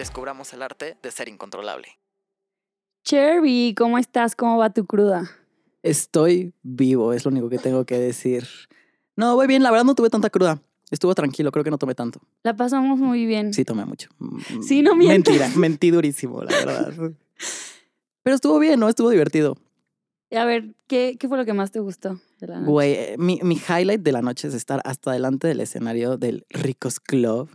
Descubramos 0.00 0.50
el 0.54 0.62
arte 0.62 0.96
de 1.02 1.10
ser 1.10 1.28
incontrolable. 1.28 1.88
Cherry, 3.04 3.74
¿cómo 3.76 3.98
estás? 3.98 4.34
¿Cómo 4.34 4.56
va 4.56 4.70
tu 4.70 4.86
cruda? 4.86 5.30
Estoy 5.82 6.54
vivo, 6.62 7.12
es 7.12 7.26
lo 7.26 7.30
único 7.30 7.50
que 7.50 7.58
tengo 7.58 7.84
que 7.84 7.98
decir. 7.98 8.46
No, 9.14 9.34
voy 9.36 9.46
bien, 9.46 9.62
la 9.62 9.70
verdad 9.70 9.84
no 9.84 9.94
tuve 9.94 10.08
tanta 10.08 10.30
cruda. 10.30 10.62
Estuvo 10.90 11.14
tranquilo, 11.14 11.52
creo 11.52 11.64
que 11.64 11.70
no 11.70 11.76
tomé 11.76 11.94
tanto. 11.94 12.18
La 12.44 12.56
pasamos 12.56 12.98
muy 12.98 13.26
bien. 13.26 13.52
Sí, 13.52 13.66
tomé 13.66 13.84
mucho. 13.84 14.08
Mm, 14.20 14.62
Sí, 14.62 14.80
no 14.80 14.96
mientas. 14.96 15.34
Mentira, 15.34 15.60
mentí 15.60 15.90
durísimo, 15.90 16.44
la 16.44 16.50
verdad. 16.50 16.94
Pero 18.22 18.36
estuvo 18.36 18.58
bien, 18.58 18.80
¿no? 18.80 18.88
Estuvo 18.88 19.10
divertido. 19.10 19.58
A 20.34 20.46
ver, 20.46 20.74
¿qué, 20.86 21.18
qué 21.20 21.28
fue 21.28 21.36
lo 21.36 21.44
que 21.44 21.52
más 21.52 21.72
te 21.72 21.80
gustó 21.80 22.18
de 22.40 22.46
la 22.46 22.60
noche? 22.60 22.70
Güey, 22.70 23.18
mi, 23.18 23.38
mi 23.42 23.56
highlight 23.68 24.00
de 24.00 24.12
la 24.12 24.22
noche 24.22 24.48
es 24.48 24.54
estar 24.54 24.80
hasta 24.86 25.12
delante 25.12 25.46
del 25.46 25.60
escenario 25.60 26.16
del 26.16 26.46
Ricos 26.48 27.00
Club 27.00 27.50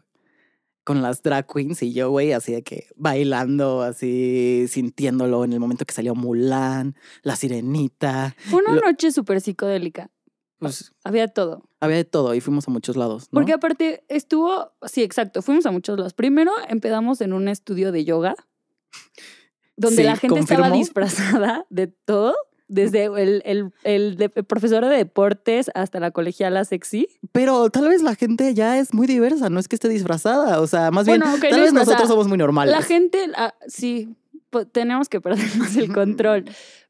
con 0.86 1.02
las 1.02 1.22
drag 1.22 1.46
queens 1.52 1.84
y 1.84 1.92
yo, 1.92 2.10
güey, 2.12 2.32
así 2.32 2.54
de 2.54 2.64
que 2.64 2.88
bailando, 2.96 3.82
así 3.82 4.66
sintiéndolo 4.70 5.44
en 5.44 5.52
el 5.52 5.60
momento 5.60 5.84
que 5.84 5.94
salió 5.94 6.16
Mulan, 6.16 6.96
la 7.24 7.36
sirenita. 7.36 8.34
Fue 8.50 8.62
una 8.64 8.76
lo- 8.76 8.82
noche 8.82 9.12
súper 9.12 9.42
psicodélica. 9.42 10.10
Pues 10.60 10.94
Había 11.04 11.28
todo. 11.28 11.64
había 11.82 11.98
de 11.98 12.06
todo 12.06 12.34
y 12.34 12.40
fuimos 12.40 12.68
a 12.70 12.72
muchos 12.72 12.96
lados. 12.96 13.24
¿no? 13.24 13.38
Porque 13.38 13.52
aparte 13.52 14.06
estuvo, 14.08 14.72
sí, 14.84 15.04
exacto, 15.04 15.42
fuimos 15.42 15.66
a 15.66 15.72
muchos 15.72 15.98
lados. 15.98 16.14
Primero 16.14 16.54
empezamos 16.70 17.20
en 17.20 17.34
un 17.34 17.50
estudio 17.50 17.92
de 17.92 18.06
yoga, 18.06 18.36
donde 19.76 19.98
Sí, 19.98 20.04
la 20.04 20.16
gente 20.16 20.40
estaba 20.40 20.70
disfrazada 20.72 21.66
de 21.70 21.88
todo, 21.88 22.36
desde 22.68 23.06
el, 23.06 23.42
el, 23.46 23.72
el 23.84 24.18
de- 24.18 24.30
profesor 24.30 24.84
de 24.86 24.96
deportes 24.96 25.70
hasta 25.76 26.00
la 26.00 26.12
colegiala 26.12 26.66
sexy. 26.66 27.08
Pero 27.32 27.70
tal 27.70 27.88
vez 27.90 28.02
la 28.02 28.16
gente 28.16 28.54
ya 28.54 28.80
es 28.80 28.94
muy 28.94 29.08
diversa, 29.08 29.50
no 29.50 29.60
es 29.60 29.68
que 29.68 29.76
esté 29.76 29.88
disfrazada. 29.90 30.60
O 30.62 30.68
sea, 30.68 30.92
más 30.92 31.06
Bueno, 31.06 31.26
bien, 31.28 31.40
tal 31.42 31.60
no 31.60 31.64
vez 31.66 31.74
nosotros 31.74 32.08
somos 32.08 32.28
muy 32.28 32.38
normales. 32.38 32.72
La 32.76 32.82
gente, 32.82 33.30
ah, 33.36 33.54
sí, 33.68 34.16
tenemos 34.72 35.10
que 35.10 35.22
perder 35.22 35.46
más 35.58 35.76
el 35.76 35.94
control. 35.94 36.46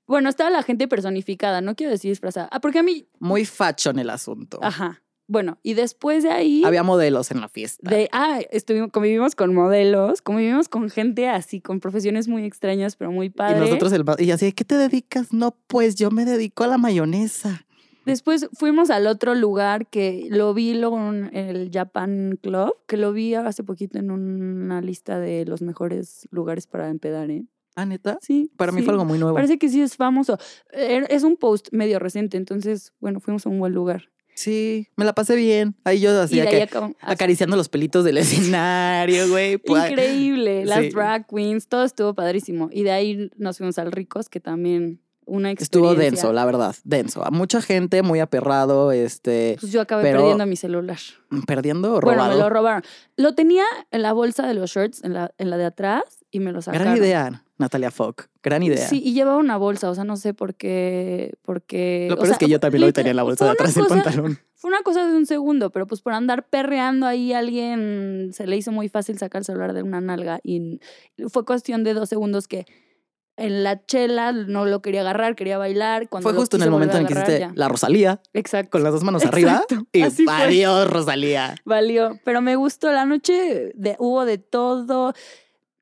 Bueno, 0.08 0.30
estaba 0.30 0.50
la 0.52 0.62
gente 0.62 0.88
personificada, 0.88 1.62
no 1.62 1.76
quiero 1.76 1.92
decir 1.92 2.12
disfrazada. 2.12 2.48
Ah, 2.52 2.60
porque 2.60 2.80
a 2.80 2.84
mí, 2.84 3.08
Muy 3.20 3.44
fashion 3.46 3.98
el 4.00 4.12
asunto. 4.12 4.60
ajá. 4.62 5.02
Bueno, 5.28 5.58
y 5.64 5.74
después 5.74 6.24
de 6.24 6.30
ahí... 6.32 6.64
Había 6.64 6.84
modelos 6.84 7.32
en 7.32 7.42
la 7.42 7.50
fiesta. 7.50 7.90
De, 7.90 8.10
ah, 8.12 8.42
estuvimos, 8.52 8.92
convivimos 8.92 9.36
con 9.36 9.54
modelos, 9.54 10.22
convivimos 10.22 10.70
con 10.70 10.90
gente 10.90 11.28
así, 11.28 11.62
con 11.62 11.80
profesiones 11.80 12.28
muy 12.28 12.44
extrañas, 12.46 12.96
pero 12.96 13.12
muy 13.12 13.28
y 13.28 13.30
padres. 13.32 13.60
nosotros, 13.60 13.92
el, 13.94 14.06
y 14.20 14.32
así, 14.32 14.52
¿qué 14.54 14.64
te 14.66 14.78
dedicas? 14.78 15.34
No, 15.34 15.58
pues 15.68 15.96
yo 15.96 16.12
me 16.12 16.26
dedico 16.26 16.64
a 16.64 16.68
la 16.68 16.78
mayonesa. 16.78 17.66
Después 18.06 18.48
fuimos 18.54 18.92
al 18.92 19.08
otro 19.08 19.34
lugar 19.34 19.88
que 19.88 20.28
lo 20.30 20.54
vi 20.54 20.76
luego 20.76 21.00
en 21.12 21.36
el 21.36 21.72
Japan 21.74 22.38
Club, 22.40 22.76
que 22.86 22.98
lo 22.98 23.12
vi 23.12 23.34
hace 23.34 23.64
poquito 23.64 23.98
en 23.98 24.12
una 24.12 24.80
lista 24.82 25.20
de 25.20 25.44
los 25.46 25.64
mejores 25.64 26.28
lugares 26.30 26.68
para 26.68 26.90
empedar, 26.90 27.32
¿eh? 27.32 27.46
Ah, 27.76 27.86
neta. 27.86 28.20
Sí. 28.22 28.52
Para 28.56 28.72
mí 28.72 28.80
sí. 28.82 28.86
fue 28.86 28.94
algo 28.94 29.06
muy 29.06 29.18
nuevo. 29.18 29.34
Parece 29.36 29.58
que 29.58 29.70
sí 29.70 29.82
es 29.82 29.98
famoso. 29.98 30.38
Eh, 30.72 31.04
Es 31.10 31.24
un 31.24 31.36
post 31.36 31.70
medio 31.72 31.98
reciente, 31.98 32.38
entonces, 32.38 32.94
bueno, 33.00 33.20
fuimos 33.20 33.46
a 33.48 33.50
un 33.50 33.60
buen 33.60 33.74
lugar. 33.74 34.12
Sí, 34.36 34.88
me 34.98 35.06
la 35.06 35.14
pasé 35.16 35.36
bien. 35.36 35.76
Ahí 35.86 36.00
yo 36.02 36.12
acabamos. 36.22 36.98
acariciando 37.02 37.56
los 37.56 37.70
pelitos 37.70 38.04
del 38.04 38.18
escenario, 38.18 39.30
güey. 39.30 39.58
pues, 39.58 39.90
Increíble, 39.90 40.66
las 40.66 40.82
Sí. 40.82 40.90
drag 40.90 41.26
queens, 41.28 41.68
todo 41.68 41.84
estuvo 41.86 42.14
padrísimo. 42.14 42.70
Y 42.72 42.84
de 42.84 42.92
ahí 42.92 43.32
nos 43.38 43.58
fuimos 43.58 43.78
al 43.80 43.92
Ricos, 43.92 44.28
que 44.30 44.40
también 44.42 45.00
una 45.28 45.50
experiencia. 45.52 45.64
Estuvo 45.64 45.96
denso, 45.96 46.34
la 46.34 46.46
verdad, 46.46 46.76
denso. 46.84 47.26
A 47.26 47.32
mucha 47.32 47.62
gente 47.62 48.04
muy 48.04 48.20
aperrado, 48.20 48.92
este, 48.92 49.58
Pues 49.60 49.72
yo 49.72 49.82
acabé 49.82 50.04
Pero- 50.04 50.20
perdiendo 50.20 50.46
mi 50.46 50.56
celular. 50.58 51.00
perdiendo 51.48 51.96
o 51.96 52.00
Bueno, 52.02 52.18
robado. 52.22 52.34
me 52.38 52.44
lo 52.44 52.50
robaron. 52.50 52.84
Lo 53.18 53.34
tenía 53.36 53.64
en 53.92 54.02
la 54.04 54.14
bolsa 54.14 54.46
de 54.48 54.54
los 54.54 54.70
shirts, 54.72 55.04
en 55.04 55.14
la, 55.14 55.32
en 55.38 55.50
la 55.50 55.58
de 55.58 55.66
atrás, 55.66 56.04
y 56.30 56.42
me 56.42 56.52
lo 56.52 56.62
sacaron. 56.62 56.86
Gran 56.88 56.98
idea, 56.98 57.44
Natalia 57.58 57.92
Fock. 57.92 58.28
Gran 58.44 58.64
idea. 58.64 58.88
Sí, 58.88 59.02
y 59.04 59.14
llevaba 59.14 59.38
una 59.38 59.58
bolsa, 59.58 59.90
o 59.90 59.96
sea, 59.96 60.04
no 60.04 60.18
sé 60.18 60.34
por 60.34 60.56
qué. 60.56 61.34
Porque, 61.42 62.08
Lo 62.10 62.16
o 62.16 62.18
peor 62.18 62.28
sea, 62.28 62.34
es 62.34 62.40
que 62.40 62.50
yo 62.50 62.60
también 62.60 62.82
lo 62.82 62.94
tenía 62.94 63.12
en 63.12 63.16
la 63.18 63.24
bolsa 63.24 63.46
de 63.46 63.52
atrás 63.52 63.76
del 63.76 63.86
pantalón. 63.86 64.40
Fue 64.56 64.70
una 64.70 64.82
cosa 64.82 65.08
de 65.08 65.16
un 65.16 65.26
segundo, 65.26 65.70
pero 65.70 65.88
pues 65.88 66.02
por 66.02 66.14
andar 66.14 66.48
perreando 66.48 67.06
ahí 67.06 67.34
alguien 67.34 68.32
se 68.34 68.48
le 68.48 68.58
hizo 68.58 68.72
muy 68.72 68.90
fácil 68.90 69.18
sacar 69.18 69.42
el 69.42 69.46
celular 69.46 69.74
de 69.74 69.84
una 69.84 70.02
nalga 70.02 70.40
y 70.44 70.80
fue 71.30 71.46
cuestión 71.46 71.84
de 71.84 71.94
dos 71.94 72.10
segundos 72.10 72.48
que 72.48 72.66
en 73.38 73.64
la 73.64 73.86
chela 73.86 74.32
no 74.32 74.66
lo 74.66 74.82
quería 74.82 75.02
agarrar, 75.02 75.36
quería 75.36 75.58
bailar. 75.58 76.08
Cuando 76.10 76.30
Fue 76.30 76.38
justo 76.38 76.56
en 76.58 76.64
el 76.64 76.72
momento 76.72 76.98
en 76.98 77.06
que 77.06 77.14
hiciste 77.14 77.40
ya. 77.40 77.52
la 77.54 77.68
Rosalía 77.68 78.22
Exacto. 78.34 78.72
con 78.72 78.84
las 78.84 78.94
dos 78.94 79.04
manos 79.04 79.26
arriba. 79.26 79.64
Y 79.92 80.02
así 80.02 80.26
fue. 80.26 80.86
Rosalía. 80.86 81.56
Valió, 81.66 82.20
pero 82.24 82.42
me 82.42 82.56
gustó 82.56 82.92
la 82.92 83.06
noche, 83.06 83.72
de, 83.76 83.96
hubo 84.00 84.26
de 84.26 84.38
todo. 84.38 85.14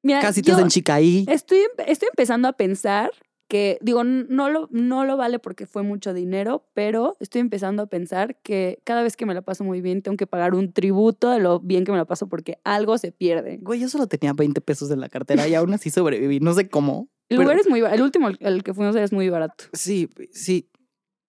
Mira, 0.03 0.19
Casi 0.22 0.41
te 0.41 0.52
hacen 0.52 0.68
chica 0.68 0.96
ahí. 0.96 1.25
estoy, 1.30 1.59
empe- 1.59 1.86
estoy 1.88 2.09
empezando 2.09 2.47
a 2.47 2.53
pensar 2.53 3.12
que, 3.50 3.78
digo, 3.81 4.03
no 4.03 4.50
lo, 4.50 4.68
no 4.72 5.06
lo 5.06 5.16
vale 5.16 5.38
porque 5.40 5.66
fue 5.68 5.84
mucho 5.84 6.14
dinero, 6.14 6.66
pero 6.74 7.16
estoy 7.19 7.41
empezando 7.41 7.84
a 7.84 7.86
pensar 7.88 8.36
que 8.42 8.80
cada 8.84 9.03
vez 9.03 9.16
que 9.16 9.25
me 9.25 9.34
la 9.34 9.42
paso 9.44 9.63
muy 9.63 9.80
bien 9.81 10.02
tengo 10.02 10.18
que 10.18 10.25
pagar 10.28 10.56
un 10.56 10.74
tributo 10.74 11.30
de 11.30 11.40
lo 11.40 11.59
bien 11.59 11.86
que 11.86 11.92
me 11.92 11.97
la 11.97 12.06
paso 12.06 12.28
porque 12.28 12.58
algo 12.63 12.97
se 12.97 13.12
pierde. 13.12 13.59
Güey, 13.62 13.80
yo 13.80 13.90
solo 13.90 14.08
tenía 14.08 14.34
20 14.34 14.59
pesos 14.62 14.90
en 14.92 15.00
la 15.02 15.08
cartera 15.09 15.47
y 15.47 15.56
aún 15.56 15.74
así 15.74 15.90
sobreviví. 15.90 16.40
No 16.40 16.53
sé 16.53 16.68
cómo. 16.68 17.09
El 17.30 17.38
pero- 17.38 17.44
lugar 17.44 17.59
es 17.59 17.69
muy 17.69 17.80
el 17.81 18.02
último 18.02 18.28
al 18.28 18.63
que 18.63 18.74
fuimos 18.74 18.96
es 18.96 19.13
muy 19.13 19.30
barato. 19.30 19.66
Sí, 19.74 20.09
sí, 20.31 20.69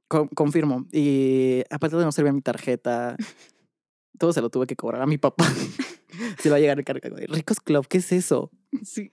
con- 0.09 0.29
confirmo. 0.29 0.87
Y 0.93 1.63
aparte 1.71 1.97
de 1.97 2.05
no 2.05 2.13
servía 2.13 2.33
mi 2.33 2.41
tarjeta, 2.43 3.17
todo 4.19 4.33
se 4.33 4.41
lo 4.41 4.49
tuve 4.51 4.67
que 4.67 4.77
cobrar 4.77 5.03
a 5.03 5.07
mi 5.07 5.19
papá. 5.19 5.45
se 6.39 6.51
va 6.51 6.57
a 6.57 6.61
llegar 6.61 6.79
el 6.79 6.85
cargo. 6.85 7.17
Ricos 7.29 7.61
Club, 7.61 7.87
¿qué 7.89 7.99
es 7.99 8.13
eso? 8.13 8.51
Sí. 8.83 9.13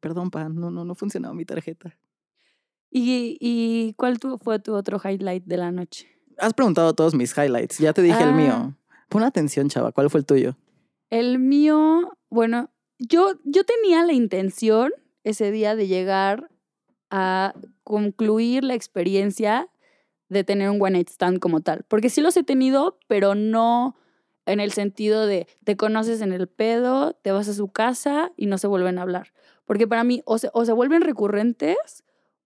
Perdón, 0.00 0.30
pa, 0.30 0.48
no, 0.48 0.70
no, 0.70 0.84
no 0.84 0.94
funcionaba 0.94 1.34
mi 1.34 1.44
tarjeta. 1.44 1.96
¿Y, 2.90 3.36
y 3.40 3.94
cuál 3.94 4.18
tu- 4.18 4.38
fue 4.38 4.58
tu 4.58 4.74
otro 4.74 5.00
highlight 5.02 5.44
de 5.44 5.56
la 5.56 5.70
noche? 5.70 6.08
Has 6.38 6.54
preguntado 6.54 6.94
todos 6.94 7.14
mis 7.14 7.36
highlights. 7.36 7.78
Ya 7.78 7.92
te 7.92 8.02
dije 8.02 8.22
el 8.22 8.30
Ah. 8.30 8.32
mío. 8.32 8.76
Pon 9.08 9.22
atención, 9.22 9.68
chava. 9.68 9.92
¿Cuál 9.92 10.10
fue 10.10 10.20
el 10.20 10.26
tuyo? 10.26 10.56
El 11.10 11.38
mío, 11.38 12.12
bueno, 12.30 12.70
yo, 12.98 13.32
yo 13.44 13.64
tenía 13.64 14.04
la 14.04 14.12
intención 14.12 14.92
ese 15.24 15.50
día 15.50 15.74
de 15.76 15.86
llegar 15.88 16.50
a 17.10 17.54
concluir 17.84 18.62
la 18.64 18.74
experiencia 18.74 19.68
de 20.28 20.44
tener 20.44 20.70
un 20.70 20.80
one 20.80 20.92
night 20.92 21.08
stand 21.10 21.40
como 21.40 21.60
tal. 21.60 21.84
Porque 21.88 22.08
sí 22.10 22.20
los 22.20 22.36
he 22.36 22.44
tenido, 22.44 22.98
pero 23.08 23.34
no 23.34 23.96
en 24.46 24.60
el 24.60 24.72
sentido 24.72 25.26
de 25.26 25.46
te 25.64 25.76
conoces 25.76 26.20
en 26.20 26.32
el 26.32 26.48
pedo, 26.48 27.14
te 27.14 27.32
vas 27.32 27.48
a 27.48 27.54
su 27.54 27.68
casa 27.68 28.32
y 28.36 28.46
no 28.46 28.58
se 28.58 28.66
vuelven 28.66 28.98
a 28.98 29.02
hablar. 29.02 29.32
Porque 29.64 29.86
para 29.86 30.04
mí 30.04 30.22
o 30.24 30.38
se, 30.38 30.50
o 30.52 30.64
se 30.64 30.72
vuelven 30.72 31.02
recurrentes 31.02 32.04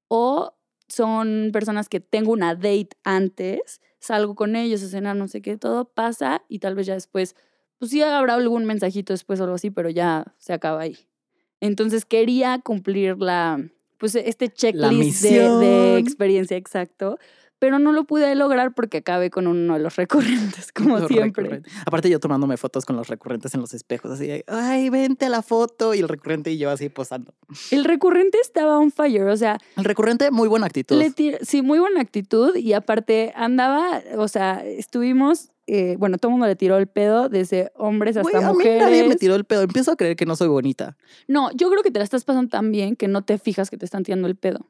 o 0.09 0.55
son 0.89 1.51
personas 1.53 1.89
que 1.89 2.01
tengo 2.01 2.33
una 2.33 2.55
date 2.55 2.91
antes, 3.05 3.81
salgo 3.99 4.35
con 4.35 4.55
ellos 4.55 4.83
a 4.83 4.89
cenar, 4.89 5.17
no 5.17 5.29
sé 5.29 5.41
qué, 5.41 5.57
todo 5.57 5.87
pasa 5.87 6.45
y 6.49 6.59
tal 6.59 6.75
vez 6.75 6.87
ya 6.87 6.95
después 6.95 7.35
pues 7.79 7.91
sí 7.91 8.03
habrá 8.03 8.35
algún 8.35 8.65
mensajito 8.65 9.13
después 9.13 9.41
o 9.41 9.45
algo 9.45 9.57
así, 9.57 9.71
pero 9.71 9.91
ya 9.91 10.35
se 10.39 10.53
acaba 10.53 10.81
ahí. 10.81 10.97
Entonces 11.61 12.05
quería 12.05 12.59
cumplir 12.61 13.19
la, 13.19 13.63
pues 13.99 14.15
este 14.15 14.49
checklist 14.49 15.23
de, 15.23 15.99
experiencia 15.99 16.57
exacto, 16.57 17.19
pero 17.65 17.79
no 17.79 17.93
lo 17.93 18.05
pude 18.05 18.35
lograr 18.35 18.75
porque 18.75 18.99
acabé 18.99 19.31
con 19.31 19.47
uno 19.47 19.73
de 19.73 19.81
los 19.81 19.97
recurrentes, 19.97 20.71
como 20.71 20.99
Los 20.99 21.09
siempre. 21.09 21.45
recurrentes. 21.45 21.73
Aparte 21.87 22.11
yo 22.11 22.21
tomándome 22.21 22.59
fotos 22.59 22.85
con 22.85 22.95
los 22.95 23.09
recurrentes 23.09 23.55
en 23.55 23.63
los 23.63 23.73
espejos, 23.73 24.11
así 24.11 24.27
de, 24.27 24.45
ay, 24.49 24.91
vente 24.91 25.25
a 25.25 25.29
la 25.31 25.41
foto. 25.41 25.95
Y 25.95 26.01
el 26.01 26.09
recurrente 26.11 26.53
y 26.53 26.59
yo 26.59 26.69
así 26.69 26.91
posando. 26.91 27.33
El 27.71 27.85
recurrente 27.85 28.37
estaba 28.43 28.79
on 28.79 28.91
fire, 28.91 29.23
o 29.29 29.37
sea, 29.39 29.59
El 29.79 29.85
recurrente, 29.85 30.31
muy 30.31 30.47
buena 30.47 30.67
actitud. 30.67 30.95
le 30.99 31.11
sí, 31.41 31.63
muy 31.63 31.79
buena 31.79 32.03
actitud 32.03 32.55
y 32.55 32.75
aparte 32.75 33.33
andaba, 33.35 34.03
o 34.19 34.29
sea, 34.29 34.63
estuvimos, 34.63 35.49
eh, 35.67 35.97
bueno, 35.99 36.19
todo 36.19 36.29
el 36.29 36.33
mundo 36.33 36.47
le 36.47 36.57
tiró 36.57 36.77
el 36.77 36.87
pedo, 36.87 37.31
desde 37.31 37.73
hombres 37.77 38.19
hasta 38.19 38.31
Güey, 38.31 38.45
a 38.45 38.49
mí 38.49 38.53
mujeres. 38.59 38.83
nadie 38.83 39.09
me 39.09 39.17
tiró 39.17 39.37
el 39.37 39.45
pedo. 39.47 39.63
Empiezo 39.63 39.91
a 39.93 39.97
creer 39.97 40.17
que 40.17 40.27
no 40.27 40.37
soy 40.37 40.49
bonita. 40.49 40.99
No, 41.29 41.51
yo 41.53 41.71
creo 41.71 41.83
que 41.83 41.91
te 41.91 41.99
la 41.99 42.05
estás 42.05 42.25
pasando 42.27 42.51
tan 42.51 42.71
bien 42.71 42.95
que 42.95 43.09
no 43.09 43.23
te 43.25 43.39
fijas 43.39 43.71
que 43.71 43.79
te 43.79 43.87
están 43.87 44.03
tirando 44.03 44.29
el 44.29 44.37
pedo. 44.37 44.69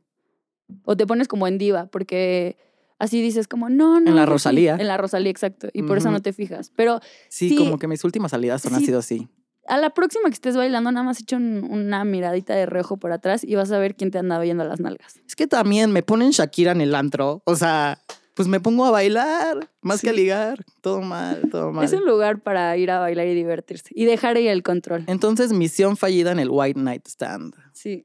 O 0.84 0.96
te 0.96 1.06
pones 1.08 1.26
como 1.28 1.46
en 1.48 1.58
diva, 1.58 1.86
porque 1.86 2.56
así 3.04 3.22
dices 3.22 3.46
como, 3.48 3.68
no, 3.68 4.00
no. 4.00 4.10
En 4.10 4.16
la 4.16 4.22
yo 4.22 4.26
sí". 4.26 4.32
Rosalía. 4.32 4.76
En 4.78 4.88
la 4.88 4.96
Rosalía, 4.96 5.30
exacto. 5.30 5.68
Y 5.72 5.82
por 5.84 5.98
eso 5.98 6.10
no 6.10 6.20
te 6.20 6.32
fijas. 6.32 6.70
Pero 6.74 7.00
Sí, 7.28 7.50
Sí. 7.50 7.56
como 7.56 7.78
que 7.78 7.86
mis 7.86 8.02
últimas 8.04 8.30
salidas 8.32 8.62
son, 8.62 8.74
han 8.74 8.80
sido 8.84 8.98
así. 8.98 9.28
A 9.66 9.78
la 9.78 9.90
próxima 9.90 10.24
que 10.28 10.34
estés 10.34 10.56
bailando, 10.56 10.92
nada 10.92 11.04
más 11.04 11.20
echa 11.20 11.36
un- 11.36 11.64
una 11.70 12.04
miradita 12.04 12.54
de 12.54 12.66
reojo 12.66 12.98
por 12.98 13.12
atrás 13.12 13.42
y 13.44 13.54
vas 13.54 13.70
a 13.72 13.78
ver 13.78 13.94
quién 13.96 14.10
te 14.10 14.18
anda 14.18 14.38
viendo 14.38 14.62
las 14.64 14.78
nalgas. 14.80 15.20
Es 15.26 15.34
que 15.36 15.46
también 15.46 15.90
me 15.90 16.02
ponen 16.02 16.30
Shakira 16.32 16.72
en 16.72 16.82
el 16.82 16.94
antro. 16.94 17.40
O 17.46 17.56
sea, 17.56 17.98
pues 18.34 18.46
me 18.46 18.60
pongo 18.60 18.84
a 18.84 18.90
bailar, 18.90 19.70
más 19.80 20.02
que 20.02 20.10
a 20.10 20.12
ligar. 20.12 20.64
Todo 20.82 21.00
mal, 21.00 21.48
todo 21.50 21.72
mal. 21.72 21.84
Es 21.84 21.94
un 21.94 22.04
lugar 22.04 22.42
para 22.42 22.76
ir 22.76 22.90
a 22.90 22.98
bailar 22.98 23.26
y 23.26 23.34
divertirse 23.34 23.86
y 23.94 24.04
dejar 24.04 24.36
ahí 24.36 24.48
el 24.48 24.62
control. 24.62 25.04
Entonces, 25.06 25.52
misión 25.54 25.96
fallida 25.96 26.32
en 26.32 26.40
el 26.40 26.48
White 26.50 26.78
Night 26.80 27.06
Stand. 27.08 27.54
Sí. 27.72 28.04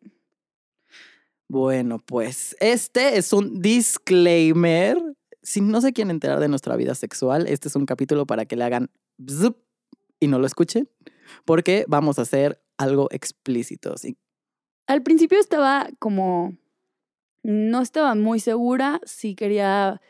Bueno, 1.50 1.98
pues 1.98 2.56
este 2.60 3.18
es 3.18 3.34
un 3.34 3.60
disclaimer. 3.60 5.02
Si 5.42 5.62
no 5.62 5.82
se 5.82 5.94
quieren 5.94 6.12
enterar 6.12 6.40
de 6.40 6.48
nuestra 6.48 6.76
vida 6.76 6.94
sexual, 6.94 7.48
este 7.48 7.70
es 7.70 7.76
un 7.76 7.88
capítulo 7.88 8.28
para 8.28 8.46
que 8.46 8.56
le 8.56 8.66
hagan 8.66 8.92
bzup 9.18 9.58
y 10.20 10.28
no 10.28 10.38
lo 10.38 10.46
escuchen, 10.46 10.88
porque 11.46 11.86
vamos 11.88 12.20
a 12.20 12.22
hacer 12.22 12.62
algo 12.78 13.08
explícito. 13.10 13.98
¿sí? 13.98 14.16
Al 14.86 15.02
principio 15.02 15.40
estaba 15.40 15.90
como. 15.98 16.56
No 17.42 17.82
estaba 17.82 18.14
muy 18.14 18.40
segura 18.40 19.02
si 19.04 19.34
quería. 19.34 20.02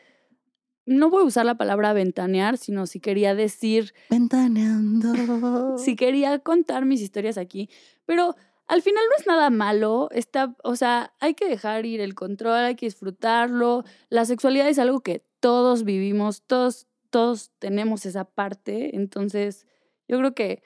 No 0.84 1.08
voy 1.08 1.22
a 1.22 1.26
usar 1.26 1.46
la 1.46 1.56
palabra 1.56 1.94
ventanear, 1.94 2.58
sino 2.58 2.86
si 2.86 3.00
quería 3.00 3.34
decir, 3.34 3.94
Ventaneando. 4.10 5.78
si 5.78 5.96
quería 5.96 6.38
contar 6.40 6.84
mis 6.84 7.00
historias 7.00 7.38
aquí. 7.38 7.70
Pero 8.04 8.34
al 8.70 8.82
final 8.82 9.02
no 9.10 9.16
es 9.20 9.26
nada 9.26 9.50
malo. 9.50 10.08
Está, 10.12 10.54
o 10.64 10.76
sea, 10.76 11.12
hay 11.20 11.34
que 11.34 11.48
dejar 11.48 11.84
ir 11.86 12.00
el 12.00 12.14
control, 12.14 12.54
hay 12.54 12.76
que 12.76 12.86
disfrutarlo. 12.86 13.84
La 14.08 14.24
sexualidad 14.24 14.68
es 14.68 14.78
algo 14.78 15.00
que 15.00 15.24
todos 15.40 15.84
vivimos, 15.84 16.42
todos, 16.46 16.86
todos 17.10 17.50
tenemos 17.58 18.06
esa 18.06 18.24
parte. 18.24 18.94
Entonces, 18.96 19.66
yo 20.08 20.18
creo 20.18 20.34
que 20.34 20.62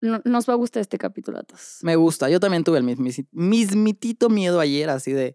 no- 0.00 0.20
nos 0.24 0.48
va 0.48 0.52
a 0.54 0.56
gustar 0.56 0.80
este 0.80 0.98
capítulo 0.98 1.38
a 1.38 1.42
todos. 1.44 1.78
Me 1.82 1.96
gusta. 1.96 2.28
Yo 2.28 2.40
también 2.40 2.64
tuve 2.64 2.78
el 2.78 2.84
mismis- 2.84 3.26
mismitito 3.32 4.28
miedo 4.28 4.60
ayer, 4.60 4.90
así 4.90 5.12
de. 5.12 5.34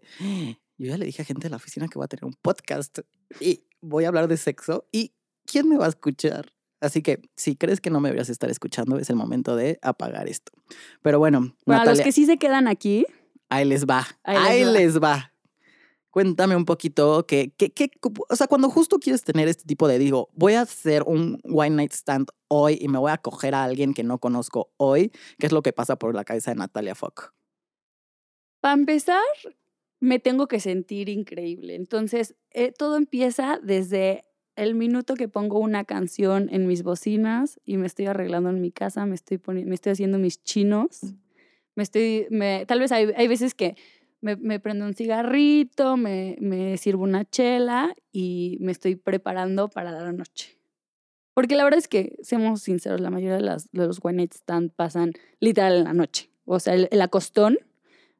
Yo 0.78 0.86
ya 0.88 0.96
le 0.98 1.06
dije 1.06 1.22
a 1.22 1.24
gente 1.24 1.44
de 1.46 1.50
la 1.50 1.56
oficina 1.56 1.88
que 1.88 1.98
voy 1.98 2.04
a 2.04 2.08
tener 2.08 2.24
un 2.24 2.34
podcast 2.40 3.00
y 3.40 3.64
voy 3.80 4.04
a 4.04 4.08
hablar 4.08 4.28
de 4.28 4.36
sexo. 4.36 4.86
¿Y 4.92 5.14
quién 5.44 5.68
me 5.68 5.76
va 5.76 5.86
a 5.86 5.88
escuchar? 5.90 6.52
Así 6.80 7.02
que 7.02 7.20
si 7.36 7.56
crees 7.56 7.80
que 7.80 7.90
no 7.90 8.00
me 8.00 8.08
deberías 8.08 8.30
estar 8.30 8.50
escuchando, 8.50 8.98
es 8.98 9.10
el 9.10 9.16
momento 9.16 9.54
de 9.56 9.78
apagar 9.82 10.28
esto. 10.28 10.52
Pero 11.02 11.18
bueno, 11.18 11.54
Para 11.64 11.80
los 11.80 11.88
Natalia, 11.88 12.04
que 12.04 12.12
sí 12.12 12.26
se 12.26 12.38
quedan 12.38 12.68
aquí, 12.68 13.06
ahí 13.48 13.64
les 13.64 13.84
va. 13.86 14.06
Ahí 14.24 14.36
Ahí, 14.38 14.64
les 14.64 14.94
les, 14.94 15.02
va. 15.02 15.32
Cuéntame 16.10 16.56
un 16.56 16.64
poquito 16.64 17.24
que, 17.24 17.52
que, 17.56 17.70
que- 17.70 17.90
o 18.28 18.34
sea, 18.36 18.48
cuando 18.48 18.68
justo 18.68 18.98
quieres 18.98 19.22
tener 19.22 19.46
este 19.46 19.64
tipo 19.64 19.86
de, 19.86 19.98
digo, 19.98 20.28
voy 20.32 20.54
a 20.54 20.62
hacer 20.62 21.04
un 21.06 21.38
one 21.44 21.70
night 21.70 21.92
stand 21.92 22.26
hoy 22.48 22.78
y 22.80 22.88
me 22.88 22.98
voy 22.98 23.12
a 23.12 23.18
coger 23.18 23.54
a 23.54 23.62
alguien 23.62 23.94
que 23.94 24.02
no 24.02 24.18
conozco 24.18 24.72
hoy, 24.76 25.12
¿qué 25.38 25.46
es 25.46 25.52
lo 25.52 25.62
que 25.62 25.72
pasa 25.72 25.96
por 25.96 26.14
la 26.16 26.24
cabeza 26.24 26.50
de 26.50 26.56
Natalia 26.56 26.94
Fock? 26.96 27.32
para 28.60 28.74
empezar, 28.74 29.22
me 30.00 30.18
tengo 30.18 30.46
que 30.46 30.60
sentir 30.60 31.08
increíble. 31.08 31.74
Entonces, 31.74 32.34
eh, 32.50 32.72
todo 32.76 32.96
empieza 32.96 33.58
desde 33.62 34.24
el 34.56 34.74
minuto 34.74 35.14
que 35.14 35.28
pongo 35.28 35.58
una 35.58 35.84
canción 35.84 36.48
en 36.50 36.66
mis 36.66 36.82
bocinas 36.82 37.60
y 37.64 37.76
me 37.76 37.86
estoy 37.86 38.06
arreglando 38.06 38.50
en 38.50 38.60
mi 38.60 38.70
casa, 38.70 39.06
me 39.06 39.14
estoy, 39.14 39.40
me 39.46 39.74
estoy 39.74 39.92
haciendo 39.92 40.18
mis 40.18 40.42
chinos. 40.42 41.00
Me 41.76 41.82
estoy, 41.82 42.26
me, 42.30 42.66
tal 42.66 42.80
vez 42.80 42.92
hay, 42.92 43.10
hay 43.16 43.28
veces 43.28 43.54
que 43.54 43.76
me, 44.20 44.36
me 44.36 44.60
prendo 44.60 44.84
un 44.84 44.94
cigarrito, 44.94 45.96
me, 45.96 46.36
me 46.40 46.76
sirvo 46.76 47.04
una 47.04 47.24
chela 47.24 47.94
y 48.12 48.58
me 48.60 48.72
estoy 48.72 48.96
preparando 48.96 49.68
para 49.68 49.90
la 49.92 50.12
noche. 50.12 50.58
Porque 51.32 51.54
la 51.54 51.64
verdad 51.64 51.78
es 51.78 51.88
que, 51.88 52.18
seamos 52.22 52.62
sinceros, 52.62 53.00
la 53.00 53.10
mayoría 53.10 53.36
de, 53.36 53.42
las, 53.42 53.70
de 53.72 53.86
los 53.86 54.00
one 54.02 54.16
night 54.16 54.34
stand 54.34 54.72
pasan 54.72 55.12
literal 55.38 55.76
en 55.78 55.84
la 55.84 55.94
noche. 55.94 56.30
O 56.44 56.58
sea, 56.58 56.74
el, 56.74 56.88
el 56.90 57.00
acostón 57.00 57.58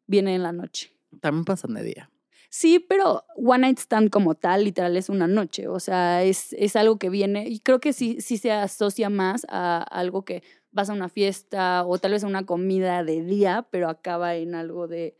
viene 0.06 0.34
en 0.34 0.42
la 0.42 0.52
noche. 0.52 0.92
También 1.20 1.44
pasan 1.44 1.74
de 1.74 1.82
día. 1.82 2.10
Sí, 2.52 2.84
pero 2.86 3.24
One 3.36 3.60
Night 3.60 3.78
Stand 3.78 4.10
como 4.10 4.34
tal, 4.34 4.64
literal, 4.64 4.96
es 4.96 5.08
una 5.08 5.28
noche. 5.28 5.68
O 5.68 5.78
sea, 5.78 6.24
es, 6.24 6.52
es 6.54 6.74
algo 6.74 6.98
que 6.98 7.08
viene 7.08 7.48
y 7.48 7.60
creo 7.60 7.80
que 7.80 7.92
sí, 7.92 8.20
sí 8.20 8.38
se 8.38 8.50
asocia 8.50 9.08
más 9.08 9.46
a 9.48 9.82
algo 9.82 10.24
que 10.24 10.42
vas 10.72 10.90
a 10.90 10.92
una 10.92 11.08
fiesta 11.08 11.84
o 11.86 11.98
tal 11.98 12.10
vez 12.10 12.24
a 12.24 12.26
una 12.26 12.44
comida 12.44 13.04
de 13.04 13.22
día, 13.22 13.68
pero 13.70 13.88
acaba 13.88 14.34
en 14.34 14.54
algo 14.56 14.88
de... 14.88 15.16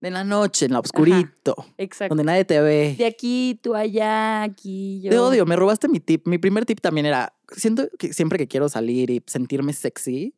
De 0.00 0.10
la 0.10 0.24
noche, 0.24 0.66
en 0.66 0.72
la 0.72 0.80
oscurito, 0.80 1.54
Exacto. 1.78 2.14
donde 2.14 2.24
nadie 2.24 2.44
te 2.44 2.60
ve. 2.60 2.94
De 2.98 3.06
aquí, 3.06 3.58
tú 3.62 3.74
allá, 3.74 4.42
aquí, 4.42 5.00
yo. 5.00 5.10
Te 5.10 5.18
odio, 5.18 5.46
me 5.46 5.56
robaste 5.56 5.88
mi 5.88 5.98
tip. 5.98 6.26
Mi 6.26 6.36
primer 6.36 6.66
tip 6.66 6.80
también 6.80 7.06
era, 7.06 7.34
siento 7.56 7.88
que 7.98 8.12
siempre 8.12 8.36
que 8.36 8.46
quiero 8.46 8.68
salir 8.68 9.08
y 9.08 9.22
sentirme 9.26 9.72
sexy, 9.72 10.34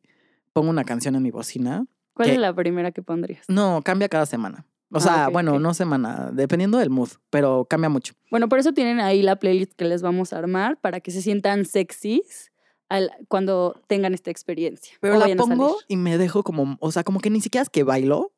pongo 0.53 0.69
una 0.69 0.85
canción 0.85 1.15
en 1.15 1.23
mi 1.23 1.31
bocina. 1.31 1.85
¿Cuál 2.13 2.29
es 2.29 2.37
la 2.37 2.53
primera 2.55 2.91
que 2.91 3.01
pondrías? 3.01 3.43
No, 3.49 3.81
cambia 3.83 4.07
cada 4.07 4.25
semana. 4.25 4.65
O 4.91 4.97
Ah, 4.97 5.01
sea, 5.01 5.27
ok, 5.27 5.33
bueno, 5.33 5.53
ok. 5.55 5.59
no 5.61 5.73
semana, 5.73 6.29
dependiendo 6.31 6.77
del 6.77 6.89
mood, 6.89 7.09
pero 7.29 7.65
cambia 7.69 7.89
mucho. 7.89 8.13
Bueno, 8.31 8.47
por 8.47 8.59
eso 8.59 8.71
tienen 8.73 8.99
ahí 8.99 9.21
la 9.21 9.35
playlist 9.37 9.73
que 9.73 9.85
les 9.85 10.01
vamos 10.01 10.31
a 10.33 10.37
armar 10.37 10.79
para 10.79 10.99
que 11.01 11.11
se 11.11 11.21
sientan 11.21 11.65
sexys 11.65 12.51
al- 12.89 13.11
cuando 13.27 13.81
tengan 13.87 14.13
esta 14.13 14.31
experiencia. 14.31 14.95
Pero 15.01 15.15
o 15.15 15.17
la 15.17 15.27
pongo 15.35 15.75
y 15.89 15.97
me 15.97 16.17
dejo 16.17 16.43
como, 16.43 16.77
o 16.79 16.91
sea, 16.91 17.03
como 17.03 17.19
que 17.19 17.29
ni 17.29 17.41
siquiera 17.41 17.63
es 17.63 17.69
que 17.69 17.83
bailo. 17.83 18.31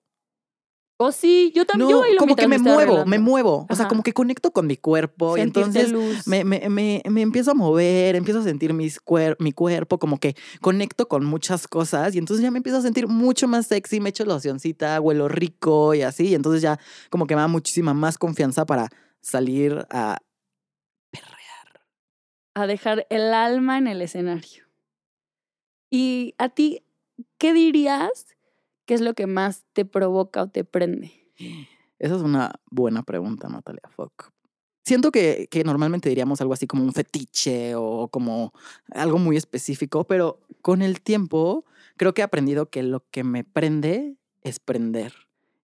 O 1.01 1.13
sí, 1.13 1.54
yo 1.56 1.66
también. 1.66 1.88
No, 1.88 1.96
yo 1.96 2.00
bailo 2.01 2.18
como 2.19 2.36
que 2.36 2.46
me 2.48 2.57
muevo, 2.60 3.06
me 3.06 3.19
muevo. 3.19 3.66
O 3.69 3.75
sea, 3.75 3.88
como 3.88 4.04
que 4.04 4.12
conecto 4.12 4.51
con 4.51 4.68
mi 4.68 4.75
cuerpo 4.75 5.38
y 5.38 5.42
entonces 5.42 5.94
me, 6.25 6.44
me, 6.44 7.01
me 7.10 7.22
empiezo 7.22 7.51
a 7.51 7.54
mover, 7.54 8.18
empiezo 8.18 8.42
a 8.42 8.44
sentir 8.44 8.74
mis 8.74 9.00
cuer- 9.01 9.38
mi 9.40 9.54
cuerpo, 9.54 9.98
como 9.98 10.19
que 10.19 10.36
conecto 10.60 11.07
con 11.07 11.24
muchas 11.24 11.69
cosas 11.69 12.16
y 12.16 12.18
entonces 12.18 12.44
ya 12.44 12.51
me 12.51 12.57
empiezo 12.57 12.80
a 12.80 12.81
sentir 12.81 13.07
mucho 13.07 13.48
más 13.48 13.68
sexy, 13.68 14.01
me 14.01 14.10
echo 14.10 14.25
locioncita, 14.25 15.00
huelo 15.00 15.30
rico 15.30 15.94
y 15.94 16.01
así, 16.01 16.28
y 16.28 16.36
entonces 16.36 16.62
ya 16.62 16.78
como 17.10 17.28
que 17.28 17.36
me 17.36 17.42
da 17.42 17.48
muchísima 17.48 17.94
más 17.94 18.18
confianza 18.18 18.66
para 18.66 18.90
salir 19.22 19.86
a 19.90 20.18
perrear. 21.12 21.81
a 22.56 22.68
dejar 22.68 23.07
el 23.10 23.34
alma 23.34 23.78
en 23.78 23.88
el 23.88 24.01
escenario. 24.01 24.66
Y 25.90 26.36
a 26.38 26.50
ti, 26.50 26.84
¿qué 27.38 27.54
dirías 27.54 28.28
que 28.89 28.95
es 28.95 29.01
lo 29.01 29.13
que 29.13 29.27
más 29.27 29.65
te 29.74 29.86
provoca 29.86 30.41
o 30.41 30.47
te 30.47 30.63
prende? 30.63 31.12
Esa 32.00 32.15
es 32.15 32.24
una 32.24 32.59
buena 32.71 33.03
pregunta, 33.03 33.47
Natalia 33.47 33.88
Fock. 33.95 34.31
Siento 34.83 35.12
que, 35.12 35.47
que 35.51 35.63
normalmente 35.63 36.09
diríamos 36.09 36.41
algo 36.41 36.53
así 36.53 36.65
como 36.65 36.83
un 36.83 36.91
fetiche 36.91 37.75
o 37.75 38.07
como 38.07 38.51
algo 38.89 39.19
muy 39.19 39.38
específico, 39.38 40.06
pero 40.06 40.39
con 40.63 40.81
el 40.81 41.01
tiempo 41.01 41.65
creo 41.97 42.15
que 42.15 42.21
he 42.21 42.24
aprendido 42.24 42.71
que 42.71 42.81
lo 42.81 43.07
que 43.12 43.24
me 43.24 43.44
prende 43.44 44.15
es 44.41 44.59
prender. 44.59 45.13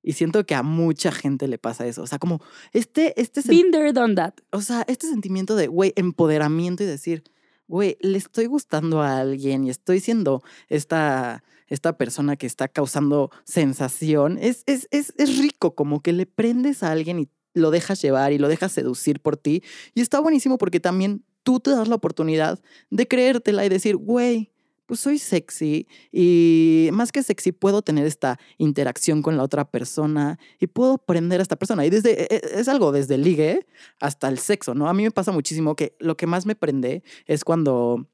Y 0.04 0.14
siento 0.14 0.46
que 0.46 0.54
a 0.54 0.62
mucha 0.62 1.12
gente 1.12 1.48
le 1.48 1.58
pasa 1.58 1.88
eso. 1.88 2.04
O 2.04 2.08
sea, 2.08 2.20
como 2.20 2.42
este, 2.74 3.20
este, 3.20 3.42
Been 3.42 3.72
there, 3.72 3.92
done 3.92 4.14
that. 4.14 4.36
o 4.52 4.62
sea, 4.62 4.86
este 4.88 5.08
sentimiento 5.08 5.56
de, 5.56 5.66
güey, 5.66 5.94
empoderamiento 5.96 6.84
y 6.84 6.86
decir, 6.86 7.24
güey, 7.68 7.98
le 8.02 8.20
estoy 8.20 8.46
gustando 8.46 9.02
a 9.02 9.18
alguien 9.18 9.64
y 9.64 9.72
estoy 9.72 10.00
siendo 10.00 10.44
esta, 10.70 11.44
esta 11.68 11.98
persona 11.98 12.36
que 12.36 12.48
está 12.48 12.68
causando 12.68 13.32
sensación, 13.44 14.38
es, 14.40 14.64
es, 14.66 14.88
es, 14.92 15.14
es 15.18 15.38
rico, 15.40 15.76
como 15.76 16.02
que 16.02 16.14
le 16.14 16.26
prendes 16.26 16.84
a 16.84 16.92
alguien 16.92 17.20
y 17.20 17.30
lo 17.54 17.72
dejas 17.72 18.02
llevar 18.02 18.34
y 18.34 18.38
lo 18.38 18.48
dejas 18.48 18.72
seducir 18.72 19.20
por 19.22 19.38
ti. 19.38 19.64
Y 19.94 20.02
está 20.02 20.20
buenísimo 20.20 20.58
porque 20.58 20.80
también 20.80 21.24
tú 21.44 21.60
te 21.60 21.72
das 21.72 21.88
la 21.88 21.96
oportunidad 21.96 22.60
de 22.90 23.08
creértela 23.08 23.66
y 23.66 23.70
decir, 23.70 23.96
güey, 23.96 24.52
pues 24.86 25.00
soy 25.00 25.18
sexy 25.18 25.88
y 26.12 26.90
más 26.94 27.12
que 27.12 27.24
sexy 27.24 27.52
puedo 27.52 27.82
tener 27.82 28.06
esta 28.06 28.40
interacción 28.58 29.22
con 29.22 29.36
la 29.38 29.44
otra 29.44 29.70
persona 29.70 30.38
y 30.60 30.68
puedo 30.68 30.98
prender 31.00 31.40
a 31.40 31.44
esta 31.44 31.56
persona. 31.56 31.86
Y 31.86 31.90
desde, 31.90 32.24
e- 32.24 32.28
e- 32.30 32.60
es 32.60 32.68
algo 32.68 32.92
desde 32.92 33.16
el 33.16 33.24
ligue 33.24 33.66
hasta 34.00 34.28
el 34.28 34.38
sexo, 34.38 34.76
¿no? 34.76 34.88
A 34.88 34.94
mí 34.94 35.04
me 35.04 35.12
pasa 35.12 35.32
muchísimo 35.32 35.76
que 35.76 35.96
lo 36.00 36.18
que 36.18 36.28
más 36.28 36.46
me 36.46 36.56
prende 36.56 37.04
es 37.26 37.44
cuando, 37.44 38.08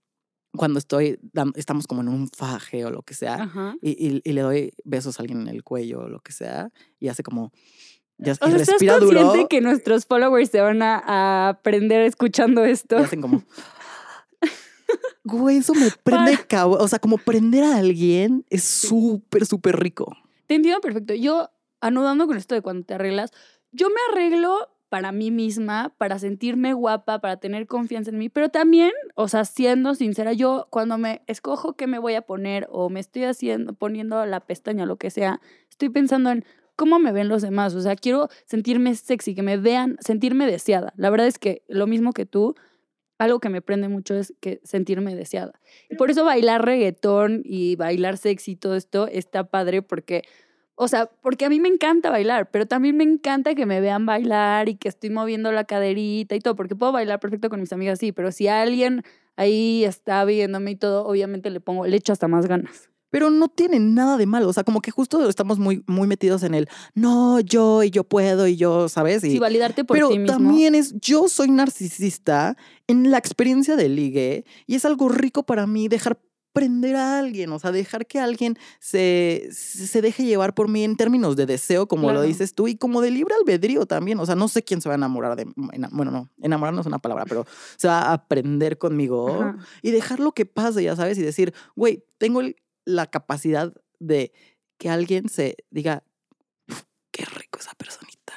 cuando 0.55 0.79
estoy, 0.79 1.19
estamos 1.55 1.87
como 1.87 2.01
en 2.01 2.09
un 2.09 2.27
faje 2.29 2.83
o 2.85 2.91
lo 2.91 3.01
que 3.03 3.13
sea 3.13 3.49
y, 3.81 3.91
y- 3.91 4.21
y 4.23 4.33
le 4.33 4.41
doy 4.41 4.73
besos 4.83 5.17
a 5.19 5.21
alguien 5.23 5.41
en 5.41 5.47
el 5.47 5.63
cuello 5.63 6.01
o 6.01 6.07
lo 6.09 6.19
que 6.19 6.31
sea 6.33 6.69
y 6.99 7.07
hace 7.07 7.23
como... 7.23 7.51
Ya, 8.17 8.33
O 8.33 8.35
y 8.35 8.37
sea, 8.37 8.47
¿estás 8.49 8.67
respira 8.67 8.99
consciente 8.99 9.23
duro 9.37 9.47
que 9.47 9.61
nuestros 9.61 10.05
followers 10.05 10.49
se 10.51 10.61
van 10.61 10.81
a, 10.83 11.01
a 11.05 11.49
aprender 11.49 12.01
escuchando 12.01 12.63
esto? 12.65 12.99
y 12.99 13.03
hacen 13.03 13.21
como... 13.21 13.43
Güey, 15.23 15.57
eso 15.57 15.73
me 15.73 15.89
prende 16.03 16.37
cabrón. 16.47 16.79
O 16.81 16.87
sea, 16.87 16.99
como 16.99 17.17
prender 17.17 17.63
a 17.63 17.77
alguien 17.77 18.45
es 18.49 18.63
súper, 18.63 19.45
súper 19.45 19.79
rico. 19.79 20.15
Te 20.47 20.55
entiendo 20.55 20.81
perfecto. 20.81 21.13
Yo, 21.13 21.49
anudando 21.79 22.27
con 22.27 22.37
esto 22.37 22.55
de 22.55 22.61
cuando 22.61 22.85
te 22.85 22.95
arreglas, 22.95 23.31
yo 23.71 23.87
me 23.89 23.95
arreglo 24.11 24.67
para 24.91 25.13
mí 25.13 25.31
misma, 25.31 25.95
para 25.97 26.19
sentirme 26.19 26.73
guapa, 26.73 27.21
para 27.21 27.37
tener 27.37 27.65
confianza 27.65 28.11
en 28.11 28.17
mí, 28.17 28.27
pero 28.27 28.49
también, 28.49 28.91
o 29.15 29.29
sea, 29.29 29.45
siendo 29.45 29.95
sincera, 29.95 30.33
yo 30.33 30.67
cuando 30.69 30.97
me 30.97 31.21
escojo 31.27 31.77
qué 31.77 31.87
me 31.87 31.97
voy 31.97 32.15
a 32.15 32.23
poner 32.23 32.67
o 32.69 32.89
me 32.89 32.99
estoy 32.99 33.23
haciendo, 33.23 33.71
poniendo 33.71 34.25
la 34.25 34.41
pestaña, 34.41 34.85
lo 34.85 34.97
que 34.97 35.09
sea, 35.09 35.39
estoy 35.69 35.87
pensando 35.87 36.29
en 36.29 36.43
cómo 36.75 36.99
me 36.99 37.13
ven 37.13 37.29
los 37.29 37.41
demás. 37.41 37.73
O 37.73 37.79
sea, 37.79 37.95
quiero 37.95 38.27
sentirme 38.43 38.93
sexy, 38.95 39.33
que 39.33 39.43
me 39.43 39.55
vean, 39.55 39.95
sentirme 40.01 40.45
deseada. 40.45 40.91
La 40.97 41.09
verdad 41.09 41.27
es 41.27 41.39
que 41.39 41.63
lo 41.69 41.87
mismo 41.87 42.11
que 42.11 42.25
tú, 42.25 42.55
algo 43.17 43.39
que 43.39 43.47
me 43.47 43.61
prende 43.61 43.87
mucho 43.87 44.15
es 44.15 44.33
que 44.41 44.59
sentirme 44.65 45.15
deseada. 45.15 45.53
Y 45.89 45.95
por 45.95 46.11
eso 46.11 46.25
bailar 46.25 46.65
reggaetón 46.65 47.43
y 47.45 47.77
bailar 47.77 48.17
sexy 48.17 48.51
y 48.51 48.55
todo 48.57 48.75
esto 48.75 49.07
está 49.07 49.45
padre 49.45 49.81
porque, 49.81 50.23
o 50.81 50.87
sea, 50.87 51.11
porque 51.21 51.45
a 51.45 51.49
mí 51.49 51.59
me 51.59 51.67
encanta 51.69 52.09
bailar, 52.09 52.49
pero 52.49 52.65
también 52.65 52.97
me 52.97 53.03
encanta 53.03 53.53
que 53.53 53.67
me 53.67 53.79
vean 53.79 54.07
bailar 54.07 54.67
y 54.67 54.73
que 54.73 54.89
estoy 54.89 55.11
moviendo 55.11 55.51
la 55.51 55.63
caderita 55.63 56.35
y 56.35 56.39
todo, 56.39 56.55
porque 56.55 56.75
puedo 56.75 56.91
bailar 56.91 57.19
perfecto 57.19 57.49
con 57.49 57.59
mis 57.59 57.71
amigas, 57.71 57.99
sí, 57.99 58.11
pero 58.11 58.31
si 58.31 58.47
alguien 58.47 59.03
ahí 59.35 59.83
está 59.83 60.25
viéndome 60.25 60.71
y 60.71 60.75
todo, 60.77 61.05
obviamente 61.05 61.51
le 61.51 61.59
pongo, 61.59 61.85
le 61.85 61.97
echo 61.97 62.13
hasta 62.13 62.27
más 62.27 62.47
ganas. 62.47 62.89
Pero 63.11 63.29
no 63.29 63.47
tiene 63.47 63.79
nada 63.79 64.17
de 64.17 64.25
malo. 64.25 64.47
O 64.47 64.53
sea, 64.53 64.63
como 64.63 64.81
que 64.81 64.89
justo 64.89 65.29
estamos 65.29 65.59
muy, 65.59 65.83
muy 65.85 66.07
metidos 66.07 66.41
en 66.41 66.55
el 66.55 66.67
no, 66.95 67.41
yo 67.41 67.83
y 67.83 67.91
yo 67.91 68.03
puedo 68.03 68.47
y 68.47 68.55
yo, 68.55 68.89
¿sabes? 68.89 69.23
Y, 69.23 69.31
Sí, 69.31 69.39
validarte 69.39 69.83
por 69.83 69.95
pero 69.97 70.09
ti 70.09 70.17
mismo. 70.17 70.35
también 70.35 70.73
es, 70.73 70.95
yo 70.99 71.27
soy 71.27 71.51
narcisista 71.51 72.57
en 72.87 73.11
la 73.11 73.19
experiencia 73.19 73.75
de 73.75 73.87
ligue 73.87 74.45
y 74.65 74.75
es 74.75 74.85
algo 74.85 75.09
rico 75.09 75.43
para 75.43 75.67
mí 75.67 75.89
dejar 75.89 76.17
prender 76.53 76.95
a 76.95 77.19
alguien, 77.19 77.51
o 77.51 77.59
sea, 77.59 77.71
dejar 77.71 78.05
que 78.05 78.19
alguien 78.19 78.57
se, 78.79 79.47
se 79.51 80.01
deje 80.01 80.25
llevar 80.25 80.53
por 80.53 80.67
mí 80.67 80.83
en 80.83 80.97
términos 80.97 81.35
de 81.35 81.45
deseo, 81.45 81.87
como 81.87 82.11
lo 82.11 82.21
dices 82.21 82.53
tú, 82.53 82.67
y 82.67 82.75
como 82.75 83.01
de 83.01 83.11
libre 83.11 83.33
albedrío 83.39 83.85
también. 83.85 84.19
O 84.19 84.25
sea, 84.25 84.35
no 84.35 84.47
sé 84.47 84.63
quién 84.63 84.81
se 84.81 84.89
va 84.89 84.95
a 84.95 84.97
enamorar 84.97 85.35
de, 85.35 85.45
bueno, 85.55 86.11
no, 86.11 86.29
enamorar 86.41 86.73
no 86.73 86.81
es 86.81 86.87
una 86.87 86.99
palabra, 86.99 87.25
pero 87.25 87.45
se 87.77 87.87
va 87.87 88.01
a 88.01 88.13
aprender 88.13 88.77
conmigo 88.77 89.29
Ajá. 89.29 89.57
y 89.81 89.91
dejar 89.91 90.19
lo 90.19 90.33
que 90.33 90.45
pase, 90.45 90.83
ya 90.83 90.95
sabes, 90.95 91.17
y 91.17 91.21
decir, 91.21 91.53
güey, 91.75 92.03
tengo 92.17 92.41
la 92.85 93.07
capacidad 93.07 93.73
de 93.99 94.33
que 94.77 94.89
alguien 94.89 95.29
se 95.29 95.55
diga, 95.69 96.03
"Uf, 96.67 96.83
qué 97.11 97.23
rico 97.25 97.59
esa 97.59 97.73
personita. 97.75 98.33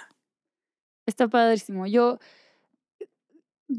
Está 1.07 1.29
padrísimo. 1.29 1.87
Yo, 1.87 2.19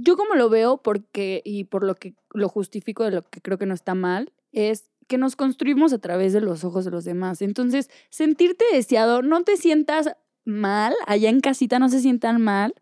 yo 0.01 0.17
como 0.17 0.35
lo 0.35 0.49
veo, 0.49 0.77
porque, 0.77 1.41
y 1.43 1.65
por 1.65 1.83
lo 1.83 1.95
que 1.95 2.15
lo 2.31 2.49
justifico 2.49 3.03
de 3.03 3.11
lo 3.11 3.21
que 3.23 3.41
creo 3.41 3.57
que 3.57 3.65
no 3.65 3.73
está 3.73 3.95
mal, 3.95 4.31
es 4.51 4.89
que 5.07 5.17
nos 5.17 5.35
construimos 5.35 5.93
a 5.93 5.99
través 5.99 6.33
de 6.33 6.41
los 6.41 6.63
ojos 6.63 6.85
de 6.85 6.91
los 6.91 7.05
demás. 7.05 7.41
Entonces, 7.41 7.89
sentirte 8.09 8.65
deseado, 8.71 9.21
no 9.21 9.43
te 9.43 9.57
sientas 9.57 10.15
mal, 10.45 10.93
allá 11.07 11.29
en 11.29 11.41
casita 11.41 11.79
no 11.79 11.89
se 11.89 11.99
sientan 11.99 12.41
mal 12.41 12.73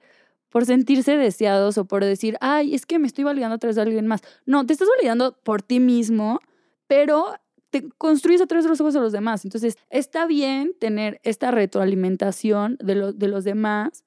por 0.49 0.65
sentirse 0.65 1.17
deseados 1.17 1.79
o 1.79 1.85
por 1.85 2.05
decir, 2.05 2.37
ay, 2.39 2.75
es 2.75 2.85
que 2.85 2.99
me 2.99 3.07
estoy 3.07 3.23
validando 3.23 3.55
a 3.55 3.57
través 3.57 3.75
de 3.75 3.81
alguien 3.81 4.05
más. 4.05 4.21
No, 4.45 4.65
te 4.65 4.73
estás 4.73 4.87
validando 4.97 5.35
por 5.43 5.63
ti 5.63 5.79
mismo, 5.79 6.39
pero 6.85 7.33
te 7.71 7.89
construyes 7.97 8.39
a 8.39 8.45
través 8.45 8.63
de 8.63 8.69
los 8.69 8.79
ojos 8.79 8.93
de 8.93 8.99
los 8.99 9.11
demás. 9.11 9.45
Entonces, 9.45 9.77
está 9.89 10.27
bien 10.27 10.75
tener 10.79 11.19
esta 11.23 11.49
retroalimentación 11.49 12.77
de, 12.79 13.13
de 13.13 13.27
los 13.27 13.43
demás, 13.43 14.05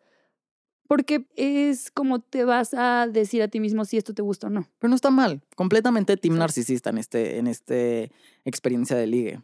porque 0.86 1.26
es 1.36 1.90
como 1.90 2.20
te 2.20 2.44
vas 2.44 2.74
a 2.74 3.06
decir 3.06 3.42
a 3.42 3.48
ti 3.48 3.60
mismo 3.60 3.84
si 3.84 3.96
esto 3.96 4.14
te 4.14 4.22
gusta 4.22 4.46
o 4.46 4.50
no. 4.50 4.68
Pero 4.78 4.88
no 4.88 4.94
está 4.94 5.10
mal. 5.10 5.42
Completamente 5.54 6.16
team 6.16 6.38
narcisista 6.38 6.90
en 6.90 6.98
este, 6.98 7.38
en 7.38 7.46
este 7.46 8.12
experiencia 8.44 8.96
de 8.96 9.06
ligue. 9.06 9.42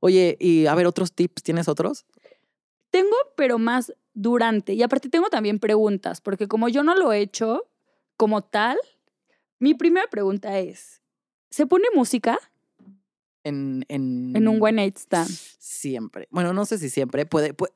Oye, 0.00 0.36
y 0.40 0.66
a 0.66 0.74
ver, 0.74 0.86
otros 0.86 1.12
tips, 1.12 1.42
¿tienes 1.42 1.68
otros? 1.68 2.06
Tengo, 2.90 3.16
pero 3.36 3.58
más 3.58 3.92
durante. 4.14 4.74
Y 4.74 4.82
aparte 4.82 5.08
tengo 5.08 5.28
también 5.28 5.58
preguntas, 5.58 6.20
porque 6.20 6.48
como 6.48 6.68
yo 6.68 6.82
no 6.82 6.94
lo 6.94 7.12
he 7.12 7.20
hecho 7.20 7.68
como 8.16 8.42
tal, 8.42 8.78
mi 9.58 9.74
primera 9.74 10.06
pregunta 10.08 10.58
es, 10.58 11.02
¿se 11.50 11.66
pone 11.66 11.84
música 11.94 12.38
En, 13.44 13.84
en, 13.88 14.34
en 14.36 14.48
un 14.48 14.62
one 14.62 14.72
night 14.72 14.96
stand? 14.96 15.28
Siempre. 15.58 16.28
Bueno, 16.30 16.52
no 16.52 16.64
sé 16.66 16.78
si 16.78 16.90
siempre. 16.90 17.26
Puede, 17.26 17.54
puede 17.54 17.72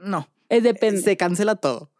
no. 0.00 0.28
Es 0.48 0.62
depende. 0.62 1.02
Se 1.02 1.16
cancela 1.16 1.56
todo. 1.56 1.90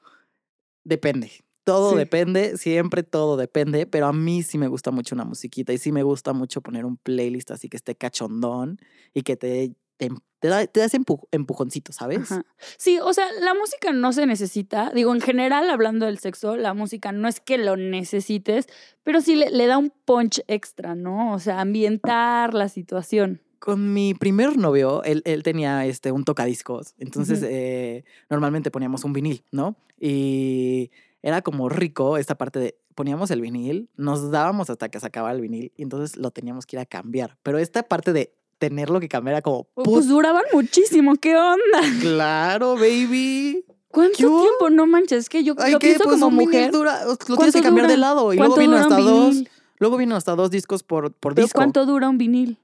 Depende. 0.88 1.30
Todo 1.64 1.92
Sí. 1.92 1.98
depende, 1.98 2.56
siempre 2.56 3.02
todo 3.02 3.36
depende, 3.36 3.86
pero 3.86 4.06
a 4.06 4.12
mí 4.14 4.42
sí 4.42 4.56
me 4.56 4.68
gusta 4.68 4.90
mucho 4.90 5.14
una 5.14 5.24
musiquita 5.24 5.72
y 5.74 5.78
sí 5.78 5.92
me 5.92 6.02
gusta 6.02 6.32
mucho 6.32 6.62
poner 6.62 6.86
un 6.86 6.96
playlist 6.96 7.50
así 7.50 7.68
que 7.68 7.76
esté 7.76 7.94
cachondón 7.94 8.78
y 9.12 9.20
que 9.20 9.36
te, 9.36 9.74
te, 9.98 10.08
te 10.40 10.48
da, 10.48 10.66
te 10.66 10.80
da 10.80 10.86
ese 10.86 10.98
empu- 10.98 11.28
empujoncito, 11.30 11.92
¿sabes? 11.92 12.32
Ajá. 12.32 12.46
Sí, 12.78 12.98
o 13.02 13.12
sea, 13.12 13.26
la 13.40 13.52
música 13.52 13.92
no 13.92 14.14
se 14.14 14.24
necesita. 14.24 14.90
Digo, 14.94 15.14
en 15.14 15.20
general, 15.20 15.68
hablando 15.68 16.06
del 16.06 16.18
sexo, 16.18 16.56
la 16.56 16.72
música 16.72 17.12
no 17.12 17.28
es 17.28 17.38
que 17.40 17.58
lo 17.58 17.76
necesites, 17.76 18.66
pero 19.02 19.20
sí 19.20 19.36
le, 19.36 19.50
le 19.50 19.66
da 19.66 19.76
un 19.76 19.90
punch 20.06 20.40
extra, 20.46 20.94
¿no? 20.94 21.34
O 21.34 21.38
sea, 21.38 21.60
ambientar 21.60 22.54
la 22.54 22.70
situación. 22.70 23.42
Con 23.58 23.92
mi 23.92 24.14
primer 24.14 24.56
novio, 24.56 25.02
él, 25.04 25.22
él 25.24 25.42
tenía 25.42 25.84
este, 25.86 26.12
un 26.12 26.24
tocadiscos, 26.24 26.94
entonces 26.98 27.42
eh, 27.42 28.04
normalmente 28.30 28.70
poníamos 28.70 29.04
un 29.04 29.12
vinil, 29.12 29.42
¿no? 29.50 29.74
Y 29.98 30.90
era 31.22 31.42
como 31.42 31.68
rico 31.68 32.16
esta 32.18 32.36
parte 32.36 32.58
de 32.60 32.78
poníamos 32.94 33.30
el 33.30 33.40
vinil, 33.40 33.88
nos 33.96 34.30
dábamos 34.30 34.70
hasta 34.70 34.88
que 34.88 34.98
se 35.00 35.06
acababa 35.06 35.32
el 35.34 35.40
vinil 35.40 35.72
y 35.76 35.82
entonces 35.82 36.16
lo 36.16 36.30
teníamos 36.30 36.66
que 36.66 36.76
ir 36.76 36.80
a 36.80 36.86
cambiar. 36.86 37.36
Pero 37.42 37.58
esta 37.58 37.82
parte 37.84 38.12
de 38.12 38.32
tenerlo 38.58 38.98
que 39.00 39.08
cambiar 39.08 39.34
era 39.34 39.42
como, 39.42 39.64
Pues 39.74 39.86
"Put- 39.86 40.04
duraban 40.06 40.42
muchísimo, 40.52 41.14
¿qué 41.16 41.36
onda? 41.36 41.80
claro, 42.00 42.74
baby. 42.74 43.64
¿Cuánto 43.88 44.16
tiempo? 44.18 44.70
No 44.70 44.86
manches, 44.86 45.18
es 45.20 45.28
que 45.28 45.42
yo 45.44 45.54
Ay, 45.58 45.72
lo 45.72 45.78
¿qué? 45.78 45.88
pienso 45.88 46.04
Pues 46.04 46.20
como 46.20 46.30
mujer. 46.30 46.70
dura, 46.72 47.04
lo 47.04 47.16
tienes 47.16 47.36
¿Cuánto 47.36 47.58
que 47.58 47.62
cambiar 47.62 47.88
de 47.88 47.96
lado 47.96 48.32
y 48.32 48.36
luego 48.36 48.54
¿Cuánto 48.54 48.70
vino 48.70 48.82
hasta 48.82 48.98
dos. 49.00 49.44
Luego 49.78 49.96
vino 49.96 50.16
hasta 50.16 50.34
dos 50.34 50.50
discos 50.50 50.82
por, 50.82 51.12
por 51.12 51.34
¿Pero 51.34 51.46
disco. 51.46 51.56
cuánto 51.58 51.86
dura 51.86 52.08
un 52.08 52.18
vinil? 52.18 52.58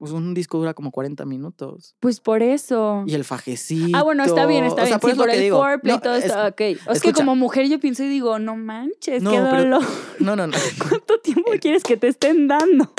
Pues 0.00 0.12
un 0.12 0.32
disco 0.32 0.56
dura 0.56 0.72
como 0.72 0.90
40 0.90 1.26
minutos. 1.26 1.94
Pues 2.00 2.20
por 2.20 2.42
eso. 2.42 3.04
Y 3.06 3.12
el 3.14 3.22
fajecito. 3.24 3.96
Ah, 3.98 4.02
bueno, 4.02 4.24
está 4.24 4.46
bien, 4.46 4.64
está 4.64 4.82
o 4.82 4.86
sea, 4.86 4.96
bien. 4.96 5.00
por 5.00 5.10
sí, 5.10 5.16
por 5.18 5.28
el 5.30 5.50
foreplay 5.52 5.92
y 5.92 5.96
No, 5.96 6.02
todo 6.02 6.14
es- 6.14 6.24
esto. 6.24 6.46
Ok. 6.46 6.60
Es 6.90 7.02
que 7.02 7.12
como 7.12 7.36
mujer 7.36 7.68
yo 7.68 7.78
pienso 7.78 8.02
y 8.04 8.08
digo, 8.08 8.38
no 8.38 8.56
manches, 8.56 9.22
No, 9.22 9.30
qué 9.30 9.36
pero- 9.36 9.56
dolor. 9.58 9.82
No, 10.18 10.36
no, 10.36 10.46
no. 10.46 10.56
¿Cuánto 10.88 11.20
tiempo 11.20 11.50
quieres 11.60 11.82
que 11.84 11.98
te 11.98 12.08
estén 12.08 12.48
dando? 12.48 12.90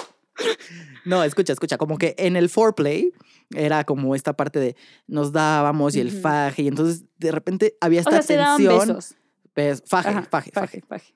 No, 1.05 1.23
escucha, 1.23 1.53
escucha. 1.53 1.77
Como 1.77 1.97
que 1.97 2.13
en 2.19 2.35
el 2.35 2.49
foreplay 2.49 3.11
era 3.55 3.83
como 3.83 4.13
esta 4.13 4.33
parte 4.33 4.59
de 4.59 4.75
nos 5.07 5.31
dábamos 5.31 5.95
y 5.95 6.01
el 6.01 6.11
faje. 6.11 6.61
Y 6.61 6.67
entonces 6.67 7.05
de 7.17 7.31
repente 7.31 7.75
había 7.81 7.99
O 7.99 8.01
esta 8.01 8.11
sea, 8.11 8.21
se 8.21 8.35
daban 8.35 8.57
tensión. 8.57 8.79
besos. 8.87 9.15
pues, 9.55 9.83
faje, 9.87 10.09
Ajá, 10.09 10.27
faje, 10.29 10.51
faje, 10.53 10.81
faje. 10.87 11.15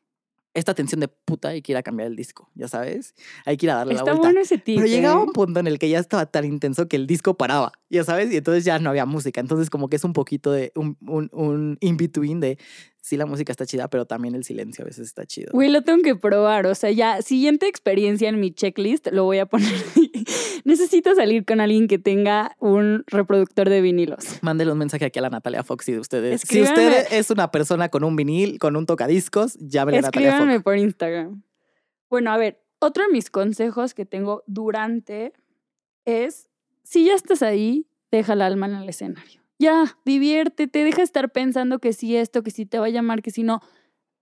Esta 0.56 0.74
tensión 0.74 1.02
de 1.02 1.10
puta, 1.10 1.50
hay 1.50 1.62
que 1.62 1.74
ir 1.74 1.78
a 1.78 1.84
cambiar 1.84 2.08
el 2.08 2.16
disco, 2.16 2.50
ya 2.56 2.68
sabes. 2.70 3.14
Hay 3.46 3.58
que 3.58 3.66
ir 3.68 3.72
a 3.72 3.76
darle 3.76 3.94
Está 3.94 4.06
la 4.06 4.12
vuelta. 4.14 4.28
bueno 4.30 4.40
ese 4.40 4.58
tipo. 4.58 4.82
Pero 4.82 4.92
llegaba 4.92 5.22
un 5.22 5.34
punto 5.34 5.60
en 5.60 5.68
el 5.68 5.78
que 5.78 5.90
ya 5.90 6.00
estaba 6.00 6.26
tan 6.26 6.46
intenso 6.46 6.88
que 6.88 6.96
el 6.96 7.08
disco 7.08 7.36
paraba, 7.36 7.74
ya 7.96 8.04
sabes, 8.04 8.32
y 8.32 8.38
entonces 8.38 8.64
ya 8.64 8.80
no 8.80 8.90
había 8.90 9.06
música. 9.06 9.42
Entonces 9.42 9.70
como 9.70 9.90
que 9.90 9.96
es 9.96 10.04
un 10.04 10.14
poquito 10.14 10.52
de 10.52 10.72
un, 10.75 10.98
un, 11.08 11.30
un 11.34 11.78
in-between 11.82 12.40
de 12.40 12.58
sí 13.06 13.18
la 13.18 13.28
música 13.28 13.52
está 13.52 13.66
chida, 13.68 13.88
pero 13.88 14.06
también 14.06 14.34
el 14.34 14.44
silencio 14.44 14.84
a 14.84 14.86
veces 14.86 15.08
está 15.08 15.25
chido. 15.25 15.52
Güey, 15.54 15.70
lo 15.70 15.84
tengo 15.84 16.02
que 16.02 16.16
probar. 16.16 16.66
O 16.66 16.74
sea, 16.74 16.90
ya, 16.90 17.22
siguiente 17.22 17.68
experiencia 17.68 18.28
en 18.30 18.40
mi 18.40 18.52
checklist, 18.52 19.08
lo 19.12 19.25
voy 19.25 19.38
a 19.38 19.46
poner. 19.46 19.70
Necesito 20.64 21.14
salir 21.14 21.46
con 21.46 21.62
alguien 21.62 21.88
que 21.88 22.00
tenga 22.00 22.56
un 22.60 23.04
reproductor 23.06 23.70
de 23.70 23.82
vinilos. 23.82 24.40
Mándele 24.42 24.72
un 24.72 24.80
mensaje 24.80 25.06
aquí 25.06 25.20
a 25.20 25.22
la 25.22 25.30
Natalia 25.30 25.64
Fox 25.64 25.88
y 25.90 25.92
de 25.92 26.00
ustedes. 26.00 26.44
Escríbanme. 26.44 26.75
Si 26.75 26.82
usted 26.82 27.18
es 27.18 27.30
una 27.30 27.52
persona 27.52 27.90
con 27.90 28.04
un 28.04 28.16
vinil, 28.16 28.58
con 28.58 28.75
un 28.75 28.88
tocadiscos, 28.88 29.56
llámele 29.60 30.00
a 30.00 30.02
Natalia 30.02 30.30
Fox. 30.30 30.40
Escríbanme 30.40 30.64
por 30.64 30.78
Instagram. 30.78 31.44
Bueno, 32.10 32.32
a 32.32 32.38
ver, 32.38 32.64
otro 32.80 33.04
de 33.06 33.12
mis 33.12 33.30
consejos 33.30 33.94
que 33.94 34.06
tengo 34.06 34.44
durante 34.48 35.34
es, 36.06 36.50
si 36.86 37.06
ya 37.06 37.13
estás 37.15 37.42
ahí, 37.42 37.88
deja 38.12 38.34
el 38.34 38.42
alma 38.42 38.68
en 38.68 38.75
el 38.75 38.88
escenario. 38.88 39.42
Ya, 39.60 39.98
diviértete, 40.06 40.84
deja 40.84 40.98
de 40.98 41.04
estar 41.04 41.32
pensando 41.32 41.80
que 41.80 41.94
si 41.94 42.15
esto, 42.15 42.44
que 42.44 42.51
si 42.51 42.65
te 42.65 42.77
va 42.80 42.86
a 42.86 42.89
llamar, 42.89 43.22
que 43.22 43.32
si 43.32 43.44
no. 43.44 43.62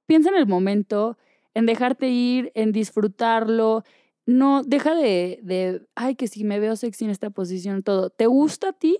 Piensa 0.05 0.29
en 0.29 0.35
el 0.35 0.47
momento, 0.47 1.17
en 1.53 1.65
dejarte 1.65 2.09
ir, 2.09 2.51
en 2.55 2.71
disfrutarlo. 2.71 3.83
No, 4.25 4.63
deja 4.63 4.95
de, 4.95 5.39
de, 5.43 5.85
ay, 5.95 6.15
que 6.15 6.27
si 6.27 6.43
me 6.43 6.59
veo 6.59 6.75
sexy 6.75 7.05
en 7.05 7.11
esta 7.11 7.29
posición, 7.29 7.83
todo. 7.83 8.09
¿Te 8.09 8.25
gusta 8.27 8.69
a 8.69 8.73
ti? 8.73 8.99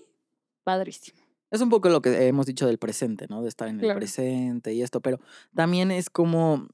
Padrísimo. 0.64 1.18
Es 1.50 1.60
un 1.60 1.68
poco 1.70 1.88
lo 1.88 2.02
que 2.02 2.26
hemos 2.26 2.46
dicho 2.46 2.66
del 2.66 2.78
presente, 2.78 3.26
¿no? 3.28 3.42
De 3.42 3.48
estar 3.48 3.68
en 3.68 3.76
el 3.76 3.82
Claro. 3.82 4.00
presente 4.00 4.74
y 4.74 4.82
esto, 4.82 5.00
pero 5.00 5.20
también 5.54 5.90
es 5.92 6.10
como, 6.10 6.68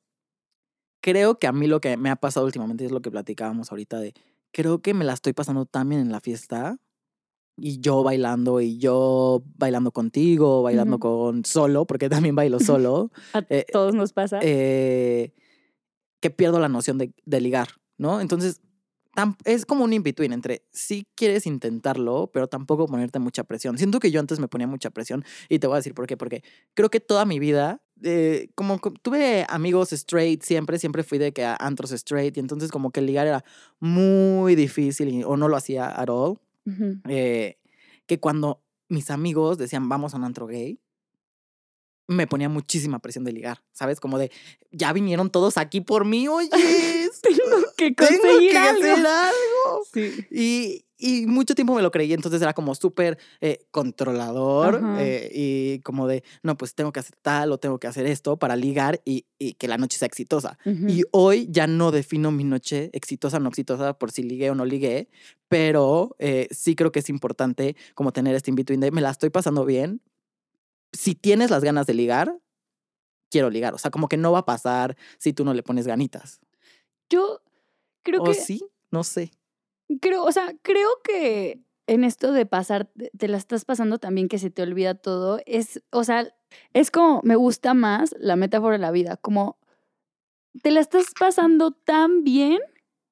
creo 1.02 1.38
que 1.38 1.46
a 1.46 1.52
mí 1.52 1.66
lo 1.66 1.80
que 1.80 1.96
me 1.96 2.08
ha 2.08 2.16
pasado 2.16 2.46
últimamente 2.46 2.86
es 2.86 2.92
lo 2.92 3.02
que 3.02 3.10
platicábamos 3.10 3.70
ahorita 3.70 4.00
de, 4.00 4.14
creo 4.52 4.80
que 4.80 4.94
me 4.94 5.04
la 5.04 5.12
estoy 5.12 5.32
pasando 5.32 5.66
también 5.66 6.00
en 6.00 6.12
la 6.12 6.20
fiesta 6.20 6.76
y 7.56 7.80
yo 7.80 8.02
bailando 8.02 8.60
y 8.60 8.78
yo 8.78 9.42
bailando 9.56 9.92
contigo, 9.92 10.62
bailando 10.62 10.98
con 10.98 11.44
solo, 11.44 11.86
porque 11.86 12.08
también 12.08 12.34
bailo 12.34 12.58
solo, 12.60 13.10
A 13.32 13.44
Eh, 13.50 13.66
todos 13.72 13.94
nos 13.94 14.12
pasa. 14.12 14.40
eh, 14.42 15.32
que 16.20 16.30
pierdo 16.30 16.58
la 16.60 16.68
noción 16.68 16.98
de, 16.98 17.12
de 17.24 17.40
ligar, 17.40 17.68
¿no? 17.98 18.20
Entonces, 18.20 18.60
es 19.44 19.64
como 19.66 19.84
un 19.84 19.92
in-between 19.92 20.32
entre 20.32 20.62
sí 20.72 21.06
quieres 21.14 21.46
intentarlo, 21.46 22.30
pero 22.32 22.46
tampoco 22.48 22.86
ponerte 22.86 23.18
mucha 23.18 23.44
presión. 23.44 23.78
Siento 23.78 24.00
que 24.00 24.10
yo 24.10 24.20
antes 24.20 24.38
me 24.40 24.48
ponía 24.48 24.66
mucha 24.66 24.90
presión 24.90 25.24
y 25.48 25.58
te 25.58 25.66
voy 25.66 25.74
a 25.74 25.78
decir 25.78 25.94
por 25.94 26.06
qué. 26.06 26.16
Porque 26.16 26.42
creo 26.74 26.90
que 26.90 27.00
toda 27.00 27.24
mi 27.24 27.38
vida, 27.38 27.82
eh, 28.02 28.48
como 28.54 28.78
co- 28.80 28.92
tuve 29.02 29.46
amigos 29.48 29.92
straight 29.92 30.42
siempre, 30.42 30.78
siempre 30.78 31.02
fui 31.02 31.18
de 31.18 31.32
que 31.32 31.44
a 31.44 31.56
antros 31.58 31.92
straight 31.92 32.36
y 32.36 32.40
entonces 32.40 32.70
como 32.70 32.90
que 32.90 33.00
ligar 33.02 33.26
era 33.26 33.44
muy 33.78 34.54
difícil 34.54 35.08
y- 35.08 35.24
o 35.24 35.36
no 35.36 35.48
lo 35.48 35.56
hacía 35.56 35.86
at 35.88 36.08
all. 36.10 36.38
Eh, 37.08 37.58
que 38.06 38.20
cuando 38.20 38.62
mis 38.88 39.10
amigos 39.10 39.56
decían 39.58 39.88
vamos 39.88 40.14
a 40.14 40.16
un 40.18 40.24
antro 40.24 40.46
gay, 40.46 40.80
me 42.10 42.26
ponía 42.26 42.48
muchísima 42.48 42.98
presión 42.98 43.24
de 43.24 43.32
ligar, 43.32 43.62
¿sabes? 43.72 44.00
Como 44.00 44.18
de, 44.18 44.32
ya 44.72 44.92
vinieron 44.92 45.30
todos 45.30 45.56
aquí 45.56 45.80
por 45.80 46.04
mí, 46.04 46.26
oye, 46.26 46.50
Tengo 47.22 47.38
que 47.76 47.90
tengo 47.94 48.10
conseguir 48.20 48.50
que 48.50 48.58
algo. 48.58 48.82
hacer 48.82 49.06
algo. 49.06 49.84
Sí. 49.92 50.26
Y, 50.30 50.84
y 50.98 51.26
mucho 51.26 51.54
tiempo 51.54 51.74
me 51.74 51.82
lo 51.82 51.90
creí, 51.92 52.12
entonces 52.12 52.42
era 52.42 52.52
como 52.52 52.74
súper 52.74 53.16
eh, 53.40 53.64
controlador 53.70 54.82
eh, 54.98 55.30
y 55.32 55.78
como 55.80 56.08
de, 56.08 56.24
no, 56.42 56.56
pues 56.56 56.74
tengo 56.74 56.92
que 56.92 57.00
hacer 57.00 57.14
tal 57.22 57.52
o 57.52 57.58
tengo 57.58 57.78
que 57.78 57.86
hacer 57.86 58.06
esto 58.06 58.36
para 58.38 58.56
ligar 58.56 59.00
y, 59.04 59.26
y 59.38 59.54
que 59.54 59.68
la 59.68 59.78
noche 59.78 59.96
sea 59.96 60.06
exitosa. 60.06 60.58
Y 60.64 61.04
hoy 61.12 61.46
ya 61.48 61.66
no 61.66 61.90
defino 61.92 62.32
mi 62.32 62.44
noche 62.44 62.90
exitosa 62.92 63.36
o 63.36 63.40
no 63.40 63.48
exitosa 63.50 63.94
por 63.98 64.10
si 64.10 64.22
ligué 64.24 64.50
o 64.50 64.54
no 64.54 64.64
ligué, 64.64 65.08
pero 65.48 66.16
eh, 66.18 66.48
sí 66.50 66.74
creo 66.74 66.92
que 66.92 66.98
es 66.98 67.08
importante 67.08 67.76
como 67.94 68.12
tener 68.12 68.34
este 68.34 68.50
in-between 68.50 68.80
de 68.80 68.90
me 68.90 69.00
la 69.00 69.10
estoy 69.10 69.30
pasando 69.30 69.64
bien. 69.64 70.02
Si 70.92 71.14
tienes 71.14 71.50
las 71.50 71.64
ganas 71.64 71.86
de 71.86 71.94
ligar, 71.94 72.38
quiero 73.30 73.50
ligar. 73.50 73.74
O 73.74 73.78
sea, 73.78 73.90
como 73.90 74.08
que 74.08 74.16
no 74.16 74.32
va 74.32 74.40
a 74.40 74.46
pasar 74.46 74.96
si 75.18 75.32
tú 75.32 75.44
no 75.44 75.54
le 75.54 75.62
pones 75.62 75.86
ganitas. 75.86 76.40
Yo 77.10 77.42
creo 78.04 78.20
¿O 78.22 78.24
que 78.24 78.34
sí? 78.34 78.62
No 78.90 79.04
sé. 79.04 79.30
creo, 80.00 80.24
o 80.24 80.32
sea, 80.32 80.52
creo 80.62 80.88
que 81.04 81.60
en 81.86 82.04
esto 82.04 82.32
de 82.32 82.46
pasar, 82.46 82.86
te- 82.96 83.10
te 83.16 83.28
la 83.28 83.36
estás 83.36 83.64
pasando 83.64 83.98
también 83.98 84.28
que 84.28 84.38
se 84.38 84.50
te 84.50 84.62
olvida 84.62 84.94
todo, 84.94 85.40
es, 85.46 85.82
o 85.90 86.04
sea, 86.04 86.32
es 86.72 86.90
como, 86.90 87.20
me 87.24 87.36
gusta 87.36 87.74
más 87.74 88.14
la 88.18 88.36
metáfora 88.36 88.74
de 88.74 88.78
la 88.82 88.90
vida, 88.92 89.16
como 89.16 89.58
te 90.62 90.70
la 90.70 90.80
estás 90.80 91.06
pasando 91.18 91.70
tan 91.72 92.24
bien 92.24 92.58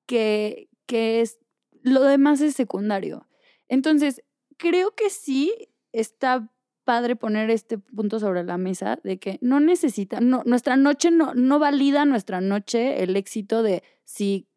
que, 0.06 0.68
que 0.86 1.20
es, 1.20 1.38
lo 1.82 2.02
demás 2.02 2.40
es 2.40 2.54
secundario. 2.54 3.28
Entonces, 3.68 4.22
creo 4.56 4.94
que 4.94 5.10
sí 5.10 5.52
está 5.92 6.50
padre 6.88 7.16
poner 7.16 7.50
este 7.50 7.76
punto 7.76 8.18
sobre 8.18 8.44
la 8.44 8.56
mesa 8.56 8.98
de 9.04 9.18
que 9.18 9.36
no 9.42 9.60
necesita, 9.60 10.22
no, 10.22 10.42
nuestra 10.46 10.74
noche 10.78 11.10
no, 11.10 11.34
no 11.34 11.58
valida 11.58 12.06
nuestra 12.06 12.40
noche 12.40 13.02
el 13.02 13.14
éxito 13.14 13.62
de 13.62 13.82
si 14.04 14.48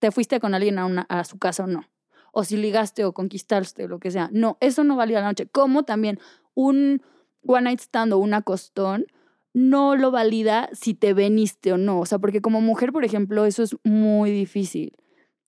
te 0.00 0.10
fuiste 0.10 0.40
con 0.40 0.52
alguien 0.52 0.80
a, 0.80 0.84
una, 0.84 1.02
a 1.02 1.22
su 1.22 1.38
casa 1.38 1.62
o 1.62 1.68
no. 1.68 1.84
O 2.32 2.42
si 2.42 2.56
ligaste 2.56 3.04
o 3.04 3.12
conquistaste 3.12 3.84
o 3.84 3.88
lo 3.88 4.00
que 4.00 4.10
sea. 4.10 4.28
No, 4.32 4.58
eso 4.58 4.82
no 4.82 4.96
valida 4.96 5.20
la 5.20 5.28
noche. 5.28 5.46
Como 5.46 5.84
también 5.84 6.18
un 6.54 7.02
one 7.46 7.62
night 7.62 7.78
stand 7.78 8.12
o 8.12 8.18
un 8.18 8.34
acostón 8.34 9.06
no 9.54 9.94
lo 9.94 10.10
valida 10.10 10.68
si 10.72 10.94
te 10.94 11.14
veniste 11.14 11.72
o 11.72 11.78
no. 11.78 12.00
O 12.00 12.06
sea, 12.06 12.18
porque 12.18 12.40
como 12.40 12.60
mujer, 12.60 12.90
por 12.90 13.04
ejemplo, 13.04 13.46
eso 13.46 13.62
es 13.62 13.76
muy 13.84 14.32
difícil. 14.32 14.96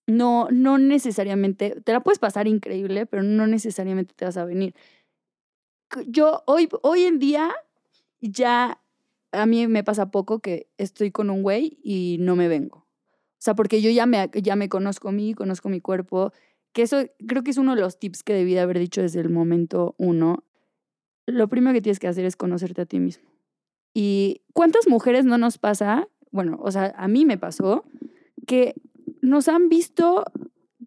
No, 0.07 0.47
no 0.53 0.79
necesariamente, 0.79 1.81
te 1.83 1.93
la 1.93 1.99
puedes 1.99 2.21
pasar 2.21 2.47
increíble, 2.47 3.07
pero 3.07 3.25
no 3.25 3.49
necesariamente 3.49 4.15
te 4.15 4.25
vas 4.25 4.37
a 4.37 4.45
venir. 4.45 4.77
Yo 6.07 6.43
hoy, 6.47 6.69
hoy 6.83 7.05
en 7.05 7.19
día 7.19 7.55
ya 8.21 8.81
a 9.33 9.47
mí 9.47 9.67
me 9.67 9.85
pasa 9.85 10.11
poco 10.11 10.41
que 10.41 10.69
estoy 10.79 11.11
con 11.11 11.31
un 11.31 11.43
güey 11.43 11.79
y 11.83 12.17
no 12.21 12.37
me 12.37 12.49
vengo. 12.49 12.79
O 12.79 13.41
sea, 13.41 13.55
porque 13.55 13.81
yo 13.81 13.91
ya 13.91 14.07
me, 14.07 14.31
ya 14.35 14.57
me 14.57 14.69
conozco 14.69 15.09
a 15.09 15.13
mí, 15.13 15.35
conozco 15.35 15.69
mi 15.69 15.81
cuerpo, 15.81 16.33
que 16.73 16.83
eso 16.83 16.99
creo 17.27 17.45
que 17.45 17.51
es 17.51 17.59
uno 17.59 17.75
de 17.75 17.81
los 17.81 17.99
tips 17.99 18.23
que 18.23 18.35
debí 18.35 18.55
de 18.55 18.61
haber 18.61 18.79
dicho 18.79 19.01
desde 19.01 19.21
el 19.21 19.31
momento 19.31 19.95
uno. 19.99 20.45
Lo 21.27 21.49
primero 21.49 21.75
que 21.75 21.83
tienes 21.83 21.99
que 21.99 22.09
hacer 22.09 22.25
es 22.25 22.37
conocerte 22.37 22.83
a 22.83 22.87
ti 22.87 22.99
mismo. 22.99 23.29
¿Y 23.95 24.43
cuántas 24.53 24.89
mujeres 24.89 25.25
no 25.25 25.39
nos 25.39 25.59
pasa? 25.59 26.09
Bueno, 26.31 26.59
o 26.61 26.71
sea, 26.71 26.95
a 26.97 27.09
mí 27.09 27.25
me 27.25 27.39
pasó 27.39 27.85
que 28.47 28.75
nos 29.21 29.49
han 29.49 29.69
visto 29.69 30.25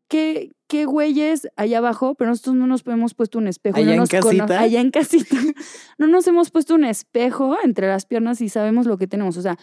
qué, 0.08 0.52
qué 0.72 0.86
güeyes 0.86 1.50
allá 1.58 1.80
abajo, 1.80 2.16
pero 2.16 2.30
nosotros 2.30 2.56
no 2.56 2.66
nos 2.66 2.88
hemos 2.88 3.14
puesto 3.14 3.38
un 3.38 3.48
espejo. 3.48 3.78
y 3.78 3.84
no 3.84 3.90
Allá 3.90 3.94
en 3.94 4.00
nos 4.00 4.10
casita. 4.10 4.60
allá 4.62 4.80
en 4.80 4.90
casita. 4.90 5.36
no 5.98 6.08
nos 6.08 6.26
hemos 6.28 6.50
puesto 6.50 6.76
un 6.76 6.86
espejo 6.86 7.58
entre 7.62 7.90
las 7.90 8.06
piernas 8.06 8.40
y 8.40 8.48
sabemos 8.48 8.86
lo 8.86 8.98
que 8.98 9.06
tenemos. 9.06 9.36
O 9.36 9.42
sea, 9.42 9.60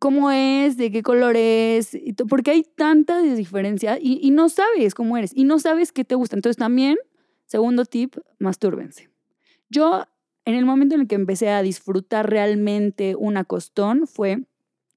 cómo 0.00 0.32
es, 0.32 0.76
de 0.76 0.90
qué 0.90 1.04
color 1.04 1.36
es, 1.36 1.96
porque 2.28 2.50
hay 2.50 2.64
tanta 2.64 3.22
diferencia 3.22 4.00
y, 4.00 4.18
y 4.20 4.32
no 4.32 4.48
sabes 4.48 4.96
cómo 4.96 5.16
eres 5.16 5.30
y 5.32 5.44
no 5.44 5.60
sabes 5.60 5.92
qué 5.92 6.02
te 6.04 6.16
gusta. 6.16 6.34
Entonces 6.34 6.56
también, 6.56 6.96
segundo 7.44 7.84
tip, 7.84 8.16
mastúrbense. 8.40 9.08
Yo, 9.68 10.06
en 10.44 10.56
el 10.56 10.64
momento 10.64 10.96
en 10.96 11.02
el 11.02 11.06
que 11.06 11.14
empecé 11.14 11.50
a 11.50 11.62
disfrutar 11.62 12.28
realmente 12.28 13.14
un 13.14 13.36
acostón 13.36 14.08
fue 14.08 14.38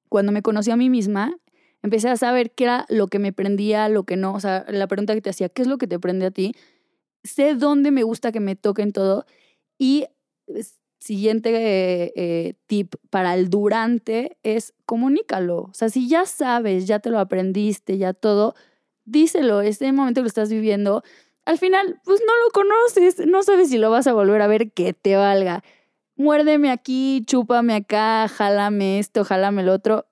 cuando 0.10 0.32
me 0.32 0.42
conocí 0.42 0.72
a 0.72 0.76
mí 0.76 0.90
misma, 0.90 1.36
empecé 1.84 2.10
a 2.10 2.18
saber 2.18 2.52
qué 2.52 2.66
era 2.66 2.86
lo 2.90 3.08
que 3.08 3.20
me 3.20 3.34
prendía, 3.34 3.90
lo 3.90 4.04
que 4.06 4.16
no. 4.18 4.34
O 4.34 4.40
sea, 4.40 4.66
la 4.70 4.88
pregunta 4.88 5.14
que 5.16 5.22
te 5.22 5.30
hacía, 5.32 5.50
¿qué 5.50 5.62
es 5.64 5.68
lo 5.68 5.78
que 5.78 5.88
te 5.88 6.00
prende 6.00 6.26
a 6.28 6.32
ti? 6.32 6.54
Sé 7.24 7.56
dónde 7.56 7.92
me 7.92 8.04
gusta 8.04 8.32
que 8.32 8.40
me 8.40 8.56
toquen 8.56 8.94
todo. 8.94 9.26
Y 9.80 10.08
es- 10.48 10.76
siguiente 11.00 11.52
eh, 11.56 12.14
eh, 12.16 12.56
tip 12.68 12.96
para 13.10 13.34
el 13.36 13.50
durante 13.50 14.38
es 14.44 14.74
comunícalo. 14.86 15.58
O 15.64 15.74
sea, 15.74 15.90
si 15.90 16.10
ya 16.10 16.26
sabes, 16.26 16.88
ya 16.88 17.00
te 17.00 17.10
lo 17.10 17.20
aprendiste, 17.20 17.98
ya 17.98 18.14
todo, 18.14 18.56
díselo. 19.06 19.62
Este 19.62 19.92
momento 19.94 20.20
que 20.22 20.24
lo 20.24 20.28
estás 20.30 20.52
viviendo, 20.52 21.04
al 21.46 21.58
final, 21.58 22.00
pues 22.06 22.22
no 22.28 22.34
lo 22.46 22.52
conoces, 22.54 23.28
no 23.28 23.44
sabes 23.44 23.70
si 23.70 23.78
lo 23.80 23.92
vas 23.92 24.08
a 24.08 24.14
volver 24.14 24.42
a 24.42 24.48
ver, 24.48 24.72
que 24.74 24.94
te 24.94 25.16
valga. 25.18 25.64
Muérdeme 26.18 26.72
aquí, 26.72 27.24
chúpame 27.28 27.76
acá, 27.76 28.28
jálame 28.30 29.00
esto, 29.00 29.26
jálame 29.26 29.62
el 29.64 29.70
otro. 29.70 30.06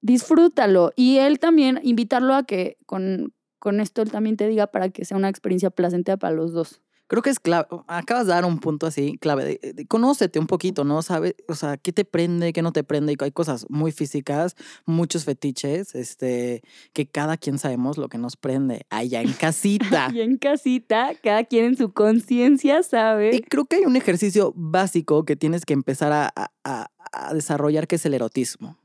Disfrútalo. 0.00 0.92
Y 0.96 1.18
él 1.18 1.38
también, 1.38 1.80
invitarlo 1.82 2.34
a 2.34 2.44
que 2.44 2.76
con, 2.86 3.32
con 3.58 3.80
esto 3.80 4.02
él 4.02 4.10
también 4.10 4.36
te 4.36 4.48
diga 4.48 4.66
para 4.68 4.88
que 4.90 5.04
sea 5.04 5.16
una 5.16 5.28
experiencia 5.28 5.70
placentera 5.70 6.16
para 6.16 6.34
los 6.34 6.52
dos. 6.52 6.80
Creo 7.10 7.22
que 7.22 7.30
es 7.30 7.40
clave. 7.40 7.66
Acabas 7.86 8.26
de 8.26 8.34
dar 8.34 8.44
un 8.44 8.58
punto 8.58 8.86
así, 8.86 9.16
clave. 9.16 9.58
De, 9.62 9.72
de- 9.72 9.86
conócete 9.86 10.38
un 10.38 10.46
poquito, 10.46 10.84
¿no? 10.84 11.00
Sabes, 11.00 11.34
o 11.48 11.54
sea, 11.54 11.78
qué 11.78 11.90
te 11.90 12.04
prende, 12.04 12.52
qué 12.52 12.60
no 12.60 12.70
te 12.70 12.84
prende. 12.84 13.14
Y 13.14 13.16
hay 13.24 13.30
cosas 13.32 13.64
muy 13.70 13.92
físicas, 13.92 14.56
muchos 14.84 15.24
fetiches, 15.24 15.94
este, 15.94 16.60
que 16.92 17.06
cada 17.06 17.38
quien 17.38 17.58
sabemos 17.58 17.96
lo 17.96 18.08
que 18.10 18.18
nos 18.18 18.36
prende 18.36 18.84
allá 18.90 19.22
en 19.22 19.32
casita. 19.32 20.10
Y 20.14 20.20
en 20.20 20.36
casita, 20.36 21.12
cada 21.22 21.44
quien 21.44 21.64
en 21.64 21.76
su 21.78 21.94
conciencia 21.94 22.80
Y 22.80 22.82
sabe. 22.82 23.42
creo 23.48 23.64
que 23.64 23.76
hay 23.76 23.86
un 23.86 23.96
ejercicio 23.96 24.52
básico 24.54 25.24
que 25.24 25.34
tienes 25.34 25.64
que 25.64 25.72
empezar 25.72 26.12
a- 26.12 26.30
a- 26.64 26.90
a 27.10 27.32
desarrollar, 27.32 27.86
que 27.88 27.96
es 27.96 28.04
el 28.04 28.12
erotismo. 28.12 28.76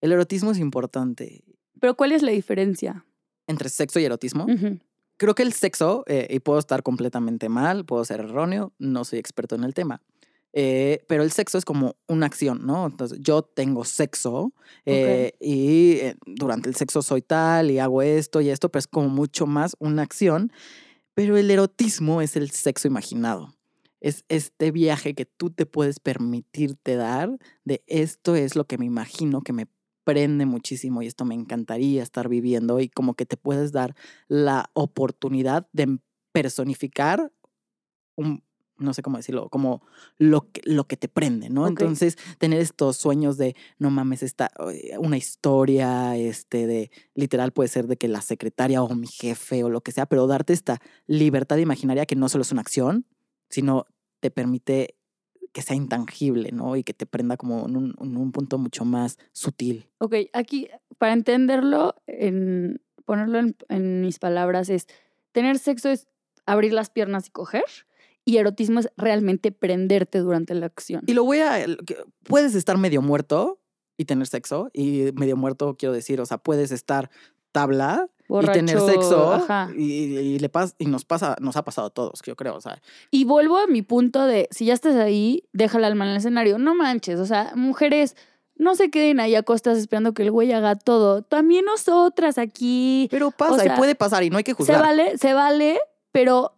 El 0.00 0.12
erotismo 0.12 0.50
es 0.50 0.58
importante. 0.58 1.44
Pero 1.80 1.96
¿cuál 1.96 2.12
es 2.12 2.22
la 2.22 2.32
diferencia? 2.32 3.04
Entre 3.46 3.68
sexo 3.68 4.00
y 4.00 4.04
erotismo. 4.04 4.46
Creo 5.16 5.34
que 5.34 5.42
el 5.42 5.52
sexo, 5.52 6.04
eh, 6.06 6.26
y 6.30 6.40
puedo 6.40 6.58
estar 6.58 6.82
completamente 6.82 7.48
mal, 7.48 7.84
puedo 7.84 8.04
ser 8.04 8.20
erróneo, 8.20 8.72
no 8.78 9.04
soy 9.04 9.18
experto 9.18 9.54
en 9.54 9.64
el 9.64 9.74
tema, 9.74 10.00
eh, 10.52 11.04
pero 11.06 11.22
el 11.22 11.30
sexo 11.30 11.58
es 11.58 11.64
como 11.64 11.96
una 12.08 12.26
acción, 12.26 12.66
¿no? 12.66 12.86
Entonces, 12.86 13.18
yo 13.20 13.42
tengo 13.42 13.84
sexo 13.84 14.52
eh, 14.84 15.32
y 15.40 15.92
eh, 15.98 16.16
durante 16.26 16.68
el 16.68 16.74
sexo 16.74 17.02
soy 17.02 17.22
tal 17.22 17.70
y 17.70 17.78
hago 17.78 18.02
esto 18.02 18.40
y 18.40 18.50
esto, 18.50 18.68
pero 18.70 18.80
es 18.80 18.88
como 18.88 19.08
mucho 19.08 19.46
más 19.46 19.76
una 19.78 20.02
acción. 20.02 20.52
Pero 21.14 21.36
el 21.36 21.50
erotismo 21.50 22.20
es 22.20 22.36
el 22.36 22.50
sexo 22.50 22.88
imaginado. 22.88 23.54
Es 24.00 24.24
este 24.28 24.70
viaje 24.70 25.14
que 25.14 25.26
tú 25.26 25.50
te 25.50 25.66
puedes 25.66 26.00
permitirte 26.00 26.96
dar 26.96 27.38
de 27.64 27.84
esto 27.86 28.34
es 28.34 28.56
lo 28.56 28.64
que 28.64 28.78
me 28.78 28.86
imagino 28.86 29.42
que 29.42 29.52
me 29.52 29.66
prende 30.10 30.44
muchísimo 30.44 31.02
y 31.02 31.06
esto 31.06 31.24
me 31.24 31.36
encantaría 31.36 32.02
estar 32.02 32.28
viviendo 32.28 32.80
y 32.80 32.88
como 32.88 33.14
que 33.14 33.26
te 33.26 33.36
puedes 33.36 33.70
dar 33.70 33.94
la 34.26 34.68
oportunidad 34.74 35.68
de 35.72 35.98
personificar 36.32 37.32
un, 38.16 38.42
no 38.76 38.92
sé 38.92 39.02
cómo 39.02 39.18
decirlo, 39.18 39.48
como 39.50 39.82
lo 40.18 40.50
que, 40.50 40.62
lo 40.64 40.88
que 40.88 40.96
te 40.96 41.06
prende, 41.06 41.48
¿no? 41.48 41.68
Entonces, 41.68 42.18
tener 42.38 42.60
estos 42.60 42.96
sueños 42.96 43.36
de, 43.36 43.54
no 43.78 43.90
mames, 43.90 44.24
esta, 44.24 44.50
eh, 44.72 44.98
una 44.98 45.16
historia, 45.16 46.16
este, 46.16 46.66
de, 46.66 46.90
literal 47.14 47.52
puede 47.52 47.68
ser 47.68 47.86
de 47.86 47.96
que 47.96 48.08
la 48.08 48.20
secretaria 48.20 48.82
o 48.82 48.92
mi 48.96 49.06
jefe 49.06 49.62
o 49.62 49.70
lo 49.70 49.80
que 49.80 49.92
sea, 49.92 50.06
pero 50.06 50.26
darte 50.26 50.52
esta 50.52 50.80
libertad 51.06 51.58
imaginaria 51.58 52.04
que 52.04 52.16
no 52.16 52.28
solo 52.28 52.42
es 52.42 52.50
una 52.50 52.62
acción, 52.62 53.06
sino 53.48 53.86
te 54.18 54.30
permite 54.32 54.96
que 55.52 55.62
sea 55.62 55.76
intangible, 55.76 56.52
¿no? 56.52 56.76
Y 56.76 56.84
que 56.84 56.94
te 56.94 57.06
prenda 57.06 57.36
como 57.36 57.66
en 57.66 57.76
un, 57.76 57.94
en 58.00 58.16
un 58.16 58.32
punto 58.32 58.58
mucho 58.58 58.84
más 58.84 59.18
sutil. 59.32 59.86
Ok, 59.98 60.14
aquí, 60.32 60.68
para 60.98 61.12
entenderlo, 61.12 61.96
en, 62.06 62.80
ponerlo 63.04 63.38
en, 63.38 63.56
en 63.68 64.00
mis 64.00 64.18
palabras, 64.18 64.68
es 64.68 64.86
tener 65.32 65.58
sexo 65.58 65.88
es 65.88 66.06
abrir 66.46 66.72
las 66.72 66.90
piernas 66.90 67.28
y 67.28 67.30
coger, 67.30 67.64
y 68.24 68.36
erotismo 68.36 68.80
es 68.80 68.90
realmente 68.96 69.52
prenderte 69.52 70.18
durante 70.18 70.54
la 70.54 70.66
acción. 70.66 71.02
Y 71.06 71.14
lo 71.14 71.24
voy 71.24 71.40
a. 71.40 71.64
Puedes 72.24 72.54
estar 72.54 72.78
medio 72.78 73.02
muerto 73.02 73.60
y 73.96 74.04
tener 74.04 74.26
sexo. 74.26 74.70
Y 74.72 75.10
medio 75.14 75.36
muerto, 75.36 75.76
quiero 75.76 75.92
decir, 75.92 76.20
o 76.20 76.26
sea, 76.26 76.38
puedes 76.38 76.70
estar 76.70 77.10
tabla 77.52 78.08
y 78.42 78.46
tener 78.52 78.80
sexo. 78.80 79.32
ajá. 79.32 79.70
Y, 79.76 79.82
y 80.16 80.38
le 80.38 80.48
pas, 80.48 80.74
y 80.78 80.86
nos 80.86 81.04
pasa, 81.04 81.36
nos 81.40 81.56
ha 81.56 81.64
pasado 81.64 81.88
a 81.88 81.90
todos, 81.90 82.20
yo 82.24 82.36
creo. 82.36 82.54
O 82.56 82.60
sea, 82.60 82.80
Y 83.10 83.24
vuelvo 83.24 83.58
a 83.58 83.66
mi 83.66 83.82
punto 83.82 84.24
de, 84.26 84.48
si 84.50 84.66
ya 84.66 84.74
estás 84.74 84.96
ahí, 84.96 85.44
deja 85.52 85.78
el 85.78 85.84
alma 85.84 86.04
en 86.04 86.12
el 86.12 86.16
escenario. 86.18 86.58
No 86.58 86.74
manches, 86.74 87.18
o 87.20 87.26
sea, 87.26 87.52
mujeres, 87.56 88.16
no 88.56 88.74
se 88.74 88.90
queden 88.90 89.20
ahí 89.20 89.34
a 89.34 89.42
costas 89.42 89.78
esperando 89.78 90.12
que 90.14 90.22
el 90.22 90.30
güey 90.30 90.52
haga 90.52 90.76
todo. 90.76 91.22
También 91.22 91.64
nosotras 91.64 92.36
aquí. 92.38 93.08
pero 93.10 93.30
pasa 93.30 93.56
sea, 93.56 93.74
y 93.74 93.78
puede 93.78 93.94
pasar 93.94 94.22
y 94.22 94.30
no 94.30 94.36
hay 94.38 94.44
que 94.44 94.52
Se 94.52 94.56
juzgar. 94.56 94.80
vale, 94.80 95.16
se 95.18 95.32
vale, 95.34 95.78
pero 96.12 96.52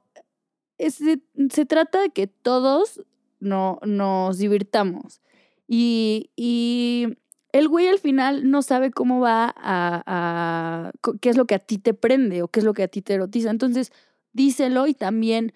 es- 0.78 0.94
se, 0.96 1.20
se 1.50 1.64
trata 1.64 2.00
de 2.02 2.10
que 2.10 2.26
todos 2.26 3.02
no, 3.40 3.78
nos 3.84 4.38
divirtamos. 4.38 5.20
Y, 5.68 6.30
y 6.36 7.16
el 7.52 7.68
güey 7.68 7.88
al 7.88 7.98
final 7.98 8.50
no 8.50 8.62
sabe 8.62 8.90
cómo 8.90 9.20
va 9.20 9.54
a, 9.56 10.90
qué 11.20 11.28
es 11.28 11.36
lo 11.36 11.46
que 11.46 11.54
a 11.54 11.58
ti 11.58 11.78
te 11.78 11.94
prende 11.94 12.42
o 12.42 12.48
qué 12.48 12.60
es 12.60 12.64
lo 12.64 12.72
que 12.72 12.82
a 12.82 12.88
ti 12.88 13.02
te 13.02 13.14
erotiza. 13.14 13.50
Entonces, 13.50 13.92
díselo 14.32 14.86
y 14.86 14.94
también 14.94 15.52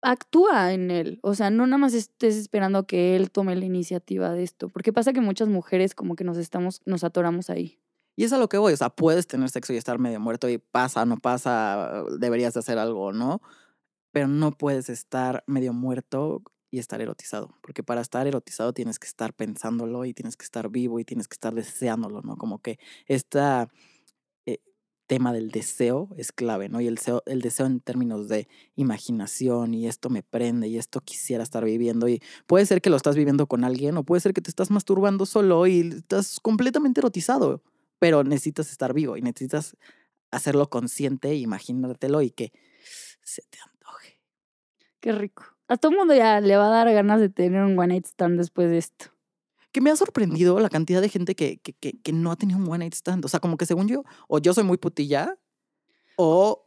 actúa 0.00 0.72
en 0.72 0.90
él. 0.90 1.20
O 1.22 1.34
sea, 1.34 1.50
no 1.50 1.66
nada 1.66 1.78
más 1.78 1.94
estés 1.94 2.36
esperando 2.36 2.86
que 2.86 3.14
él 3.14 3.30
tome 3.30 3.54
la 3.56 3.64
iniciativa 3.66 4.32
de 4.32 4.42
esto. 4.42 4.70
Porque 4.70 4.92
pasa 4.92 5.12
que 5.12 5.20
muchas 5.20 5.48
mujeres 5.48 5.94
como 5.94 6.16
que 6.16 6.24
nos 6.24 6.38
estamos, 6.38 6.80
nos 6.86 7.04
atoramos 7.04 7.50
ahí. 7.50 7.78
Y 8.16 8.24
es 8.24 8.32
a 8.32 8.38
lo 8.38 8.48
que 8.48 8.58
voy, 8.58 8.72
o 8.72 8.76
sea, 8.76 8.90
puedes 8.90 9.26
tener 9.26 9.48
sexo 9.48 9.72
y 9.72 9.76
estar 9.76 9.98
medio 9.98 10.20
muerto 10.20 10.48
y 10.48 10.58
pasa, 10.58 11.06
no 11.06 11.16
pasa, 11.16 12.04
deberías 12.18 12.52
de 12.54 12.60
hacer 12.60 12.78
algo, 12.78 13.12
¿no? 13.12 13.40
Pero 14.12 14.28
no 14.28 14.52
puedes 14.52 14.90
estar 14.90 15.44
medio 15.46 15.72
muerto 15.72 16.42
y 16.72 16.80
estar 16.80 17.00
erotizado, 17.00 17.56
porque 17.60 17.84
para 17.84 18.00
estar 18.00 18.26
erotizado 18.26 18.72
tienes 18.72 18.98
que 18.98 19.06
estar 19.06 19.32
pensándolo 19.32 20.04
y 20.04 20.14
tienes 20.14 20.36
que 20.36 20.44
estar 20.44 20.70
vivo 20.70 20.98
y 20.98 21.04
tienes 21.04 21.28
que 21.28 21.34
estar 21.34 21.54
deseándolo, 21.54 22.22
¿no? 22.22 22.36
Como 22.36 22.58
que 22.60 22.80
este 23.06 23.38
tema 25.12 25.34
del 25.34 25.50
deseo 25.50 26.08
es 26.16 26.32
clave, 26.32 26.70
¿no? 26.70 26.80
Y 26.80 26.86
el 26.86 26.94
deseo, 26.94 27.22
el 27.26 27.42
deseo 27.42 27.66
en 27.66 27.80
términos 27.80 28.28
de 28.28 28.48
imaginación 28.76 29.74
y 29.74 29.86
esto 29.86 30.08
me 30.08 30.22
prende 30.22 30.68
y 30.68 30.78
esto 30.78 31.02
quisiera 31.02 31.42
estar 31.42 31.62
viviendo 31.66 32.08
y 32.08 32.22
puede 32.46 32.64
ser 32.64 32.80
que 32.80 32.88
lo 32.88 32.96
estás 32.96 33.14
viviendo 33.14 33.46
con 33.46 33.62
alguien 33.62 33.98
o 33.98 34.04
puede 34.04 34.20
ser 34.20 34.32
que 34.32 34.40
te 34.40 34.48
estás 34.48 34.70
masturbando 34.70 35.26
solo 35.26 35.66
y 35.66 35.80
estás 35.80 36.40
completamente 36.40 37.00
erotizado, 37.00 37.62
pero 37.98 38.24
necesitas 38.24 38.70
estar 38.70 38.94
vivo 38.94 39.18
y 39.18 39.20
necesitas 39.20 39.76
hacerlo 40.30 40.70
consciente, 40.70 41.34
imaginártelo 41.34 42.22
y 42.22 42.30
que 42.30 42.50
se 43.22 43.42
te 43.50 43.58
antoje. 43.60 44.18
Qué 45.00 45.12
rico. 45.12 45.51
A 45.72 45.78
todo 45.78 45.92
mundo 45.92 46.14
ya 46.14 46.38
le 46.42 46.54
va 46.58 46.66
a 46.66 46.84
dar 46.84 46.92
ganas 46.92 47.18
de 47.18 47.30
tener 47.30 47.62
un 47.62 47.78
one 47.78 47.88
night 47.88 48.04
stand 48.04 48.36
después 48.38 48.68
de 48.68 48.76
esto. 48.76 49.06
Que 49.72 49.80
me 49.80 49.88
ha 49.90 49.96
sorprendido 49.96 50.60
la 50.60 50.68
cantidad 50.68 51.00
de 51.00 51.08
gente 51.08 51.34
que, 51.34 51.56
que, 51.56 51.72
que, 51.72 51.94
que 51.94 52.12
no 52.12 52.30
ha 52.30 52.36
tenido 52.36 52.58
un 52.58 52.68
one 52.68 52.80
night 52.80 52.92
stand. 52.92 53.24
O 53.24 53.28
sea, 53.28 53.40
como 53.40 53.56
que 53.56 53.64
según 53.64 53.88
yo, 53.88 54.04
o 54.28 54.38
yo 54.38 54.52
soy 54.52 54.64
muy 54.64 54.76
putilla, 54.76 55.38
o 56.16 56.66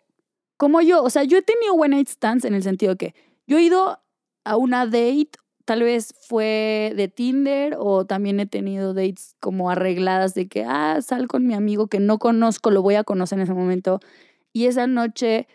Como 0.57 0.81
yo, 0.81 1.03
o 1.03 1.11
sea, 1.11 1.23
yo 1.23 1.37
he 1.37 1.43
tenido 1.43 1.75
one 1.75 1.89
night 1.89 2.07
stands 2.07 2.45
en 2.45 2.55
el 2.55 2.63
sentido 2.63 2.93
de 2.93 2.97
que 2.97 3.15
yo 3.45 3.59
he 3.59 3.61
ido 3.61 3.99
a 4.43 4.57
una 4.57 4.87
date, 4.87 5.29
tal 5.65 5.83
vez 5.83 6.15
fue 6.27 6.91
de 6.95 7.07
Tinder 7.07 7.75
o 7.77 8.07
también 8.07 8.39
he 8.39 8.47
tenido 8.47 8.95
dates 8.95 9.35
como 9.39 9.69
arregladas 9.69 10.33
de 10.33 10.47
que, 10.47 10.63
ah, 10.63 10.99
sal 11.03 11.27
con 11.27 11.45
mi 11.45 11.53
amigo 11.53 11.89
que 11.89 11.99
no 11.99 12.17
conozco, 12.17 12.71
lo 12.71 12.81
voy 12.81 12.95
a 12.95 13.03
conocer 13.03 13.37
en 13.37 13.43
ese 13.43 13.53
momento. 13.53 13.99
Y 14.51 14.65
esa 14.65 14.87
noche 14.87 15.47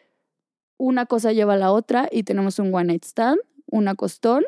una 0.81 1.07
cosa 1.07 1.33
lleva 1.33 1.55
a 1.55 1.57
la 1.59 1.73
otra 1.73 2.09
y 2.11 2.23
tenemos 2.25 2.59
un 2.59 2.75
one 2.75 2.85
night 2.87 3.05
stand, 3.05 3.38
un 3.66 3.87
acostón. 3.88 4.45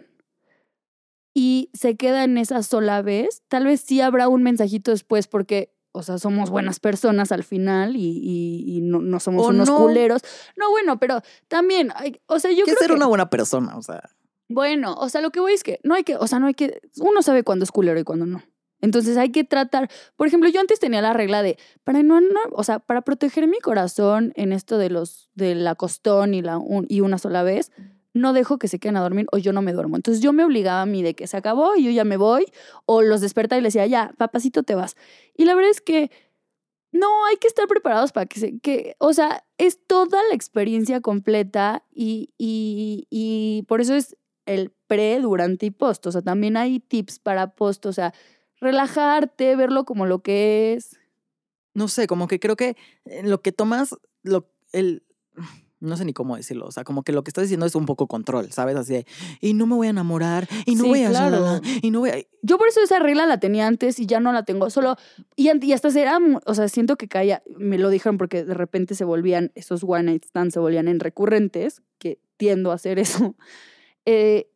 Y 1.35 1.71
se 1.73 1.97
queda 1.97 2.25
en 2.25 2.37
esa 2.39 2.63
sola 2.63 3.01
vez. 3.03 3.43
Tal 3.49 3.65
vez 3.65 3.81
sí 3.81 4.01
habrá 4.01 4.29
un 4.29 4.43
mensajito 4.43 4.91
después 4.91 5.29
porque, 5.29 5.73
o 5.93 6.03
sea, 6.03 6.19
somos 6.19 6.51
buenas 6.51 6.79
personas 6.79 7.33
al 7.33 7.43
final 7.43 7.97
y, 7.97 8.01
y- 8.23 8.77
y 8.77 8.81
no, 8.83 9.01
no 9.01 9.19
somos 9.19 9.47
O 9.47 9.49
unos 9.49 9.69
no. 9.69 9.79
culeros. 9.79 10.23
No, 10.57 10.71
bueno, 10.71 10.99
pero 10.99 11.23
también, 11.49 11.91
hay- 11.95 12.21
o 12.27 12.39
sea, 12.39 12.51
yo 12.53 12.65
creo 12.65 12.77
ser 12.77 12.89
que... 12.89 12.95
una 12.95 13.07
buena 13.07 13.31
persona. 13.31 13.77
O 13.79 13.83
sea, 13.83 14.03
Bueno, 14.49 14.95
o 14.95 15.09
sea, 15.09 15.23
lo 15.23 15.31
que 15.31 15.41
voy 15.41 15.55
es 15.55 15.63
que 15.65 15.81
no 15.85 15.95
hay 15.95 16.05
que, 16.05 16.17
o 16.17 16.27
sea, 16.27 16.39
no 16.39 16.47
hay 16.49 16.55
que, 16.55 16.81
uno 16.99 17.23
sabe 17.23 17.45
cuándo 17.45 17.65
es 17.65 17.73
culero 17.73 17.99
y 17.99 18.05
cuándo 18.05 18.27
no. 18.27 18.43
Entonces 18.83 19.17
hay 19.17 19.31
que 19.33 19.45
tratar, 19.45 19.91
por 20.17 20.27
ejemplo, 20.27 20.51
yo 20.51 20.61
antes 20.61 20.81
tenía 20.81 21.01
la 21.03 21.15
regla 21.15 21.43
de, 21.43 21.57
para 21.85 22.03
no, 22.03 22.21
no- 22.21 22.29
o 22.53 22.65
sea, 22.65 22.81
para 22.81 23.01
proteger 23.03 23.49
mi 23.49 23.59
corazón 23.61 24.33
en 24.37 24.53
esto 24.53 24.77
de 24.79 24.91
los, 24.91 25.31
del 25.35 25.67
acostón 25.67 26.35
y, 26.35 26.43
la, 26.43 26.59
un- 26.59 26.87
y 26.89 27.01
una 27.01 27.19
sola 27.19 27.43
vez, 27.43 27.73
no 28.15 28.35
dejo 28.35 28.59
que 28.59 28.69
se 28.69 28.79
queden 28.79 28.97
a 28.99 29.01
dormir 29.01 29.27
o 29.33 29.39
yo 29.39 29.53
no 29.55 29.63
me 29.63 29.73
duermo. 29.73 29.97
Entonces 29.97 30.23
yo 30.23 30.35
me 30.35 30.45
obligaba 30.45 30.83
a 30.83 30.87
mí 30.87 31.03
de 31.03 31.15
que 31.15 31.27
se 31.27 31.37
acabó 31.39 31.77
y 31.77 31.85
yo 31.85 31.91
ya 31.91 32.05
me 32.05 32.19
voy, 32.19 32.45
o 32.85 33.03
los 33.03 33.21
despertaba 33.23 33.59
y 33.59 33.63
les 33.63 33.73
decía, 33.73 33.87
ya, 33.87 34.13
papacito, 34.19 34.63
te 34.65 34.75
vas. 34.75 34.97
Y 35.37 35.47
la 35.47 35.55
verdad 35.55 35.71
es 35.71 35.81
que 35.81 36.11
no, 36.93 37.25
hay 37.27 37.37
que 37.39 37.49
estar 37.49 37.67
preparados 37.69 38.13
para 38.13 38.27
que 38.27 38.39
se, 38.41 38.59
que, 38.61 38.97
o 38.99 39.13
sea, 39.15 39.45
es 39.59 39.79
toda 39.87 40.21
la 40.29 40.35
experiencia 40.35 41.01
completa 41.01 41.85
y, 41.91 42.31
y, 42.39 43.07
y 43.11 43.65
por 43.67 43.81
eso 43.81 43.95
es 43.95 44.17
el 44.47 44.73
pre, 44.89 45.21
durante 45.21 45.67
y 45.67 45.71
post. 45.71 46.07
O 46.07 46.13
sea, 46.13 46.21
también 46.23 46.57
hay 46.59 46.81
tips 46.81 47.19
para 47.19 47.55
post, 47.55 47.87
o 47.87 47.93
sea, 47.95 48.13
relajarte, 48.63 49.55
verlo 49.57 49.85
como 49.85 50.07
lo 50.07 50.21
que 50.23 50.73
es. 50.75 50.97
no 51.75 51.89
sé, 51.89 52.07
como 52.07 52.29
que 52.29 52.41
creo 52.41 52.57
que 52.57 52.77
en 53.05 53.29
lo 53.31 53.43
que 53.43 53.53
tomas, 53.53 53.95
lo, 54.23 54.49
el, 54.73 55.03
no 55.81 55.97
sé 55.97 56.05
ni 56.05 56.13
cómo 56.13 56.37
decirlo, 56.37 56.67
o 56.67 56.71
sea, 56.71 56.85
como 56.85 57.03
que 57.03 57.11
lo 57.13 57.25
que 57.25 57.31
estás 57.31 57.43
diciendo 57.43 57.67
es 57.67 57.75
un 57.75 57.87
poco 57.87 58.07
control, 58.07 58.53
¿sabes? 58.53 58.77
Así 58.77 58.93
de, 58.93 59.07
y 59.41 59.53
no 59.55 59.67
me 59.67 59.75
voy 59.75 59.89
a 59.89 59.91
enamorar, 59.91 60.47
y 60.65 60.77
no 60.77 60.85
Sí, 60.85 60.89
voy 60.91 61.03
a, 61.03 61.09
claro. 61.11 61.61
y 61.83 61.91
no 61.91 62.01
voy 62.01 62.11
a... 62.11 62.17
Yo 62.43 62.57
por 62.59 62.69
eso 62.69 62.81
esa 62.83 62.99
regla 63.01 63.27
la 63.27 63.41
tenía 63.41 63.67
antes 63.67 63.99
y 63.99 64.07
ya 64.07 64.21
no 64.21 64.33
la 64.33 64.45
tengo. 64.45 64.71
Solo, 64.71 64.97
y, 65.35 65.51
y 65.65 65.73
hasta 65.73 65.91
será, 65.91 66.21
mu- 66.21 66.39
o 66.47 66.55
sea, 66.55 66.69
siento 66.69 66.97
que 66.97 67.09
caía, 67.09 67.43
me 67.57 67.79
lo 67.79 67.89
dijeron 67.91 68.17
porque 68.17 68.45
de 68.45 68.55
repente 68.55 68.95
se 68.95 69.05
volvían, 69.05 69.51
esos 69.57 69.83
one 69.83 70.05
night 70.05 70.25
stands 70.27 70.55
se 70.55 70.61
volvían 70.61 70.87
en 70.89 71.01
recurrentes, 71.01 71.83
que 71.99 72.21
tiendo 72.37 72.71
a 72.71 72.75
hacer 72.75 72.99
eso. 73.01 73.35
Eh, 74.05 74.52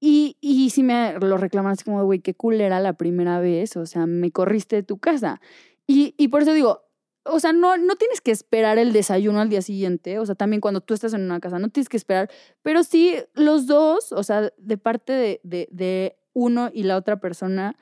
y, 0.00 0.36
y 0.40 0.70
si 0.70 0.82
me 0.82 1.18
lo 1.18 1.36
reclaman 1.36 1.72
así 1.72 1.84
como, 1.84 2.04
güey, 2.04 2.20
qué 2.20 2.34
cool 2.34 2.60
era 2.60 2.80
la 2.80 2.92
primera 2.94 3.40
vez, 3.40 3.76
o 3.76 3.86
sea, 3.86 4.06
me 4.06 4.30
corriste 4.30 4.76
de 4.76 4.82
tu 4.82 4.98
casa. 4.98 5.40
Y, 5.86 6.14
y 6.16 6.28
por 6.28 6.42
eso 6.42 6.52
digo, 6.52 6.82
o 7.24 7.40
sea, 7.40 7.52
no, 7.52 7.76
no 7.76 7.96
tienes 7.96 8.20
que 8.20 8.30
esperar 8.30 8.78
el 8.78 8.92
desayuno 8.92 9.40
al 9.40 9.48
día 9.48 9.62
siguiente, 9.62 10.18
o 10.18 10.26
sea, 10.26 10.34
también 10.34 10.60
cuando 10.60 10.80
tú 10.80 10.94
estás 10.94 11.14
en 11.14 11.22
una 11.22 11.40
casa, 11.40 11.58
no 11.58 11.68
tienes 11.68 11.88
que 11.88 11.96
esperar, 11.96 12.30
pero 12.62 12.84
sí 12.84 13.14
los 13.34 13.66
dos, 13.66 14.12
o 14.12 14.22
sea, 14.22 14.52
de 14.56 14.78
parte 14.78 15.12
de, 15.12 15.40
de, 15.42 15.68
de 15.70 16.16
uno 16.32 16.70
y 16.72 16.84
la 16.84 16.96
otra 16.96 17.20
persona, 17.20 17.76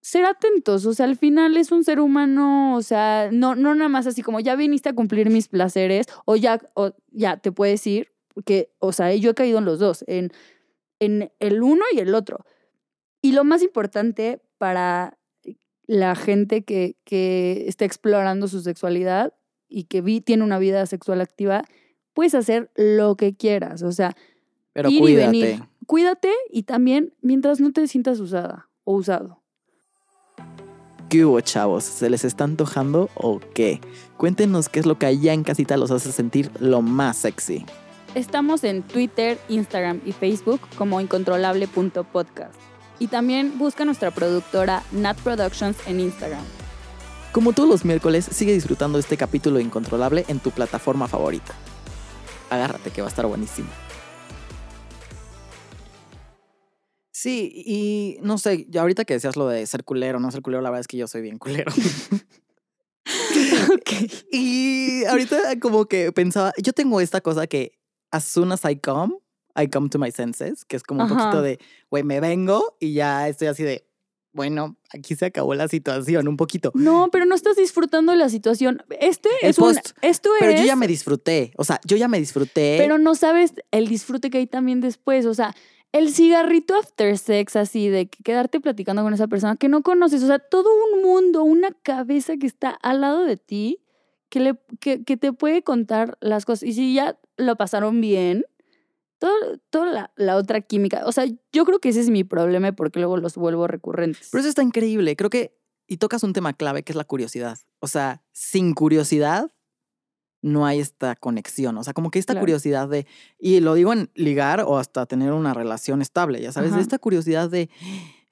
ser 0.00 0.24
atentos, 0.24 0.86
o 0.86 0.94
sea, 0.94 1.06
al 1.06 1.16
final 1.16 1.56
es 1.56 1.70
un 1.72 1.84
ser 1.84 2.00
humano, 2.00 2.76
o 2.76 2.82
sea, 2.82 3.28
no, 3.32 3.54
no 3.54 3.74
nada 3.74 3.88
más 3.88 4.06
así 4.06 4.22
como 4.22 4.40
ya 4.40 4.56
viniste 4.56 4.88
a 4.88 4.94
cumplir 4.94 5.30
mis 5.30 5.48
placeres, 5.48 6.06
o 6.24 6.36
ya, 6.36 6.60
o 6.74 6.92
ya 7.10 7.36
te 7.36 7.52
puedes 7.52 7.86
ir, 7.86 8.08
que, 8.44 8.72
o 8.78 8.92
sea, 8.92 9.14
yo 9.14 9.30
he 9.30 9.34
caído 9.34 9.58
en 9.58 9.64
los 9.64 9.78
dos, 9.78 10.04
en, 10.06 10.32
en 11.00 11.32
el 11.38 11.62
uno 11.62 11.84
y 11.92 11.98
el 11.98 12.14
otro. 12.14 12.44
Y 13.22 13.32
lo 13.32 13.44
más 13.44 13.62
importante 13.62 14.40
para 14.58 15.18
la 15.86 16.14
gente 16.14 16.62
que, 16.62 16.96
que 17.04 17.64
está 17.66 17.84
explorando 17.84 18.46
su 18.48 18.60
sexualidad 18.60 19.32
y 19.68 19.84
que 19.84 20.00
vi, 20.00 20.20
tiene 20.20 20.44
una 20.44 20.58
vida 20.58 20.84
sexual 20.86 21.20
activa, 21.20 21.64
puedes 22.14 22.34
hacer 22.34 22.70
lo 22.76 23.16
que 23.16 23.36
quieras, 23.36 23.82
o 23.82 23.92
sea, 23.92 24.16
Pero 24.72 24.90
ir 24.90 24.96
y 24.96 25.00
cuídate. 25.00 25.26
venir. 25.26 25.62
Cuídate 25.86 26.32
y 26.50 26.64
también 26.64 27.14
mientras 27.22 27.60
no 27.60 27.72
te 27.72 27.86
sientas 27.86 28.20
usada 28.20 28.68
o 28.84 28.94
usado. 28.94 29.42
¿Qué 31.08 31.24
hubo, 31.24 31.40
chavos? 31.40 31.84
¿Se 31.84 32.10
les 32.10 32.24
está 32.24 32.44
antojando 32.44 33.08
o 33.14 33.40
qué? 33.54 33.80
Cuéntenos 34.18 34.68
qué 34.68 34.80
es 34.80 34.84
lo 34.84 34.98
que 34.98 35.06
allá 35.06 35.32
en 35.32 35.42
casita 35.42 35.78
los 35.78 35.90
hace 35.90 36.12
sentir 36.12 36.50
lo 36.60 36.82
más 36.82 37.16
sexy. 37.16 37.64
Estamos 38.18 38.64
en 38.64 38.82
Twitter, 38.82 39.38
Instagram 39.48 40.00
y 40.04 40.10
Facebook 40.10 40.60
como 40.76 41.00
incontrolable.podcast. 41.00 42.52
Y 42.98 43.06
también 43.06 43.56
busca 43.58 43.84
nuestra 43.84 44.10
productora 44.10 44.82
Nat 44.90 45.16
Productions 45.20 45.76
en 45.86 46.00
Instagram. 46.00 46.42
Como 47.30 47.52
todos 47.52 47.68
los 47.68 47.84
miércoles, 47.84 48.28
sigue 48.28 48.52
disfrutando 48.52 48.98
este 48.98 49.16
capítulo 49.16 49.60
incontrolable 49.60 50.24
en 50.26 50.40
tu 50.40 50.50
plataforma 50.50 51.06
favorita. 51.06 51.54
Agárrate 52.50 52.90
que 52.90 53.02
va 53.02 53.06
a 53.06 53.10
estar 53.10 53.24
buenísimo. 53.24 53.68
Sí, 57.12 57.52
y 57.54 58.16
no 58.22 58.36
sé, 58.38 58.66
ya 58.68 58.80
ahorita 58.80 59.04
que 59.04 59.14
decías 59.14 59.36
lo 59.36 59.46
de 59.46 59.64
ser 59.64 59.84
culero, 59.84 60.18
no 60.18 60.32
ser 60.32 60.42
culero, 60.42 60.60
la 60.60 60.70
verdad 60.70 60.80
es 60.80 60.88
que 60.88 60.96
yo 60.96 61.06
soy 61.06 61.22
bien 61.22 61.38
culero. 61.38 61.70
Y 64.30 65.04
ahorita 65.06 65.58
como 65.60 65.86
que 65.86 66.12
pensaba, 66.12 66.52
yo 66.62 66.72
tengo 66.72 67.00
esta 67.00 67.20
cosa 67.20 67.46
que 67.46 67.78
as 68.10 68.24
soon 68.24 68.52
as 68.52 68.64
I 68.64 68.76
come, 68.76 69.14
I 69.56 69.68
come 69.68 69.88
to 69.90 69.98
my 69.98 70.10
senses, 70.10 70.64
que 70.64 70.76
es 70.76 70.82
como 70.82 71.04
un 71.04 71.10
Ajá. 71.10 71.24
poquito 71.24 71.42
de, 71.42 71.58
güey, 71.90 72.02
me 72.04 72.20
vengo 72.20 72.76
y 72.80 72.92
ya 72.94 73.28
estoy 73.28 73.48
así 73.48 73.62
de, 73.64 73.88
bueno, 74.32 74.76
aquí 74.92 75.16
se 75.16 75.26
acabó 75.26 75.54
la 75.54 75.68
situación 75.68 76.28
un 76.28 76.36
poquito. 76.36 76.70
No, 76.74 77.08
pero 77.10 77.24
no 77.24 77.34
estás 77.34 77.56
disfrutando 77.56 78.12
de 78.12 78.18
la 78.18 78.28
situación. 78.28 78.82
Este 79.00 79.28
El 79.42 79.50
es 79.50 79.58
un, 79.58 79.74
post. 79.74 79.90
esto 80.02 80.30
Pero 80.38 80.52
es, 80.52 80.60
yo 80.60 80.66
ya 80.66 80.76
me 80.76 80.86
disfruté, 80.86 81.52
o 81.56 81.64
sea, 81.64 81.80
yo 81.84 81.96
ya 81.96 82.08
me 82.08 82.20
disfruté. 82.20 82.76
pero 82.78 82.98
no 82.98 83.14
sabes 83.14 83.54
el 83.72 83.88
disfrute 83.88 84.30
que 84.30 84.38
hay 84.38 84.46
también 84.46 84.80
después. 84.80 85.26
O 85.26 85.34
sea, 85.34 85.56
el 85.90 86.12
cigarrito 86.14 86.76
after 86.76 87.16
sex, 87.18 87.56
así 87.56 87.88
de 87.88 88.08
que 88.08 88.22
quedarte 88.22 88.60
platicando 88.60 89.02
con 89.02 89.14
esa 89.14 89.26
persona 89.26 89.56
que 89.56 89.68
no 89.68 89.82
conoces. 89.82 90.22
O 90.22 90.26
sea, 90.26 90.38
todo 90.38 90.68
un 90.94 91.02
mundo, 91.02 91.42
una 91.42 91.72
cabeza 91.72 92.36
que 92.36 92.46
está 92.46 92.70
al 92.70 93.00
lado 93.00 93.24
de 93.24 93.38
ti, 93.38 93.82
que, 94.28 94.40
le, 94.40 94.54
que, 94.78 95.02
que 95.04 95.16
te 95.16 95.32
puede 95.32 95.62
contar 95.62 96.18
las 96.20 96.44
cosas. 96.44 96.62
Y 96.68 96.74
si 96.74 96.94
ya 96.94 97.18
lo 97.38 97.56
pasaron 97.56 98.00
bien, 98.00 98.44
todo, 99.18 99.32
toda 99.70 99.86
la, 99.92 100.12
la 100.16 100.36
otra 100.36 100.60
química. 100.60 101.02
O 101.06 101.12
sea, 101.12 101.24
yo 101.52 101.64
creo 101.64 101.78
que 101.80 101.88
ese 101.88 102.00
es 102.00 102.10
mi 102.10 102.24
problema 102.24 102.72
porque 102.72 102.98
luego 103.00 103.16
los 103.16 103.34
vuelvo 103.36 103.66
recurrentes. 103.66 104.28
Pero 104.30 104.40
eso 104.40 104.48
está 104.48 104.62
increíble. 104.62 105.16
Creo 105.16 105.30
que, 105.30 105.56
y 105.86 105.96
tocas 105.96 106.22
un 106.22 106.32
tema 106.32 106.52
clave 106.52 106.82
que 106.82 106.92
es 106.92 106.96
la 106.96 107.04
curiosidad. 107.04 107.58
O 107.80 107.86
sea, 107.88 108.22
sin 108.32 108.74
curiosidad 108.74 109.50
no 110.40 110.66
hay 110.66 110.78
esta 110.78 111.16
conexión. 111.16 111.76
O 111.78 111.82
sea, 111.84 111.94
como 111.94 112.10
que 112.10 112.18
esta 112.20 112.34
Claro. 112.34 112.42
curiosidad 112.44 112.88
de, 112.88 113.06
y 113.40 113.58
lo 113.60 113.74
digo 113.74 113.92
en 113.92 114.10
ligar 114.14 114.60
o 114.60 114.78
hasta 114.78 115.06
tener 115.06 115.32
una 115.32 115.52
relación 115.54 116.00
estable, 116.02 116.40
ya 116.40 116.52
sabes, 116.52 116.70
Ajá. 116.72 116.80
esta 116.80 116.98
curiosidad 117.00 117.50
de, 117.50 117.68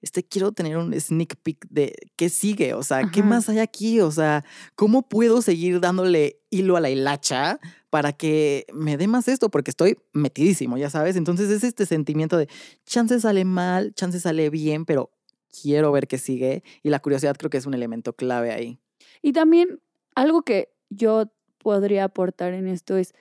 este, 0.02 0.22
quiero 0.22 0.52
tener 0.52 0.76
un 0.76 0.94
sneak 1.00 1.34
peek 1.42 1.66
de 1.68 1.96
qué 2.14 2.28
sigue, 2.28 2.74
o 2.74 2.84
sea, 2.84 3.10
qué 3.10 3.24
más 3.24 3.48
hay 3.48 3.58
aquí, 3.58 4.00
o 4.00 4.12
sea, 4.12 4.44
cómo 4.76 5.08
puedo 5.08 5.42
seguir 5.42 5.80
dándole 5.80 6.38
hilo 6.50 6.76
a 6.76 6.80
la 6.80 6.90
hilacha 6.90 7.58
para 7.96 8.12
que 8.12 8.66
me 8.74 8.98
dé 8.98 9.08
más 9.08 9.26
esto, 9.26 9.48
porque 9.48 9.70
estoy 9.70 9.96
metidísimo, 10.12 10.76
ya 10.76 10.90
sabes. 10.90 11.16
Entonces 11.16 11.48
es 11.48 11.64
este 11.64 11.86
sentimiento 11.86 12.36
de 12.36 12.46
chance 12.84 13.18
sale 13.20 13.46
mal, 13.46 13.94
chance 13.94 14.20
sale 14.20 14.50
bien, 14.50 14.84
pero 14.84 15.08
quiero 15.62 15.92
ver 15.92 16.06
qué 16.06 16.18
sigue 16.18 16.62
y 16.82 16.90
la 16.90 16.98
curiosidad 17.00 17.34
creo 17.38 17.48
que 17.48 17.56
es 17.56 17.64
un 17.64 17.72
elemento 17.72 18.12
clave 18.12 18.52
ahí. 18.52 18.78
Y 19.22 19.32
también 19.32 19.80
algo 20.14 20.42
que 20.42 20.68
yo 20.90 21.32
podría 21.56 22.04
aportar 22.04 22.52
en 22.52 22.68
esto 22.68 22.98
es, 22.98 23.14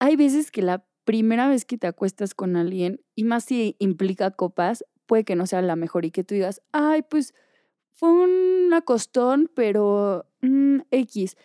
hay 0.00 0.16
veces 0.16 0.50
que 0.50 0.62
la 0.62 0.84
primera 1.04 1.48
vez 1.48 1.64
que 1.64 1.78
te 1.78 1.86
acuestas 1.86 2.34
con 2.34 2.56
alguien, 2.56 3.00
y 3.14 3.22
más 3.22 3.44
si 3.44 3.76
implica 3.78 4.32
copas, 4.32 4.84
puede 5.06 5.22
que 5.22 5.36
no 5.36 5.46
sea 5.46 5.62
la 5.62 5.76
mejor 5.76 6.04
y 6.04 6.10
que 6.10 6.24
tú 6.24 6.34
digas, 6.34 6.62
ay, 6.72 7.02
pues 7.02 7.32
fue 7.92 8.10
un 8.10 8.72
acostón, 8.74 9.48
pero 9.54 10.26
mm, 10.40 10.80
X. 10.90 11.36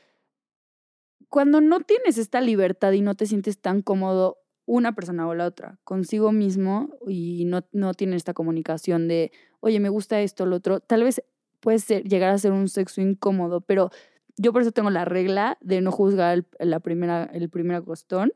Cuando 1.30 1.62
no 1.62 1.80
tienes 1.82 2.18
esta 2.18 2.42
libertad 2.42 2.92
y 2.92 3.02
no 3.02 3.15
te 3.15 3.26
sientes 3.26 3.60
tan 3.60 3.82
cómodo 3.82 4.39
una 4.65 4.94
persona 4.94 5.28
o 5.28 5.34
la 5.34 5.46
otra 5.46 5.80
consigo 5.84 6.32
mismo 6.32 6.89
y 7.08 7.46
no, 7.46 7.62
no 7.72 7.94
tienes 7.94 8.18
esta 8.18 8.34
comunicación 8.34 9.08
de, 9.08 9.32
oye, 9.62 9.80
me 9.80 9.89
gusta 9.89 10.22
esto, 10.22 10.46
lo 10.46 10.58
otro, 10.58 10.80
tal 10.80 11.04
vez 11.04 11.24
puede 11.60 11.80
ser, 11.80 12.04
llegar 12.04 12.32
a 12.32 12.38
ser 12.38 12.52
un 12.52 12.68
sexo 12.70 13.02
incómodo, 13.02 13.62
pero 13.62 13.89
yo 14.38 14.54
por 14.54 14.62
eso 14.62 14.72
tengo 14.72 14.89
la 14.89 15.06
regla 15.06 15.58
de 15.62 15.82
no 15.82 15.92
juzgar 15.92 16.34
el, 16.38 16.46
la 16.60 16.80
primera, 16.80 17.24
el 17.34 17.50
primer 17.50 17.78
acostón 17.78 18.32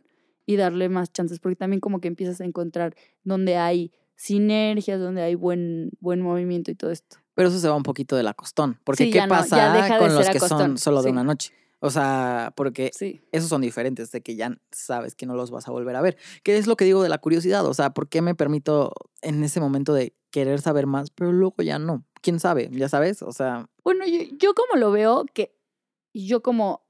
y 0.45 0.55
darle 0.55 0.89
más 0.89 1.13
chances, 1.13 1.39
porque 1.39 1.55
también 1.55 1.79
como 1.79 2.01
que 2.01 2.07
empiezas 2.07 2.41
a 2.41 2.45
encontrar 2.45 2.95
donde 3.23 3.57
hay 3.57 3.91
sinergias, 4.15 4.99
donde 4.99 5.21
hay 5.21 5.35
buen, 5.35 5.91
buen 5.99 6.21
movimiento 6.21 6.71
y 6.71 6.75
todo 6.75 6.91
esto. 6.91 7.17
Pero 7.35 7.49
eso 7.49 7.59
se 7.59 7.67
va 7.67 7.75
un 7.75 7.83
poquito 7.83 8.15
del 8.15 8.27
acostón, 8.27 8.79
porque 8.83 9.05
Sí, 9.05 9.11
¿qué 9.11 9.21
no, 9.21 9.27
pasa 9.27 9.97
con 9.99 10.13
los 10.13 10.29
que 10.29 10.39
son 10.39 10.77
solo 10.77 11.01
de 11.01 11.09
sí. 11.09 11.11
una 11.11 11.23
noche? 11.23 11.53
O 11.85 11.89
sea, 11.89 12.53
porque 12.55 12.91
Sí. 12.93 13.21
esos 13.33 13.49
son 13.49 13.59
diferentes, 13.59 14.09
de 14.11 14.21
que 14.21 14.37
ya 14.37 14.57
sabes 14.71 15.15
que 15.15 15.25
no 15.25 15.35
los 15.35 15.51
vas 15.51 15.67
a 15.67 15.71
volver 15.71 15.97
a 15.97 16.01
ver. 16.01 16.15
¿Qué 16.41 16.55
es 16.57 16.65
lo 16.65 16.77
que 16.77 16.85
digo 16.85 17.03
de 17.03 17.09
la 17.09 17.17
curiosidad? 17.17 17.65
O 17.65 17.73
sea, 17.73 17.89
¿por 17.89 18.07
qué 18.07 18.21
me 18.21 18.35
permito 18.35 18.93
en 19.21 19.43
ese 19.43 19.59
momento 19.59 19.93
de 19.93 20.15
querer 20.31 20.61
saber 20.61 20.87
más, 20.87 21.09
pero 21.11 21.33
luego 21.33 21.61
ya 21.61 21.79
no? 21.79 22.05
¿Quién 22.21 22.39
sabe? 22.39 22.69
¿Ya 22.71 22.87
sabes? 22.87 23.21
O 23.21 23.33
sea, 23.33 23.69
Bueno, 23.83 24.05
yo, 24.05 24.19
yo 24.37 24.53
como 24.53 24.79
lo 24.79 24.91
veo, 24.91 25.25
que 25.33 25.57
yo 26.13 26.41
como 26.41 26.85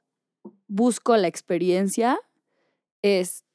busco 0.67 1.17
la 1.17 1.27
experiencia, 1.27 2.19
es, 3.01 3.45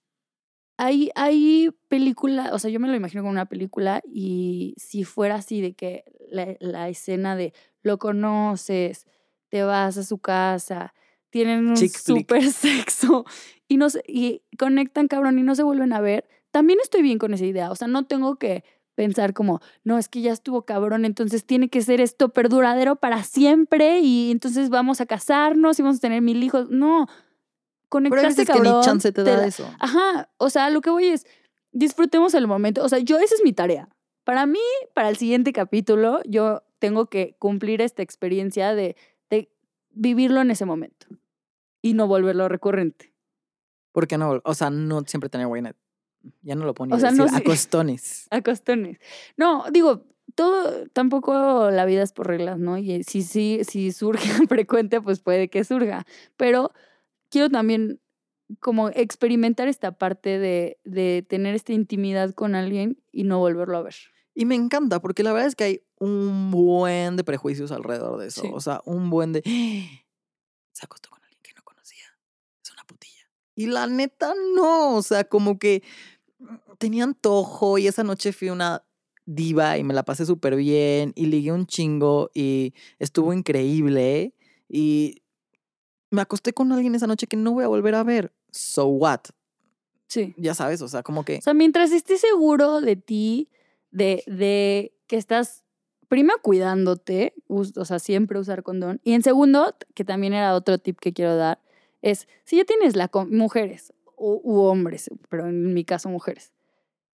hay, 0.76 1.10
hay 1.14 1.70
película, 1.86 2.50
o 2.52 2.58
sea, 2.58 2.70
yo 2.70 2.80
me 2.80 2.88
lo 2.88 2.96
imagino 2.96 3.22
como 3.22 3.30
una 3.30 3.46
película 3.46 4.02
y 4.04 4.74
si 4.76 5.04
fuera 5.04 5.36
así 5.36 5.60
de 5.60 5.74
que 5.74 6.04
la, 6.30 6.56
la 6.58 6.88
escena 6.88 7.36
de 7.36 7.52
lo 7.82 7.98
conoces, 7.98 9.06
te 9.50 9.62
vas 9.62 9.96
a 9.98 10.02
su 10.02 10.18
casa, 10.18 10.94
tienen 11.30 11.68
un 11.68 11.76
súper 11.76 12.50
sexo 12.52 13.24
y, 13.68 13.76
no 13.76 13.90
se- 13.90 14.02
y 14.06 14.42
conectan 14.58 15.08
cabrón 15.08 15.38
y 15.38 15.42
no 15.42 15.54
se 15.54 15.62
vuelven 15.62 15.92
a 15.92 16.00
ver, 16.00 16.26
también 16.50 16.78
estoy 16.82 17.02
bien 17.02 17.18
con 17.18 17.34
esa 17.34 17.44
idea, 17.44 17.70
o 17.70 17.76
sea, 17.76 17.88
no 17.88 18.06
tengo 18.06 18.36
que 18.36 18.64
pensar 18.94 19.32
como, 19.32 19.60
no, 19.84 19.96
es 19.96 20.08
que 20.08 20.22
ya 20.22 20.32
estuvo 20.32 20.62
cabrón, 20.62 21.04
entonces 21.04 21.44
tiene 21.44 21.68
que 21.68 21.82
ser 21.82 22.00
esto 22.00 22.30
perduradero 22.30 22.96
para 22.96 23.22
siempre 23.22 24.00
y 24.00 24.30
entonces 24.32 24.70
vamos 24.70 25.00
a 25.00 25.06
casarnos 25.06 25.78
y 25.78 25.82
vamos 25.82 25.98
a 25.98 26.00
tener 26.00 26.20
mil 26.20 26.42
hijos. 26.42 26.68
No, 26.70 27.06
pero 27.06 27.18
conectarse 27.88 28.44
que 28.44 28.52
cabrón. 28.52 28.78
ni 28.78 28.84
chance 28.84 29.12
te 29.12 29.22
te 29.22 29.30
da 29.30 29.46
eso. 29.46 29.70
Ajá, 29.78 30.30
o 30.38 30.50
sea, 30.50 30.70
lo 30.70 30.80
que 30.80 30.90
voy 30.90 31.06
es, 31.06 31.26
disfrutemos 31.70 32.34
el 32.34 32.48
momento. 32.48 32.82
O 32.82 32.88
sea, 32.88 32.98
yo, 32.98 33.18
esa 33.18 33.34
es 33.36 33.42
mi 33.44 33.52
tarea. 33.52 33.88
Para 34.24 34.46
mí, 34.46 34.58
para 34.94 35.08
el 35.10 35.16
siguiente 35.16 35.52
capítulo, 35.52 36.20
yo 36.26 36.64
tengo 36.80 37.06
que 37.06 37.36
cumplir 37.38 37.80
esta 37.80 38.02
experiencia 38.02 38.74
de 38.74 38.96
vivirlo 39.98 40.40
en 40.40 40.50
ese 40.50 40.64
momento 40.64 41.06
y 41.82 41.94
no 41.94 42.06
volverlo 42.06 42.48
recurrente. 42.48 43.12
¿Por 43.92 44.06
qué 44.06 44.16
no? 44.16 44.40
O 44.44 44.54
sea, 44.54 44.70
no 44.70 45.02
siempre 45.06 45.28
tener 45.28 45.46
buena. 45.46 45.74
Ya 46.42 46.54
no 46.54 46.64
lo 46.64 46.74
ponía. 46.74 46.96
O 46.96 47.00
sea, 47.00 47.10
decir, 47.10 47.24
no 47.24 47.28
sé. 47.28 47.36
acostones. 47.36 48.26
A 48.30 48.42
costones. 48.42 48.98
No, 49.36 49.64
digo, 49.72 50.04
todo, 50.34 50.86
tampoco 50.88 51.70
la 51.70 51.84
vida 51.84 52.02
es 52.02 52.12
por 52.12 52.26
reglas, 52.26 52.58
¿no? 52.58 52.78
Y 52.78 53.02
si, 53.04 53.22
si, 53.22 53.64
si 53.64 53.92
surge 53.92 54.28
frecuente, 54.48 55.00
pues 55.00 55.20
puede 55.20 55.48
que 55.48 55.64
surja. 55.64 56.06
Pero 56.36 56.72
quiero 57.30 57.50
también 57.50 58.00
como 58.60 58.88
experimentar 58.90 59.68
esta 59.68 59.92
parte 59.92 60.38
de, 60.38 60.78
de 60.84 61.24
tener 61.28 61.54
esta 61.54 61.72
intimidad 61.72 62.32
con 62.34 62.54
alguien 62.54 62.98
y 63.12 63.24
no 63.24 63.38
volverlo 63.38 63.78
a 63.78 63.82
ver. 63.82 63.94
Y 64.38 64.44
me 64.44 64.54
encanta, 64.54 65.00
porque 65.00 65.24
la 65.24 65.32
verdad 65.32 65.48
es 65.48 65.56
que 65.56 65.64
hay 65.64 65.82
un 65.98 66.52
buen 66.52 67.16
de 67.16 67.24
prejuicios 67.24 67.72
alrededor 67.72 68.20
de 68.20 68.28
eso. 68.28 68.42
Sí. 68.42 68.50
O 68.54 68.60
sea, 68.60 68.80
un 68.84 69.10
buen 69.10 69.32
de. 69.32 69.42
Se 70.72 70.84
acostó 70.84 71.10
con 71.10 71.20
alguien 71.24 71.40
que 71.42 71.52
no 71.56 71.64
conocía. 71.64 72.04
Es 72.62 72.70
una 72.70 72.84
putilla. 72.84 73.28
Y 73.56 73.66
la 73.66 73.88
neta, 73.88 74.34
no. 74.54 74.94
O 74.94 75.02
sea, 75.02 75.24
como 75.24 75.58
que 75.58 75.82
mm, 76.38 76.54
tenía 76.78 77.02
antojo 77.02 77.78
y 77.78 77.88
esa 77.88 78.04
noche 78.04 78.32
fui 78.32 78.50
una 78.50 78.84
diva 79.26 79.76
y 79.76 79.82
me 79.82 79.92
la 79.92 80.04
pasé 80.04 80.24
súper 80.24 80.54
bien 80.54 81.12
y 81.16 81.26
ligué 81.26 81.50
un 81.50 81.66
chingo 81.66 82.30
y 82.32 82.74
estuvo 83.00 83.32
increíble. 83.32 84.36
Y 84.68 85.20
me 86.12 86.20
acosté 86.20 86.52
con 86.52 86.70
alguien 86.70 86.94
esa 86.94 87.08
noche 87.08 87.26
que 87.26 87.36
no 87.36 87.54
voy 87.54 87.64
a 87.64 87.68
volver 87.68 87.96
a 87.96 88.04
ver. 88.04 88.32
So 88.52 88.86
what? 88.86 89.22
Sí. 90.06 90.32
Ya 90.38 90.54
sabes, 90.54 90.80
o 90.80 90.86
sea, 90.86 91.02
como 91.02 91.24
que. 91.24 91.38
O 91.38 91.42
sea, 91.42 91.54
mientras 91.54 91.90
estés 91.90 92.20
seguro 92.20 92.80
de 92.80 92.94
ti, 92.94 93.48
de, 93.90 94.22
de 94.26 94.92
que 95.06 95.16
estás, 95.16 95.64
primero 96.08 96.38
cuidándote, 96.42 97.34
o 97.48 97.64
sea, 97.84 97.98
siempre 97.98 98.38
usar 98.38 98.62
condón. 98.62 99.00
Y 99.04 99.12
en 99.12 99.22
segundo, 99.22 99.74
que 99.94 100.04
también 100.04 100.32
era 100.34 100.54
otro 100.54 100.78
tip 100.78 100.98
que 101.00 101.12
quiero 101.12 101.36
dar, 101.36 101.60
es 102.02 102.28
si 102.44 102.56
ya 102.56 102.64
tienes 102.64 102.96
la, 102.96 103.10
mujeres 103.30 103.92
u, 104.16 104.40
u 104.42 104.60
hombres, 104.60 105.10
pero 105.28 105.46
en 105.48 105.74
mi 105.74 105.84
caso 105.84 106.08
mujeres, 106.08 106.52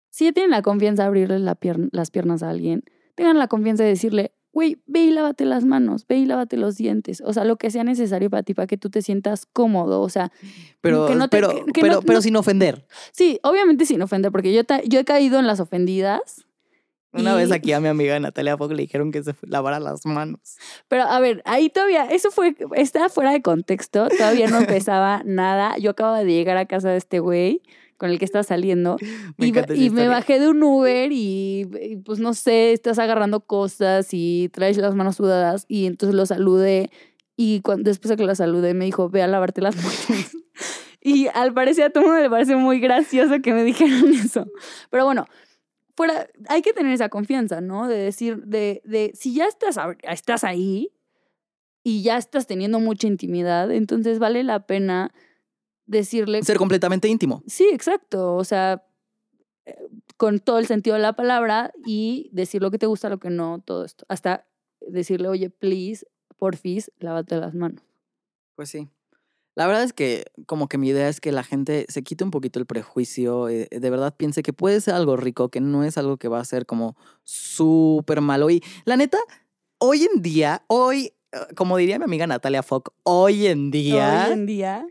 si 0.09 0.25
ya 0.25 0.31
tienen 0.31 0.51
la 0.51 0.61
confianza 0.61 1.03
de 1.03 1.07
abrirle 1.07 1.39
la 1.39 1.55
pier- 1.59 1.89
las 1.91 2.11
piernas 2.11 2.43
a 2.43 2.49
alguien, 2.49 2.83
tengan 3.15 3.37
la 3.39 3.47
confianza 3.47 3.83
de 3.83 3.89
decirle, 3.89 4.31
güey, 4.51 4.81
ve 4.85 4.99
y 4.99 5.09
lávate 5.11 5.45
las 5.45 5.65
manos, 5.65 6.05
ve 6.07 6.17
y 6.17 6.25
lávate 6.27 6.57
los 6.57 6.75
dientes, 6.77 7.21
o 7.25 7.33
sea, 7.33 7.43
lo 7.45 7.55
que 7.57 7.71
sea 7.71 7.83
necesario 7.83 8.29
para 8.29 8.43
ti, 8.43 8.53
para 8.53 8.67
que 8.67 8.77
tú 8.77 8.89
te 8.91 9.01
sientas 9.01 9.47
cómodo, 9.47 10.01
o 10.01 10.09
sea, 10.09 10.31
Pero, 10.81 11.07
que 11.07 11.15
no 11.15 11.27
te- 11.27 11.37
pero, 11.37 11.49
que- 11.49 11.71
que 11.71 11.81
pero, 11.81 11.93
no- 11.95 12.01
pero 12.01 12.17
no- 12.19 12.21
sin 12.21 12.35
ofender. 12.35 12.85
Sí, 13.11 13.39
obviamente 13.41 13.85
sin 13.85 14.01
ofender, 14.03 14.31
porque 14.31 14.53
yo, 14.53 14.63
ta- 14.63 14.83
yo 14.83 14.99
he 14.99 15.05
caído 15.05 15.39
en 15.39 15.47
las 15.47 15.59
ofendidas. 15.59 16.45
Una 17.13 17.35
vez 17.35 17.49
y- 17.49 17.53
aquí 17.53 17.71
a 17.73 17.79
mi 17.79 17.87
amiga 17.87 18.19
Natalia 18.19 18.57
Fogg 18.57 18.71
le 18.73 18.81
dijeron 18.83 19.11
que 19.11 19.23
se 19.23 19.33
lavara 19.43 19.79
las 19.79 20.05
manos. 20.05 20.57
Pero 20.87 21.03
a 21.03 21.19
ver, 21.19 21.41
ahí 21.45 21.69
todavía, 21.69 22.05
eso 22.05 22.31
fue, 22.31 22.55
está 22.75 23.07
fuera 23.09 23.31
de 23.31 23.41
contexto, 23.41 24.07
todavía 24.09 24.47
no 24.47 24.57
empezaba 24.59 25.21
nada. 25.25 25.77
Yo 25.77 25.91
acababa 25.91 26.23
de 26.23 26.31
llegar 26.33 26.57
a 26.57 26.65
casa 26.65 26.89
de 26.89 26.97
este 26.97 27.19
güey 27.19 27.61
con 27.97 28.09
el 28.09 28.19
que 28.19 28.25
está 28.25 28.43
saliendo 28.43 28.97
Me 29.37 29.47
y, 29.47 29.53
y 29.85 29.89
me 29.91 30.07
bajé 30.09 30.39
de 30.39 30.49
un 30.49 30.61
Uber 30.61 31.11
y, 31.11 31.69
y, 31.81 31.95
pues 31.97 32.19
no 32.19 32.33
sé, 32.33 32.73
estás 32.73 32.99
agarrando 32.99 33.41
cosas 33.41 34.09
y 34.11 34.49
traes 34.51 34.75
las 34.77 34.95
manos 34.95 35.15
sudadas 35.15 35.65
y 35.69 35.85
entonces 35.85 36.15
lo 36.15 36.25
saludé 36.25 36.89
y 37.37 37.61
cuando, 37.61 37.89
después 37.89 38.09
de 38.09 38.17
que 38.17 38.25
lo 38.25 38.35
saludé 38.35 38.73
me 38.73 38.85
dijo, 38.85 39.09
ve 39.09 39.21
a 39.21 39.27
lavarte 39.27 39.61
las 39.61 39.75
manos. 40.09 40.31
y 41.01 41.27
al 41.33 41.53
parecer 41.53 41.85
a 41.85 41.89
todo 41.91 42.03
el 42.03 42.09
mundo 42.09 42.23
le 42.23 42.29
parece 42.29 42.55
muy 42.55 42.79
gracioso 42.79 43.41
que 43.41 43.53
me 43.53 43.63
dijeran 43.63 44.11
eso. 44.13 44.47
Pero 44.89 45.05
bueno, 45.05 45.25
fuera, 45.95 46.27
hay 46.47 46.61
que 46.61 46.73
tener 46.73 46.93
esa 46.93 47.09
confianza, 47.09 47.61
¿no? 47.61 47.87
De 47.87 47.97
decir, 47.97 48.43
de, 48.43 48.81
de 48.85 49.11
si 49.15 49.33
ya 49.33 49.45
estás, 49.45 49.77
estás 50.03 50.43
ahí 50.43 50.91
y 51.83 52.01
ya 52.03 52.17
estás 52.17 52.47
teniendo 52.47 52.79
mucha 52.79 53.07
intimidad, 53.07 53.71
entonces 53.71 54.19
vale 54.19 54.43
la 54.43 54.65
pena 54.65 55.13
decirle 55.85 56.43
Ser 56.43 56.57
completamente 56.57 57.07
íntimo. 57.07 57.43
Sí, 57.47 57.69
exacto. 57.71 58.35
O 58.35 58.43
sea, 58.43 58.85
eh, 59.65 59.75
con 60.17 60.39
todo 60.39 60.59
el 60.59 60.65
sentido 60.65 60.95
de 60.95 61.01
la 61.01 61.13
palabra 61.13 61.73
y 61.85 62.29
decir 62.31 62.61
lo 62.61 62.71
que 62.71 62.79
te 62.79 62.85
gusta, 62.85 63.09
lo 63.09 63.19
que 63.19 63.29
no, 63.29 63.61
todo 63.63 63.85
esto. 63.85 64.05
Hasta 64.07 64.47
decirle, 64.79 65.27
oye, 65.27 65.49
please, 65.49 66.05
porfis, 66.37 66.91
lávate 66.99 67.37
las 67.37 67.53
manos. 67.53 67.83
Pues 68.55 68.69
sí. 68.69 68.89
La 69.55 69.67
verdad 69.67 69.83
es 69.83 69.93
que 69.93 70.25
como 70.47 70.67
que 70.67 70.77
mi 70.77 70.89
idea 70.89 71.07
es 71.09 71.21
que 71.21 71.31
la 71.31 71.43
gente 71.43 71.85
se 71.87 72.01
quite 72.03 72.23
un 72.23 72.31
poquito 72.31 72.59
el 72.59 72.65
prejuicio, 72.65 73.49
eh, 73.49 73.67
de 73.69 73.89
verdad 73.89 74.15
piense 74.15 74.41
que 74.41 74.51
puede 74.51 74.81
ser 74.81 74.95
algo 74.95 75.15
rico, 75.15 75.49
que 75.49 75.61
no 75.61 75.83
es 75.83 75.97
algo 75.97 76.17
que 76.17 76.27
va 76.27 76.39
a 76.39 76.45
ser 76.45 76.65
como 76.65 76.95
súper 77.23 78.21
malo. 78.21 78.49
Y 78.49 78.63
la 78.85 78.97
neta, 78.97 79.19
hoy 79.77 80.07
en 80.11 80.23
día, 80.23 80.63
hoy, 80.67 81.13
eh, 81.31 81.37
como 81.55 81.77
diría 81.77 81.99
mi 81.99 82.05
amiga 82.05 82.25
Natalia 82.25 82.63
Fock, 82.63 82.93
hoy 83.03 83.45
en 83.45 83.69
día, 83.69 84.25
Hoy 84.27 84.33
en 84.33 84.45
día. 84.47 84.87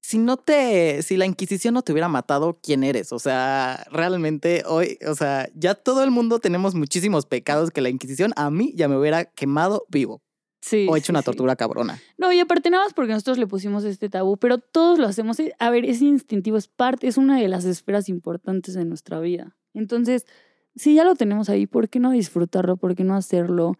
si 0.00 0.18
no 0.18 0.36
te, 0.36 1.02
si 1.02 1.16
la 1.16 1.26
Inquisición 1.26 1.74
no 1.74 1.82
te 1.82 1.92
hubiera 1.92 2.08
matado, 2.08 2.58
¿quién 2.60 2.82
eres? 2.82 3.12
O 3.12 3.20
sea, 3.20 3.86
realmente 3.92 4.64
hoy, 4.66 4.98
o 5.06 5.14
sea, 5.14 5.48
ya 5.54 5.76
todo 5.76 6.02
el 6.02 6.10
mundo 6.10 6.40
tenemos 6.40 6.74
muchísimos 6.74 7.24
pecados 7.24 7.70
que 7.70 7.82
la 7.82 7.88
Inquisición 7.88 8.32
a 8.34 8.50
mí 8.50 8.72
ya 8.74 8.88
me 8.88 8.96
hubiera 8.98 9.26
quemado 9.26 9.86
vivo 9.88 10.22
Sí. 10.60 10.86
o 10.90 10.96
hecho 10.96 11.06
sí, 11.06 11.12
una 11.12 11.20
sí. 11.20 11.26
tortura 11.26 11.54
cabrona. 11.56 12.00
No, 12.16 12.32
y 12.32 12.40
aparte 12.40 12.68
nada 12.70 12.84
más 12.84 12.94
porque 12.94 13.12
nosotros 13.12 13.38
le 13.38 13.46
pusimos 13.46 13.84
este 13.84 14.08
tabú, 14.08 14.36
pero 14.36 14.58
todos 14.58 14.98
lo 14.98 15.06
hacemos. 15.06 15.38
eh, 15.40 15.52
A 15.58 15.70
ver, 15.70 15.84
es 15.84 16.02
instintivo, 16.02 16.56
es 16.56 16.66
parte, 16.68 17.06
es 17.06 17.16
una 17.16 17.38
de 17.38 17.48
las 17.48 17.64
esferas 17.64 18.08
importantes 18.08 18.74
de 18.74 18.84
nuestra 18.84 19.20
vida. 19.20 19.56
Entonces, 19.74 20.26
si 20.74 20.94
ya 20.94 21.04
lo 21.04 21.14
tenemos 21.14 21.48
ahí, 21.48 21.66
¿por 21.66 21.88
qué 21.88 22.00
no 22.00 22.10
disfrutarlo? 22.10 22.76
¿Por 22.76 22.94
qué 22.96 23.04
no 23.04 23.14
hacerlo? 23.14 23.76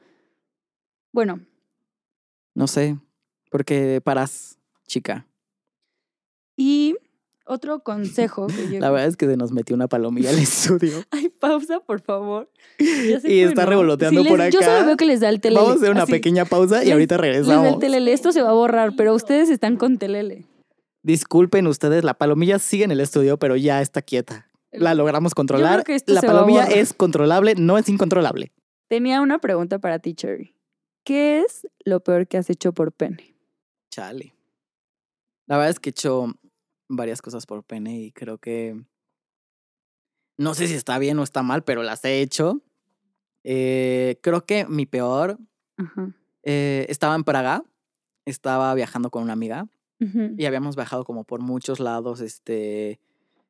Bueno, 1.12 1.40
No 2.54 2.66
sé, 2.66 2.98
porque 3.50 4.00
paras, 4.02 4.58
chica. 4.86 5.26
y 6.56 6.96
otro 7.48 7.80
consejo 7.82 8.46
que 8.46 8.68
yo... 8.72 8.78
La 8.80 8.90
verdad 8.90 9.08
es 9.08 9.16
que 9.16 9.26
se 9.26 9.36
nos 9.36 9.52
metió 9.52 9.74
una 9.74 9.88
palomilla 9.88 10.30
al 10.30 10.38
estudio. 10.38 11.02
Ay, 11.10 11.28
pausa, 11.28 11.80
por 11.80 12.00
favor. 12.00 12.50
Ya 12.78 13.20
se 13.20 13.32
Y 13.32 13.40
está 13.40 13.64
¿no? 13.64 13.70
revoloteando 13.70 14.24
por 14.24 14.38
les- 14.38 14.52
Yo 14.52 14.60
acá. 14.60 14.74
solo 14.76 14.86
veo 14.86 14.96
que 14.96 15.06
les 15.06 15.20
da 15.20 15.28
el 15.28 15.40
telele. 15.40 15.60
Vamos 15.60 15.74
a 15.74 15.76
hacer 15.78 15.90
una 15.90 16.02
así. 16.04 16.12
pequeña 16.12 16.44
pausa 16.44 16.82
y 16.82 16.86
Les- 16.86 16.92
ahorita 16.92 17.16
Les 17.16 17.22
da 17.22 17.26
el 17.26 17.34
regresamos. 17.46 17.78
telele. 17.80 18.12
Esto 18.12 18.32
se 18.32 18.42
va 18.42 18.50
a 18.50 18.54
borrar, 18.54 18.92
pero 18.96 19.14
ustedes 19.14 19.50
están 19.50 19.76
con 19.76 19.98
telele. 19.98 20.44
Disculpen 21.02 21.66
ustedes, 21.66 22.04
la 22.04 22.14
palomilla 22.14 22.58
sigue 22.58 22.84
en 22.84 22.90
el 22.90 23.00
estudio, 23.00 23.38
pero 23.38 23.56
ya 23.56 23.80
está 23.80 24.02
quieta. 24.02 24.50
La 24.72 24.94
logramos 24.94 25.34
controlar. 25.34 25.84
La 26.06 26.20
palomilla 26.20 26.64
es 26.64 26.92
controlable, 26.92 27.54
no 27.56 27.78
es 27.78 27.88
incontrolable. 27.88 28.52
Tenía 28.88 29.20
una 29.22 29.38
pregunta 29.38 29.78
para 29.78 29.98
ti, 29.98 30.14
Cherry. 30.14 30.54
¿Qué 31.04 31.40
es 31.40 31.66
lo 31.84 32.00
peor 32.00 32.26
que 32.26 32.36
has 32.36 32.50
hecho 32.50 32.72
por 32.72 32.92
pene? 32.92 33.34
Chale. 33.90 34.34
La 35.46 35.56
verdad 35.56 35.70
es 35.70 35.80
que 35.80 35.88
he 35.88 35.92
hecho 35.92 36.34
varias 36.88 37.22
cosas 37.22 37.46
por 37.46 37.62
pene 37.64 37.98
y 38.00 38.12
creo 38.12 38.38
que. 38.38 38.80
No 40.36 40.54
sé 40.54 40.68
si 40.68 40.74
está 40.74 40.98
bien 40.98 41.18
o 41.18 41.22
está 41.22 41.42
mal, 41.42 41.64
pero 41.64 41.82
las 41.82 42.04
he 42.04 42.20
hecho. 42.20 42.62
Eh, 43.44 44.18
creo 44.22 44.44
que 44.44 44.66
mi 44.66 44.86
peor. 44.86 45.38
Eh, 46.44 46.86
estaba 46.88 47.14
en 47.14 47.24
Praga. 47.24 47.64
Estaba 48.24 48.74
viajando 48.74 49.10
con 49.10 49.22
una 49.22 49.32
amiga 49.32 49.68
y 50.36 50.44
habíamos 50.44 50.76
viajado 50.76 51.04
como 51.04 51.24
por 51.24 51.40
muchos 51.40 51.80
lados. 51.80 52.20
Este. 52.20 53.00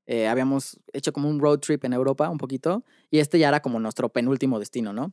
eh, 0.06 0.28
habíamos 0.28 0.80
hecho 0.94 1.12
como 1.12 1.28
un 1.28 1.40
road 1.40 1.58
trip 1.58 1.84
en 1.84 1.92
Europa 1.92 2.30
un 2.30 2.38
poquito. 2.38 2.84
Y 3.10 3.18
este 3.18 3.38
ya 3.38 3.48
era 3.48 3.60
como 3.60 3.78
nuestro 3.80 4.08
penúltimo 4.08 4.58
destino, 4.58 4.92
¿no? 4.92 5.12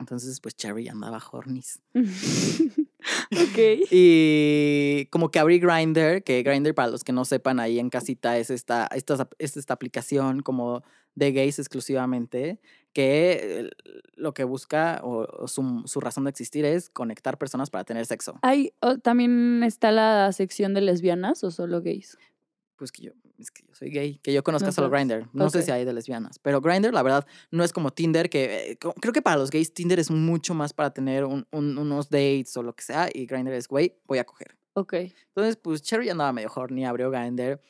Entonces, 0.00 0.40
pues 0.40 0.56
Cherry 0.56 0.88
andaba 0.88 1.22
hornis. 1.30 1.80
ok. 1.94 3.58
Y 3.90 5.06
como 5.10 5.30
que 5.30 5.38
abrí 5.38 5.58
Grinder, 5.58 6.22
que 6.24 6.42
Grinder 6.42 6.74
para 6.74 6.90
los 6.90 7.04
que 7.04 7.12
no 7.12 7.24
sepan 7.24 7.60
ahí 7.60 7.78
en 7.78 7.90
casita 7.90 8.38
es 8.38 8.50
esta, 8.50 8.86
esta, 8.86 9.28
es 9.38 9.56
esta 9.56 9.74
aplicación 9.74 10.40
como 10.40 10.82
de 11.14 11.32
gays 11.32 11.58
exclusivamente, 11.58 12.60
que 12.92 13.40
eh, 13.42 13.70
lo 14.14 14.32
que 14.32 14.44
busca 14.44 15.00
o, 15.02 15.26
o 15.26 15.48
su, 15.48 15.82
su 15.86 16.00
razón 16.00 16.24
de 16.24 16.30
existir 16.30 16.64
es 16.64 16.88
conectar 16.88 17.38
personas 17.38 17.70
para 17.70 17.84
tener 17.84 18.06
sexo. 18.06 18.38
Hay, 18.42 18.72
oh, 18.80 18.98
¿También 18.98 19.62
está 19.62 19.92
la 19.92 20.32
sección 20.32 20.74
de 20.74 20.80
lesbianas 20.80 21.44
o 21.44 21.50
solo 21.50 21.82
gays? 21.82 22.16
Pues 22.76 22.92
que 22.92 23.02
yo, 23.02 23.12
es 23.42 23.50
que 23.50 23.62
yo 23.66 23.74
soy 23.74 23.90
gay, 23.90 24.18
que 24.22 24.32
yo 24.32 24.42
conozca 24.42 24.66
No 24.66 24.72
solo. 24.72 24.90
Grinder. 24.90 25.26
No 25.32 25.50
sé 25.50 25.62
si 25.62 25.70
hay 25.70 25.84
de 25.84 25.92
lesbianas, 25.92 26.38
pero 26.38 26.60
Grinder 26.60 26.92
la 26.92 27.02
verdad 27.02 27.26
no 27.50 27.64
es 27.64 27.72
como 27.72 27.92
Tinder, 27.92 28.28
que 28.30 28.72
eh, 28.72 28.78
creo 28.78 29.12
que 29.12 29.22
para 29.22 29.36
los 29.36 29.50
gays 29.50 29.72
Tinder 29.74 29.98
es 29.98 30.10
mucho 30.10 30.54
más 30.54 30.72
para 30.72 30.92
tener 30.92 31.24
un- 31.24 31.46
un- 31.52 31.78
unos 31.78 32.10
dates 32.10 32.56
o 32.56 32.62
lo 32.62 32.74
que 32.74 32.82
sea, 32.84 33.08
y 33.12 33.26
Grinder 33.26 33.54
es, 33.54 33.68
güey, 33.68 33.96
voy 34.06 34.18
a 34.18 34.24
coger. 34.24 34.56
Ok. 34.74 34.94
Entonces, 34.94 35.56
pues 35.56 35.82
Cherry 35.82 36.08
andaba 36.10 36.32
medio 36.32 36.50
horny, 36.54 36.84
abrió 36.86 37.10
Grindr 37.10 37.60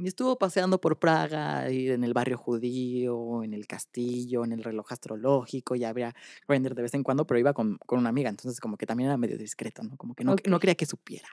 y 0.00 0.06
estuvo 0.06 0.38
paseando 0.38 0.80
por 0.80 0.98
Praga 1.00 1.70
y 1.70 1.88
en 1.90 2.04
el 2.04 2.12
barrio 2.14 2.38
judío, 2.38 3.42
en 3.42 3.52
el 3.52 3.66
castillo, 3.66 4.44
en 4.44 4.52
el 4.52 4.62
reloj 4.62 4.92
astrológico 4.92 5.74
y 5.74 5.84
abría 5.84 6.14
Grindr 6.46 6.74
de 6.74 6.82
vez 6.82 6.94
en 6.94 7.02
cuando, 7.02 7.26
pero 7.26 7.40
iba 7.40 7.52
con, 7.52 7.78
con 7.86 7.98
una 7.98 8.08
amiga, 8.08 8.30
entonces 8.30 8.60
como 8.60 8.76
que 8.76 8.86
también 8.86 9.08
era 9.08 9.16
medio 9.16 9.36
discreto, 9.38 9.82
¿no? 9.82 9.96
Como 9.96 10.14
que 10.14 10.22
no, 10.24 10.36
no 10.46 10.56
Ok. 10.56 10.60
quería 10.60 10.74
que 10.76 10.86
supiera. 10.86 11.28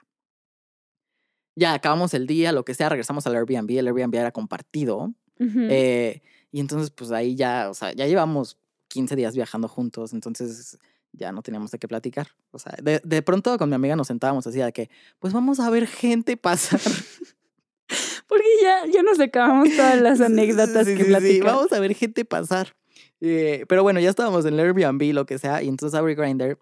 Ya 1.56 1.72
acabamos 1.74 2.14
el 2.14 2.26
día, 2.26 2.52
lo 2.52 2.64
que 2.64 2.74
sea, 2.74 2.88
regresamos 2.88 3.26
al 3.26 3.34
Airbnb, 3.34 3.70
el 3.78 3.88
Airbnb 3.88 4.14
era 4.14 4.30
compartido. 4.30 5.12
Eh, 5.38 6.22
y 6.52 6.60
entonces, 6.60 6.90
pues 6.90 7.10
ahí 7.10 7.34
ya, 7.34 7.68
o 7.70 7.74
sea, 7.74 7.92
ya 7.92 8.06
llevamos 8.06 8.58
15 8.88 9.16
días 9.16 9.34
viajando 9.34 9.68
juntos, 9.68 10.12
entonces 10.12 10.78
ya 11.12 11.32
no 11.32 11.42
teníamos 11.42 11.70
de 11.70 11.78
qué 11.78 11.88
platicar. 11.88 12.28
O 12.50 12.58
sea, 12.58 12.74
de, 12.82 13.00
de 13.02 13.22
pronto 13.22 13.56
con 13.58 13.68
mi 13.68 13.74
amiga 13.74 13.96
nos 13.96 14.06
sentábamos 14.06 14.46
así 14.46 14.58
de 14.58 14.72
que, 14.72 14.90
pues 15.18 15.32
vamos 15.32 15.60
a 15.60 15.68
ver 15.70 15.86
gente 15.86 16.36
pasar. 16.36 16.80
Porque 18.28 18.44
ya, 18.62 18.84
ya 18.92 19.02
nos 19.02 19.20
acabamos 19.20 19.68
todas 19.76 20.00
las 20.00 20.20
anécdotas 20.20 20.86
Sí, 20.86 20.92
que 20.94 20.98
sí, 20.98 21.04
sí, 21.04 21.08
platicamos. 21.10 21.54
vamos 21.54 21.72
a 21.72 21.80
ver 21.80 21.94
gente 21.94 22.24
pasar. 22.24 22.74
Eh, 23.20 23.64
pero 23.68 23.82
bueno, 23.82 24.00
ya 24.00 24.10
estábamos 24.10 24.44
en 24.44 24.54
el 24.54 24.60
Airbnb, 24.60 25.14
lo 25.14 25.26
que 25.26 25.38
sea, 25.38 25.62
y 25.62 25.68
entonces 25.68 25.98
abrí 25.98 26.14
Grindr 26.14 26.58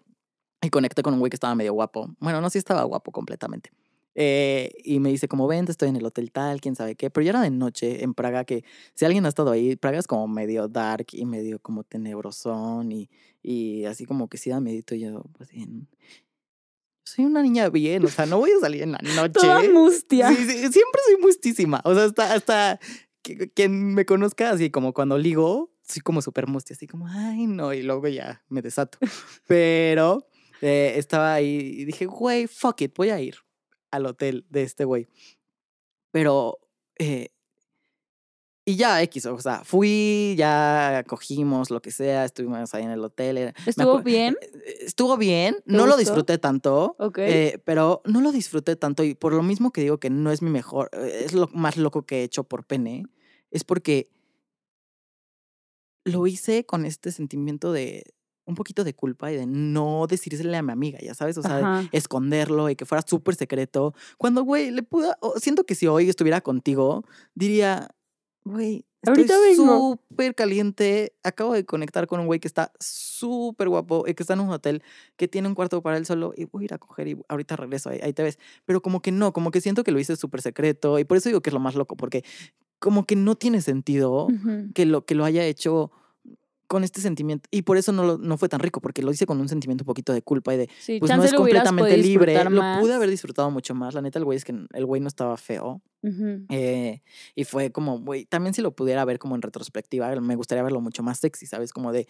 y 0.61 0.69
conecté 0.69 1.01
con 1.03 1.13
un 1.13 1.19
güey 1.19 1.29
que 1.29 1.35
estaba 1.35 1.53
medio 1.55 1.73
guapo. 1.73 2.15
Bueno, 2.19 2.39
no, 2.41 2.49
sí 2.49 2.57
estaba 2.57 2.83
guapo 2.83 3.11
completamente. 3.11 3.71
Eh, 4.15 4.71
y 4.83 4.99
me 4.99 5.09
dice, 5.09 5.27
como 5.27 5.45
ven, 5.47 5.65
estoy 5.67 5.89
en 5.89 5.97
el 5.97 6.05
hotel 6.05 6.31
tal, 6.31 6.61
quién 6.61 6.75
sabe 6.75 6.95
qué. 6.95 7.09
Pero 7.09 7.23
ya 7.25 7.31
era 7.31 7.41
de 7.41 7.49
noche 7.51 8.03
en 8.03 8.13
Praga, 8.13 8.45
que 8.45 8.63
si 8.93 9.03
alguien 9.05 9.25
ha 9.25 9.29
estado 9.29 9.51
ahí, 9.51 9.75
Praga 9.75 9.99
es 9.99 10.07
como 10.07 10.27
medio 10.27 10.67
dark 10.69 11.07
y 11.11 11.25
medio 11.25 11.59
como 11.59 11.83
tenebrosón 11.83 12.91
y, 12.91 13.09
y 13.43 13.85
así 13.85 14.05
como 14.05 14.27
que 14.29 14.37
sí 14.37 14.49
da 14.49 14.59
medito 14.61 14.95
yo, 14.95 15.23
pues 15.37 15.49
bien. 15.51 15.87
Soy 17.03 17.25
una 17.25 17.43
niña 17.43 17.69
bien, 17.69 18.03
o 18.03 18.07
sea, 18.07 18.25
no 18.25 18.39
voy 18.39 18.51
a 18.51 18.59
salir 18.59 18.81
en 18.81 18.93
la 18.93 18.99
noche. 19.15 19.33
Toda 19.33 19.61
mustia. 19.71 20.29
Sí, 20.29 20.35
sí, 20.37 20.51
siempre 20.57 21.01
soy 21.05 21.17
mustísima. 21.21 21.81
O 21.83 21.93
sea, 21.93 22.05
hasta, 22.05 22.33
hasta 22.33 22.79
que- 23.21 23.49
quien 23.51 23.93
me 23.93 24.05
conozca 24.05 24.49
así 24.49 24.71
como 24.71 24.93
cuando 24.93 25.17
ligo, 25.17 25.71
soy 25.83 26.01
como 26.01 26.21
súper 26.21 26.47
mustia, 26.47 26.73
así 26.75 26.87
como, 26.87 27.07
ay, 27.07 27.45
no, 27.47 27.73
y 27.73 27.83
luego 27.83 28.07
ya 28.07 28.43
me 28.49 28.61
desato. 28.61 28.97
Pero 29.47 30.25
eh, 30.61 30.93
estaba 30.97 31.33
ahí 31.35 31.75
y 31.79 31.85
dije, 31.85 32.05
güey, 32.07 32.47
fuck 32.47 32.81
it, 32.81 32.93
voy 32.95 33.09
a 33.09 33.19
ir 33.21 33.35
al 33.95 34.05
hotel 34.05 34.45
de 34.49 34.63
este 34.63 34.85
güey. 34.85 35.07
Pero, 36.11 36.59
eh, 36.97 37.29
y 38.67 38.77
ya, 38.77 39.01
X, 39.03 39.27
o 39.27 39.39
sea, 39.39 39.63
fui, 39.63 40.33
ya 40.37 41.03
cogimos 41.07 41.69
lo 41.69 41.81
que 41.81 41.91
sea, 41.91 42.25
estuvimos 42.25 42.73
ahí 42.73 42.83
en 42.83 42.89
el 42.91 43.03
hotel. 43.03 43.37
era- 43.37 43.53
me 43.63 43.69
¿Estuvo 43.69 43.99
bien? 44.01 44.35
eh, 44.41 44.77
Estuvo 44.81 45.17
bien, 45.17 45.55
¿Te 45.57 45.71
no 45.71 45.85
lo 45.85 45.97
disfruté 45.97 46.37
tanto. 46.39 46.95
Ok. 46.97 47.19
Eh, 47.19 47.61
pero 47.63 48.01
no 48.05 48.21
lo 48.21 48.31
disfruté 48.31 48.75
tanto 48.75 49.03
y 49.03 49.13
por 49.13 49.33
lo 49.33 49.43
mismo 49.43 49.71
que 49.71 49.81
digo 49.81 49.99
que 49.99 50.09
no 50.09 50.31
es 50.31 50.41
mi 50.41 50.49
mejor, 50.49 50.89
eh, 50.93 51.23
es 51.25 51.33
lo 51.33 51.47
más 51.53 51.77
loco 51.77 52.05
que 52.07 52.21
he 52.21 52.23
hecho 52.23 52.43
por 52.43 52.65
pene, 52.65 53.03
es 53.51 53.63
porque 53.63 54.09
lo 56.03 56.25
hice 56.27 56.65
con 56.65 56.85
este 56.85 57.11
sentimiento 57.11 57.71
de 57.71 58.14
un 58.45 58.55
poquito 58.55 58.83
de 58.83 58.93
culpa 58.93 59.31
y 59.31 59.37
de 59.37 59.45
no 59.47 60.05
decírsele 60.07 60.55
a 60.57 60.61
mi 60.61 60.71
amiga, 60.71 60.99
ya 61.01 61.13
sabes, 61.13 61.37
o 61.37 61.41
sea, 61.41 61.57
Ajá. 61.57 61.89
esconderlo 61.91 62.69
y 62.69 62.75
que 62.75 62.85
fuera 62.85 63.03
súper 63.05 63.35
secreto. 63.35 63.93
Cuando, 64.17 64.43
güey, 64.43 64.71
le 64.71 64.83
pude, 64.83 65.11
o- 65.21 65.39
siento 65.39 65.63
que 65.65 65.75
si 65.75 65.87
hoy 65.87 66.09
estuviera 66.09 66.41
contigo, 66.41 67.03
diría, 67.33 67.89
güey, 68.43 68.85
Ahorita 69.07 69.35
estoy 69.35 69.55
vengo". 69.55 69.99
súper 70.07 70.33
caliente, 70.33 71.13
acabo 71.23 71.53
de 71.53 71.63
conectar 71.63 72.07
con 72.07 72.19
un 72.19 72.25
güey 72.25 72.39
que 72.39 72.47
está 72.47 72.71
súper 72.79 73.69
guapo 73.69 74.03
y 74.07 74.15
que 74.15 74.23
está 74.23 74.33
en 74.33 74.39
un 74.39 74.49
hotel 74.49 74.81
que 75.15 75.27
tiene 75.27 75.47
un 75.47 75.53
cuarto 75.53 75.81
para 75.83 75.97
él 75.97 76.07
solo 76.07 76.33
y 76.35 76.45
voy 76.45 76.63
a 76.63 76.65
ir 76.65 76.73
a 76.73 76.77
coger 76.79 77.07
y 77.09 77.17
ahorita 77.27 77.55
regreso, 77.55 77.89
ahí, 77.91 77.99
ahí 78.01 78.13
te 78.13 78.23
ves. 78.23 78.39
Pero 78.65 78.81
como 78.81 79.01
que 79.01 79.11
no, 79.11 79.31
como 79.31 79.51
que 79.51 79.61
siento 79.61 79.83
que 79.83 79.91
lo 79.91 79.99
hice 79.99 80.15
súper 80.15 80.41
secreto 80.41 80.97
y 80.97 81.03
por 81.03 81.17
eso 81.17 81.29
digo 81.29 81.41
que 81.41 81.51
es 81.51 81.53
lo 81.53 81.59
más 81.59 81.75
loco, 81.75 81.95
porque 81.95 82.23
como 82.79 83.05
que 83.05 83.15
no 83.15 83.35
tiene 83.35 83.61
sentido 83.61 84.27
que 84.73 84.85
lo, 84.85 85.05
que 85.05 85.13
lo 85.15 85.23
haya 85.23 85.45
hecho 85.45 85.91
con 86.67 86.83
este 86.83 87.01
sentimiento 87.01 87.47
y 87.51 87.61
por 87.63 87.77
eso 87.77 87.91
no, 87.91 88.03
lo- 88.03 88.17
no 88.17 88.37
fue 88.37 88.49
tan 88.49 88.59
rico, 88.59 88.81
porque 88.81 89.01
lo 89.01 89.11
hice 89.11 89.25
con 89.25 89.39
un 89.39 89.47
sentimiento 89.49 89.83
un 89.83 89.87
poquito 89.87 90.13
de 90.13 90.21
culpa 90.21 90.53
y 90.53 90.57
de, 90.57 90.69
Sí, 90.79 90.99
pues 90.99 91.15
no 91.15 91.23
es 91.23 91.33
completamente 91.33 91.97
libre. 91.97 92.43
Lo 92.45 92.61
pude 92.81 92.93
haber 92.93 93.09
disfrutado 93.09 93.49
mucho 93.51 93.73
más. 93.75 93.93
La 93.93 94.01
neta, 94.01 94.19
el 94.19 94.25
güey 94.25 94.37
es 94.37 94.45
que 94.45 94.55
el 94.73 94.85
güey 94.85 95.01
no 95.01 95.07
estaba 95.07 95.37
feo. 95.37 95.81
Eh, 96.49 97.01
y 97.33 97.43
fue 97.45 97.71
como, 97.71 97.99
güey, 97.99 98.25
también 98.25 98.53
si 98.53 98.61
lo 98.61 98.75
pudiera 98.75 99.03
ver 99.05 99.17
como 99.17 99.33
en 99.35 99.41
retrospectiva, 99.41 100.13
me 100.21 100.35
gustaría 100.35 100.61
verlo 100.63 100.79
mucho 100.79 101.01
más 101.01 101.17
sexy, 101.19 101.47
¿sabes? 101.47 101.73
Como 101.73 101.91
de, 101.91 102.07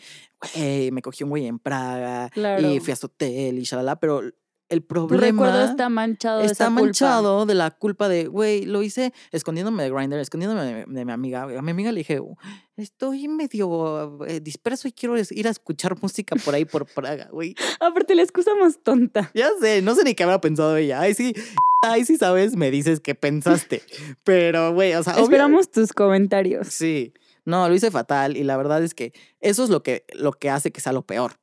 güey, 0.55 0.91
me 0.91 1.01
cogí 1.01 1.23
un 1.23 1.29
güey 1.29 1.45
en 1.47 1.59
Praga 1.59 2.29
Claro. 2.29 2.69
y 2.69 2.79
fui 2.81 2.91
a 2.91 2.95
su 2.97 3.05
hotel 3.05 3.57
y 3.57 3.63
shalala, 3.63 3.97
pero 3.99 4.21
el 4.69 4.81
Tu 4.81 4.87
problema 4.87 5.45
recuerdo 5.45 5.63
está 5.65 5.89
manchado 5.89 6.39
de 6.39 6.45
está 6.45 6.65
esa 6.65 6.71
culpa. 6.71 6.81
manchado 6.85 7.45
de 7.45 7.53
la 7.53 7.71
culpa 7.71 8.09
de, 8.09 8.25
güey, 8.27 8.65
lo 8.65 8.81
hice 8.81 9.13
escondiéndome 9.31 9.83
de 9.83 9.91
Grindr, 9.91 10.17
escondiéndome 10.17 10.63
de, 10.63 10.85
de 10.87 11.05
mi 11.05 11.11
amiga. 11.11 11.43
A 11.43 11.61
mi 11.61 11.71
amiga 11.71 11.91
le 11.91 11.99
dije, 11.99 12.19
"Uh, 12.19 12.35
estoy 12.75 13.27
medio 13.27 14.25
eh, 14.25 14.39
disperso 14.39 14.87
y 14.87 14.91
quiero 14.91 15.15
ir 15.17 15.47
a 15.47 15.51
escuchar 15.51 16.01
música 16.01 16.35
por 16.43 16.55
ahí 16.55 16.65
por 16.65 16.85
Praga, 16.87 17.27
güey. 17.31 17.55
Aparte, 17.79 18.15
la 18.15 18.23
excusa 18.23 18.51
más 18.55 18.79
tonta. 18.83 19.31
Ya 19.33 19.49
sé, 19.61 19.81
no 19.81 19.93
sé 19.95 20.03
ni 20.03 20.15
qué 20.15 20.23
habrá 20.23 20.41
pensado 20.41 20.75
ella. 20.77 20.99
Ay, 20.99 21.13
sí, 21.13 21.33
ay, 21.83 22.03
sí 22.05 22.17
sabes, 22.17 22.55
me 22.55 22.71
dices 22.71 22.99
qué 23.01 23.13
pensaste. 23.15 23.83
Pero, 24.23 24.73
güey, 24.73 24.93
o 24.95 25.03
sea, 25.03 25.13
obvio- 25.13 25.23
Esperamos 25.25 25.69
tus 25.69 25.93
comentarios. 25.93 26.67
Sí, 26.69 27.13
no, 27.45 27.69
lo 27.69 27.75
hice 27.75 27.91
fatal 27.91 28.35
y 28.35 28.43
la 28.43 28.57
verdad 28.57 28.83
es 28.83 28.95
que 28.95 29.13
eso 29.41 29.63
es 29.63 29.69
lo 29.69 29.83
que, 29.83 30.05
lo 30.15 30.31
que 30.31 30.49
hace 30.49 30.71
que 30.71 30.81
sea 30.81 30.91
lo 30.91 31.03
peor. 31.03 31.33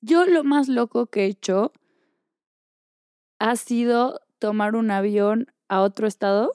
Yo 0.00 0.24
lo 0.24 0.44
más 0.44 0.68
loco 0.68 1.06
que 1.08 1.24
he 1.24 1.26
hecho 1.26 1.72
ha 3.38 3.56
sido 3.56 4.20
tomar 4.38 4.74
un 4.76 4.90
avión 4.90 5.46
a 5.68 5.80
otro 5.82 6.06
estado 6.06 6.52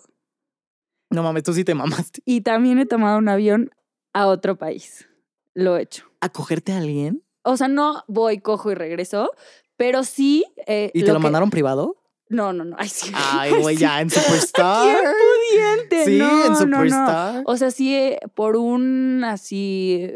No 1.09 1.23
mames, 1.23 1.43
tú 1.43 1.53
sí 1.53 1.63
te 1.63 1.75
mamaste. 1.75 2.21
y 2.25 2.41
también 2.41 2.79
he 2.79 2.85
tomado 2.85 3.17
un 3.17 3.29
avión 3.29 3.71
a 4.13 4.27
otro 4.27 4.57
país. 4.57 5.07
Lo 5.53 5.77
he 5.77 5.83
hecho. 5.83 6.05
¿A 6.21 6.29
cogerte 6.29 6.71
a 6.73 6.77
alguien? 6.77 7.23
O 7.43 7.57
sea, 7.57 7.67
no 7.67 8.03
voy, 8.07 8.39
cojo 8.39 8.71
y 8.71 8.75
regreso, 8.75 9.31
pero 9.77 10.03
sí. 10.03 10.45
eh, 10.65 10.91
¿Y 10.93 11.01
te 11.03 11.07
lo 11.07 11.15
que- 11.15 11.23
mandaron 11.23 11.49
privado? 11.49 11.97
No, 12.29 12.51
no, 12.53 12.63
no. 12.63 12.75
Ay, 12.79 12.89
sí. 12.89 13.11
Ay, 13.13 13.51
güey, 13.61 13.77
ya 13.77 14.01
en 14.01 14.09
Superstar. 14.09 14.95
pudiente. 14.97 16.05
Sí, 16.05 16.17
no, 16.17 16.45
en 16.45 16.53
no, 16.53 16.59
no. 16.65 16.77
Superstar. 16.77 17.43
O 17.45 17.57
sea, 17.57 17.69
sí, 17.69 17.93
eh, 17.95 18.19
por 18.33 18.55
un 18.55 19.23
así 19.25 20.09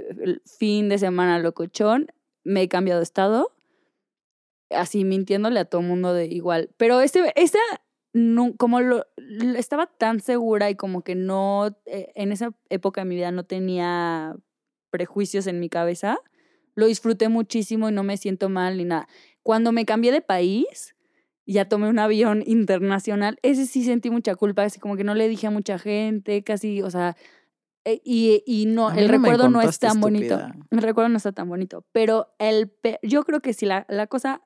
fin 0.57 0.89
de 0.89 0.97
semana 0.97 1.37
locochón, 1.39 2.07
me 2.43 2.63
he 2.63 2.67
cambiado 2.69 2.99
de 3.01 3.03
estado. 3.03 3.51
Así 4.69 5.05
mintiéndole 5.05 5.59
a 5.59 5.65
todo 5.65 5.81
el 5.81 5.87
mundo 5.87 6.13
de 6.13 6.25
igual. 6.25 6.69
Pero 6.77 7.01
ese, 7.01 7.31
esa, 7.35 7.59
no, 8.13 8.55
como 8.57 8.81
lo, 8.81 9.05
estaba 9.55 9.87
tan 9.87 10.19
segura 10.19 10.69
y 10.69 10.75
como 10.75 11.03
que 11.03 11.15
no, 11.15 11.77
eh, 11.85 12.11
en 12.15 12.31
esa 12.31 12.51
época 12.69 13.01
de 13.01 13.05
mi 13.05 13.15
vida 13.15 13.31
no 13.31 13.45
tenía 13.45 14.35
prejuicios 14.89 15.47
en 15.47 15.59
mi 15.59 15.69
cabeza, 15.69 16.17
lo 16.75 16.85
disfruté 16.87 17.29
muchísimo 17.29 17.89
y 17.89 17.91
no 17.91 18.03
me 18.03 18.17
siento 18.17 18.49
mal 18.49 18.77
ni 18.77 18.85
nada. 18.85 19.07
Cuando 19.43 19.71
me 19.71 19.85
cambié 19.85 20.11
de 20.11 20.21
país, 20.21 20.95
ya 21.45 21.69
tomé 21.69 21.89
un 21.89 21.99
avión 21.99 22.43
internacional, 22.45 23.39
ese 23.41 23.65
sí 23.65 23.83
sentí 23.83 24.09
mucha 24.09 24.35
culpa, 24.35 24.63
así 24.63 24.79
como 24.79 24.97
que 24.97 25.03
no 25.03 25.15
le 25.15 25.27
dije 25.27 25.47
a 25.47 25.51
mucha 25.51 25.79
gente, 25.79 26.43
casi, 26.43 26.81
o 26.81 26.89
sea, 26.89 27.15
eh, 27.85 28.01
y, 28.03 28.43
y 28.45 28.65
no, 28.65 28.91
el 28.91 29.07
no 29.07 29.13
recuerdo 29.13 29.49
no 29.49 29.61
es 29.61 29.79
tan 29.79 30.01
bonito. 30.01 30.39
El 30.71 30.81
recuerdo 30.81 31.07
no 31.07 31.17
está 31.17 31.31
tan 31.31 31.47
bonito, 31.47 31.85
pero 31.93 32.35
el 32.37 32.73
yo 33.01 33.23
creo 33.23 33.39
que 33.39 33.53
sí, 33.53 33.65
la, 33.65 33.85
la 33.87 34.07
cosa 34.07 34.41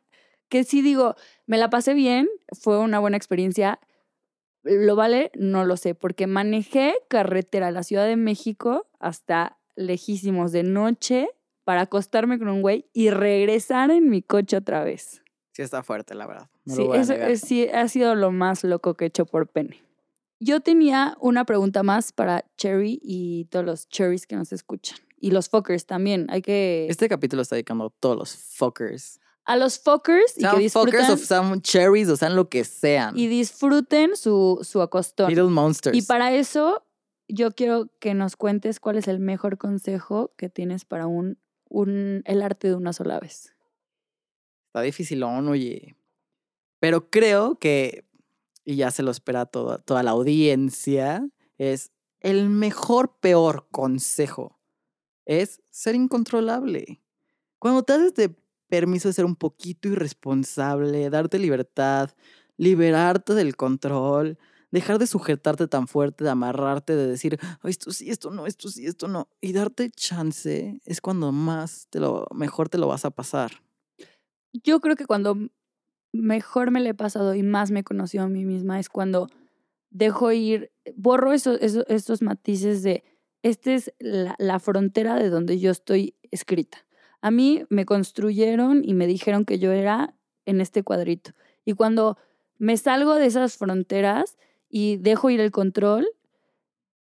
que 0.52 0.64
sí 0.66 0.82
digo, 0.84 1.16
me 1.48 1.58
la 1.58 1.70
pasé 1.72 1.94
bien, 1.96 2.28
fue 2.52 2.78
una 2.78 3.00
buena 3.00 3.16
experiencia. 3.18 3.80
¿Lo 4.64 4.96
vale? 4.96 5.32
No 5.34 5.66
lo 5.66 5.78
sé, 5.78 5.96
porque 5.96 6.28
manejé 6.28 6.94
carretera 7.08 7.68
a 7.68 7.72
la 7.72 7.82
Ciudad 7.84 8.06
de 8.06 8.18
México 8.18 8.88
hasta 9.00 9.58
lejísimos 9.76 10.52
de 10.52 10.64
noche 10.64 11.30
para 11.64 11.82
acostarme 11.82 12.38
con 12.38 12.50
un 12.50 12.62
güey 12.62 12.86
y 12.94 13.10
regresar 13.10 13.90
en 13.92 14.10
mi 14.10 14.22
coche 14.22 14.58
otra 14.58 14.84
vez. 14.84 15.24
Sí 15.54 15.62
está 15.62 15.84
fuerte, 15.84 16.16
la 16.16 16.28
verdad. 16.28 16.50
No 16.66 16.76
sí, 16.76 16.88
eso 16.94 17.14
es- 17.14 17.40
sí, 17.42 17.68
ha 17.70 17.88
sido 17.88 18.14
lo 18.16 18.32
más 18.32 18.64
loco 18.66 18.96
que 18.96 19.06
he 19.06 19.08
hecho 19.08 19.26
por 19.26 19.48
pene. 19.48 19.82
Yo 20.40 20.60
tenía 20.60 21.16
una 21.22 21.46
pregunta 21.46 21.82
más 21.82 22.12
para 22.12 22.44
Cherry 22.58 23.00
y 23.02 23.46
todos 23.46 23.64
los 23.66 23.88
cherries 23.88 24.28
que 24.28 24.36
nos 24.36 24.52
escuchan. 24.52 24.98
Y 25.18 25.32
los 25.32 25.48
fuckers 25.50 25.86
también. 25.86 26.26
Hay 26.30 26.42
que... 26.42 26.88
Este 26.90 27.08
capítulo 27.08 27.44
está 27.44 27.56
dedicando 27.56 27.86
a 27.86 27.90
todos 28.00 28.18
los 28.18 28.36
fuckers. 28.36 29.21
A 29.44 29.58
los 29.58 29.80
fuckers 29.80 30.38
y 30.38 30.42
Sean 30.42 30.58
que 30.58 30.70
fuckers 30.70 31.08
disfruten, 31.08 31.12
o 31.12 31.18
sean 31.18 31.62
cherries 31.62 32.10
o 32.10 32.16
sean 32.18 32.36
lo 32.36 32.48
que 32.50 32.64
sean. 32.64 33.18
y 33.18 33.28
disfruten 33.28 34.16
su, 34.16 34.60
su 34.62 34.82
acostón. 34.82 35.30
Little 35.30 35.46
monsters. 35.50 35.98
Y 35.98 36.04
para 36.04 36.34
eso, 36.34 36.86
yo 37.28 37.52
quiero 37.52 37.90
que 38.00 38.14
nos 38.14 38.36
cuentes 38.36 38.80
cuál 38.80 38.98
es 38.98 39.08
el 39.08 39.20
mejor 39.20 39.58
consejo 39.58 40.34
que 40.38 40.50
tienes 40.50 40.86
para 40.86 41.08
un, 41.08 41.40
un, 41.70 42.22
el 42.26 42.42
arte 42.42 42.68
de 42.68 42.76
una 42.76 42.94
sola 42.94 43.20
vez. 43.20 43.56
Está 44.68 44.82
dificilón, 44.82 45.48
oye. 45.48 45.96
Pero 46.80 47.10
creo 47.10 47.58
que, 47.60 48.06
y 48.64 48.76
ya 48.76 48.92
se 48.92 49.04
lo 49.04 49.12
espera 49.12 49.46
toda, 49.46 49.80
toda 49.80 50.04
la 50.04 50.12
audiencia, 50.12 51.28
es 51.58 51.92
el 52.20 52.50
mejor, 52.50 53.18
peor 53.20 53.68
consejo. 53.72 54.60
Es 55.26 55.62
ser 55.70 55.96
incontrolable. 55.96 57.02
Cuando 57.60 57.84
te 57.84 57.98
das 57.98 58.14
de 58.16 58.36
permiso 58.72 59.10
de 59.10 59.14
ser 59.14 59.26
un 59.26 59.36
poquito 59.36 59.90
irresponsable, 59.90 61.10
darte 61.10 61.38
libertad, 61.40 62.12
liberarte 62.58 63.34
del 63.34 63.58
control, 63.58 64.38
dejar 64.72 64.98
de 64.98 65.08
sujetarte 65.08 65.68
tan 65.68 65.88
fuerte, 65.90 66.24
de 66.24 66.30
amarrarte, 66.30 66.96
de 66.96 67.06
decir, 67.06 67.38
"Ay, 67.62 67.72
esto 67.72 67.92
sí, 67.92 68.10
esto 68.10 68.32
no, 68.32 68.48
esto 68.48 68.70
sí, 68.70 68.86
esto 68.86 69.10
no, 69.10 69.28
y 69.42 69.52
darte 69.52 69.92
chance 69.92 70.80
es 70.86 71.02
cuando 71.02 71.34
más 71.34 71.88
te 71.90 72.00
lo, 72.00 72.26
mejor 72.34 72.70
te 72.70 72.78
lo 72.78 72.88
vas 72.88 73.04
a 73.04 73.12
pasar. 73.12 73.52
Yo 74.54 74.80
creo 74.80 74.96
que 74.96 75.06
cuando 75.06 75.36
mejor 76.14 76.72
me 76.72 76.80
le 76.80 76.92
he 76.92 76.94
pasado 76.94 77.36
y 77.36 77.44
más 77.44 77.72
me 77.72 77.82
he 77.82 77.84
conocido 77.84 78.24
a 78.24 78.30
mí 78.30 78.46
misma 78.46 78.80
es 78.80 78.88
cuando 78.90 79.28
dejo 79.90 80.32
ir, 80.32 80.72
borro 80.96 81.34
esos, 81.34 82.22
matices 82.22 82.84
de, 82.84 83.04
esta 83.44 83.74
es 83.74 83.94
la 84.00 84.60
frontera 84.60 85.16
de 85.16 85.30
donde 85.30 85.60
yo 85.60 85.72
estoy 85.72 86.16
escrita. 86.32 86.86
A 87.22 87.32
mí 87.32 87.64
me 87.70 87.86
construyeron 87.86 88.82
y 88.84 88.94
me 88.94 89.08
dijeron 89.08 89.46
que 89.46 89.60
yo 89.60 89.72
era 89.72 90.16
en 90.46 90.60
este 90.62 90.84
cuadrito. 90.84 91.32
Y 91.66 91.74
cuando 91.74 92.18
me 92.58 92.78
salgo 92.78 93.16
de 93.16 93.28
esas 93.28 93.58
fronteras 93.58 94.38
y 94.70 94.98
dejo 94.98 95.30
ir 95.30 95.40
el 95.40 95.52
control, 95.52 96.08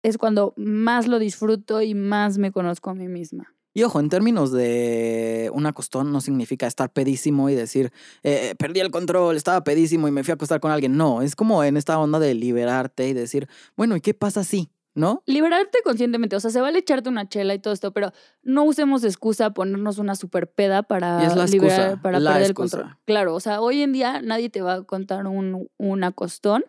es 0.04 0.18
cuando 0.18 0.54
más 0.58 1.08
lo 1.08 1.20
disfruto 1.20 1.82
y 1.82 1.94
más 1.94 2.38
me 2.38 2.52
conozco 2.52 2.90
a 2.90 2.96
mí 2.96 3.08
misma. 3.08 3.54
Y 3.74 3.84
ojo, 3.84 4.00
en 4.00 4.10
términos 4.10 4.52
de 4.52 5.52
un 5.54 5.66
acostón 5.66 6.12
no 6.12 6.22
significa 6.22 6.66
estar 6.66 6.92
pedísimo 6.92 7.50
y 7.50 7.56
decir, 7.56 7.92
eh, 8.24 8.56
perdí 8.58 8.80
el 8.80 8.90
control, 8.90 9.38
estaba 9.38 9.64
pedísimo 9.64 10.08
y 10.08 10.12
me 10.12 10.24
fui 10.24 10.32
a 10.32 10.36
acostar 10.36 10.60
con 10.60 10.72
alguien. 10.72 10.98
No, 10.98 11.22
es 11.22 11.36
como 11.36 11.64
en 11.64 11.78
esta 11.78 12.00
onda 12.00 12.20
de 12.20 12.34
liberarte 12.34 13.08
y 13.08 13.14
decir, 13.14 13.48
bueno, 13.78 13.96
¿y 13.96 14.02
qué 14.02 14.14
pasa 14.14 14.44
si? 14.44 14.72
¿No? 15.00 15.24
Liberarte 15.26 15.80
conscientemente, 15.84 16.36
o 16.36 16.40
sea, 16.40 16.52
se 16.52 16.62
vale 16.62 16.80
echarte 16.80 17.10
una 17.10 17.28
chela 17.30 17.54
y 17.54 17.60
todo 17.60 17.74
esto, 17.74 17.92
pero 17.94 18.12
no 18.44 18.64
usemos 18.64 19.04
excusa 19.04 19.52
ponernos 19.54 19.98
una 19.98 20.16
super 20.16 20.50
peda 20.52 20.84
para 20.84 21.26
es 21.26 21.36
la 21.36 21.46
liberar, 21.46 21.80
excusa, 21.80 22.02
para 22.02 22.20
la 22.20 22.32
perder 22.32 22.46
el 22.46 22.52
excusa. 22.52 22.78
control. 22.78 22.98
Claro, 23.06 23.36
o 23.36 23.40
sea, 23.40 23.62
hoy 23.62 23.82
en 23.82 23.94
día 23.94 24.22
nadie 24.22 24.50
te 24.50 24.62
va 24.62 24.74
a 24.74 24.84
contar 24.84 25.26
un, 25.28 25.70
un 25.78 26.04
acostón 26.04 26.66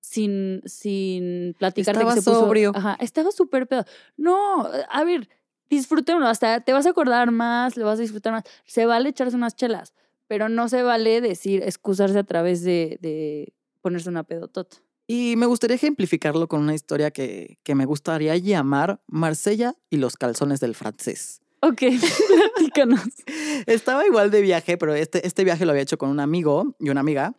sin, 0.00 0.62
sin 0.64 1.54
platicarte 1.58 1.98
Estaba 2.00 2.14
que 2.14 2.20
se 2.20 2.30
puso. 2.30 2.40
sobrio. 2.40 2.72
Ajá, 2.74 2.96
estaba 3.00 3.30
súper 3.30 3.66
pedo. 3.66 3.84
No, 4.16 4.68
a 4.90 5.04
ver, 5.04 5.28
disfrútenlo, 5.68 6.26
hasta 6.26 6.60
te 6.60 6.72
vas 6.72 6.86
a 6.86 6.90
acordar 6.90 7.30
más, 7.30 7.76
lo 7.76 7.86
vas 7.86 7.98
a 7.98 8.02
disfrutar 8.02 8.32
más. 8.32 8.44
Se 8.64 8.86
vale 8.86 9.10
echarse 9.10 9.36
unas 9.36 9.54
chelas, 9.56 9.94
pero 10.26 10.48
no 10.48 10.68
se 10.68 10.82
vale 10.82 11.20
decir, 11.20 11.62
excusarse 11.62 12.18
a 12.18 12.24
través 12.24 12.62
de, 12.64 12.98
de 13.00 13.52
ponerse 13.80 14.08
una 14.08 14.24
pedotota. 14.24 14.76
Y 15.12 15.34
me 15.36 15.46
gustaría 15.46 15.74
ejemplificarlo 15.74 16.46
con 16.46 16.60
una 16.60 16.72
historia 16.72 17.10
que, 17.10 17.58
que 17.64 17.74
me 17.74 17.84
gustaría 17.84 18.36
llamar 18.36 19.02
Marsella 19.08 19.74
y 19.90 19.96
los 19.96 20.16
calzones 20.16 20.60
del 20.60 20.76
francés. 20.76 21.40
Ok, 21.62 21.82
platícanos. 22.54 23.00
Estaba 23.66 24.06
igual 24.06 24.30
de 24.30 24.40
viaje, 24.40 24.78
pero 24.78 24.94
este, 24.94 25.26
este 25.26 25.42
viaje 25.42 25.64
lo 25.64 25.72
había 25.72 25.82
hecho 25.82 25.98
con 25.98 26.10
un 26.10 26.20
amigo 26.20 26.76
y 26.78 26.90
una 26.90 27.00
amiga. 27.00 27.34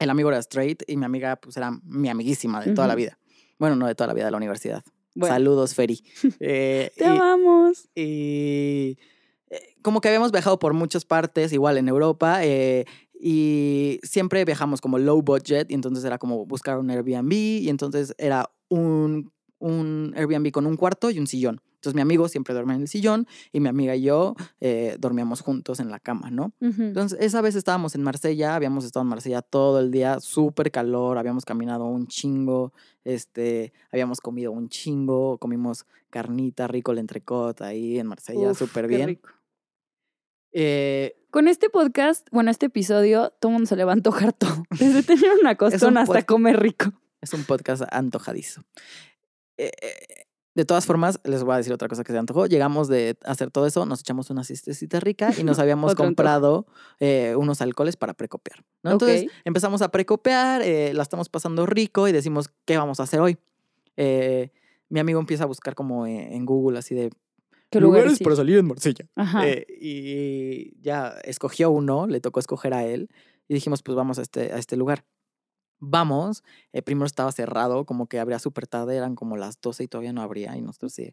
El 0.00 0.10
amigo 0.10 0.28
era 0.30 0.38
straight 0.40 0.82
y 0.88 0.96
mi 0.96 1.04
amiga 1.04 1.36
pues 1.36 1.56
era 1.56 1.70
mi 1.84 2.08
amiguísima 2.08 2.60
de 2.64 2.72
toda 2.74 2.88
la 2.88 2.96
vida. 2.96 3.16
Bueno, 3.60 3.76
no 3.76 3.86
de 3.86 3.94
toda 3.94 4.08
la 4.08 4.14
vida 4.14 4.24
de 4.24 4.30
la 4.32 4.36
universidad. 4.38 4.82
Bueno, 5.14 5.32
Saludos, 5.36 5.74
Feri. 5.76 6.02
Eh, 6.40 6.90
te 6.96 7.04
y- 7.04 7.06
amamos. 7.06 7.88
y 7.94 8.98
eh, 9.50 9.76
como 9.82 10.00
que 10.00 10.08
habíamos 10.08 10.32
viajado 10.32 10.58
por 10.58 10.72
muchas 10.74 11.04
partes, 11.04 11.52
igual 11.52 11.78
en 11.78 11.86
Europa, 11.88 12.44
eh, 12.44 12.86
y 13.26 14.00
siempre 14.02 14.44
viajamos 14.44 14.82
como 14.82 14.98
low 14.98 15.22
budget, 15.22 15.70
y 15.70 15.74
entonces 15.74 16.04
era 16.04 16.18
como 16.18 16.44
buscar 16.44 16.78
un 16.78 16.90
Airbnb, 16.90 17.32
y 17.32 17.70
entonces 17.70 18.14
era 18.18 18.50
un, 18.68 19.32
un 19.58 20.12
Airbnb 20.14 20.50
con 20.50 20.66
un 20.66 20.76
cuarto 20.76 21.10
y 21.10 21.18
un 21.18 21.26
sillón. 21.26 21.62
Entonces 21.76 21.94
mi 21.94 22.02
amigo 22.02 22.28
siempre 22.28 22.52
duerme 22.52 22.74
en 22.74 22.82
el 22.82 22.88
sillón 22.88 23.26
y 23.50 23.60
mi 23.60 23.68
amiga 23.70 23.96
y 23.96 24.02
yo 24.02 24.34
eh, 24.60 24.96
dormíamos 24.98 25.40
juntos 25.40 25.80
en 25.80 25.90
la 25.90 26.00
cama, 26.00 26.30
¿no? 26.30 26.52
Entonces, 26.60 27.18
esa 27.18 27.40
vez 27.40 27.54
estábamos 27.54 27.94
en 27.94 28.02
Marsella, 28.02 28.56
habíamos 28.56 28.84
estado 28.84 29.04
en 29.04 29.08
Marsella 29.08 29.40
todo 29.40 29.80
el 29.80 29.90
día, 29.90 30.20
súper 30.20 30.70
calor, 30.70 31.16
habíamos 31.16 31.46
caminado 31.46 31.86
un 31.86 32.06
chingo, 32.06 32.74
este, 33.04 33.72
habíamos 33.90 34.20
comido 34.20 34.52
un 34.52 34.68
chingo, 34.68 35.38
comimos 35.38 35.86
carnita 36.10 36.66
rico, 36.68 36.92
el 36.92 36.98
entrecot 36.98 37.62
ahí 37.62 37.98
en 37.98 38.06
Marsella, 38.06 38.52
súper 38.52 38.86
bien. 38.86 39.06
rico. 39.08 39.30
Eh, 40.56 41.16
Con 41.30 41.48
este 41.48 41.68
podcast, 41.68 42.28
bueno, 42.30 42.50
este 42.50 42.66
episodio, 42.66 43.32
todo 43.40 43.50
el 43.50 43.54
mundo 43.54 43.66
se 43.66 43.74
le 43.74 43.84
va 43.84 43.90
a 43.90 43.94
antojar 43.94 44.32
todo. 44.32 44.62
Desde 44.78 45.02
tener 45.02 45.32
una 45.40 45.56
costón 45.56 45.98
hasta 45.98 46.22
comer 46.22 46.60
rico. 46.60 46.92
es 47.20 47.34
un 47.34 47.44
podcast 47.44 47.82
antojadizo. 47.90 48.62
Eh, 49.58 49.72
eh, 49.82 50.26
de 50.54 50.64
todas 50.64 50.86
formas, 50.86 51.18
les 51.24 51.42
voy 51.42 51.54
a 51.54 51.56
decir 51.56 51.72
otra 51.72 51.88
cosa 51.88 52.04
que 52.04 52.12
se 52.12 52.18
antojó. 52.18 52.46
Llegamos 52.46 52.86
de 52.86 53.18
hacer 53.24 53.50
todo 53.50 53.66
eso, 53.66 53.84
nos 53.84 54.00
echamos 54.00 54.30
una 54.30 54.44
siestecita 54.44 55.00
rica 55.00 55.32
y 55.36 55.42
nos 55.42 55.58
habíamos 55.58 55.96
comprado 55.96 56.66
eh, 57.00 57.34
unos 57.36 57.60
alcoholes 57.60 57.96
para 57.96 58.14
precopiar. 58.14 58.64
¿no? 58.84 58.92
Entonces 58.92 59.26
empezamos 59.44 59.82
a 59.82 59.88
precopiar, 59.90 60.62
eh, 60.62 60.94
la 60.94 61.02
estamos 61.02 61.28
pasando 61.28 61.66
rico 61.66 62.06
y 62.06 62.12
decimos, 62.12 62.48
¿qué 62.64 62.76
vamos 62.76 63.00
a 63.00 63.02
hacer 63.02 63.18
hoy? 63.18 63.36
Mi 63.96 65.00
amigo 65.00 65.18
empieza 65.18 65.42
a 65.42 65.46
buscar 65.46 65.74
como 65.74 66.06
en 66.06 66.44
Google 66.46 66.78
así 66.78 66.94
de 66.94 67.10
¿Qué 67.78 67.80
lugares 67.80 68.04
lugares? 68.04 68.22
para 68.22 68.36
salir 68.36 68.58
en 68.58 68.66
Marsella. 68.66 69.06
Ajá. 69.16 69.46
Eh, 69.48 69.66
y 69.80 70.80
ya 70.80 71.08
escogió 71.24 71.70
uno, 71.70 72.06
le 72.06 72.20
tocó 72.20 72.40
escoger 72.40 72.74
a 72.74 72.84
él 72.84 73.08
y 73.48 73.54
dijimos, 73.54 73.82
pues 73.82 73.96
vamos 73.96 74.18
a 74.18 74.22
este, 74.22 74.52
a 74.52 74.58
este 74.58 74.76
lugar. 74.76 75.04
Vamos, 75.80 76.42
eh, 76.72 76.82
primero 76.82 77.06
estaba 77.06 77.30
cerrado, 77.32 77.84
como 77.84 78.06
que 78.06 78.18
abría 78.18 78.38
súper 78.38 78.66
tarde, 78.66 78.96
eran 78.96 79.16
como 79.16 79.36
las 79.36 79.60
12 79.60 79.84
y 79.84 79.88
todavía 79.88 80.12
no 80.12 80.22
abría 80.22 80.56
y 80.56 80.62
nosotros 80.62 80.92
sí, 80.94 81.10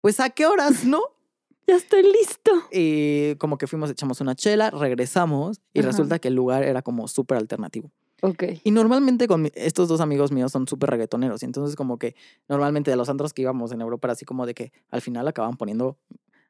pues 0.00 0.18
a 0.20 0.30
qué 0.30 0.46
horas, 0.46 0.84
¿no? 0.84 1.02
ya 1.66 1.76
estoy 1.76 2.02
listo. 2.02 2.50
Y 2.70 3.36
como 3.36 3.58
que 3.58 3.66
fuimos, 3.66 3.90
echamos 3.90 4.20
una 4.20 4.34
chela, 4.34 4.70
regresamos 4.70 5.60
y 5.72 5.80
Ajá. 5.80 5.88
resulta 5.88 6.18
que 6.18 6.28
el 6.28 6.34
lugar 6.34 6.62
era 6.62 6.82
como 6.82 7.08
súper 7.08 7.38
alternativo. 7.38 7.90
Ok. 8.24 8.44
Y 8.64 8.70
normalmente 8.70 9.26
con 9.28 9.42
mi- 9.42 9.50
estos 9.54 9.88
dos 9.88 10.00
amigos 10.00 10.30
míos 10.32 10.52
son 10.52 10.66
súper 10.68 10.90
reggaetoneros. 10.90 11.42
Y 11.42 11.46
entonces 11.46 11.76
como 11.76 11.98
que 11.98 12.14
normalmente 12.48 12.90
de 12.90 12.96
los 12.96 13.08
antros 13.08 13.32
que 13.34 13.42
íbamos 13.42 13.72
en 13.72 13.80
Europa 13.80 14.06
era 14.06 14.12
así 14.12 14.24
como 14.24 14.46
de 14.46 14.54
que 14.54 14.72
al 14.90 15.00
final 15.00 15.26
acababan 15.28 15.56
poniendo 15.56 15.98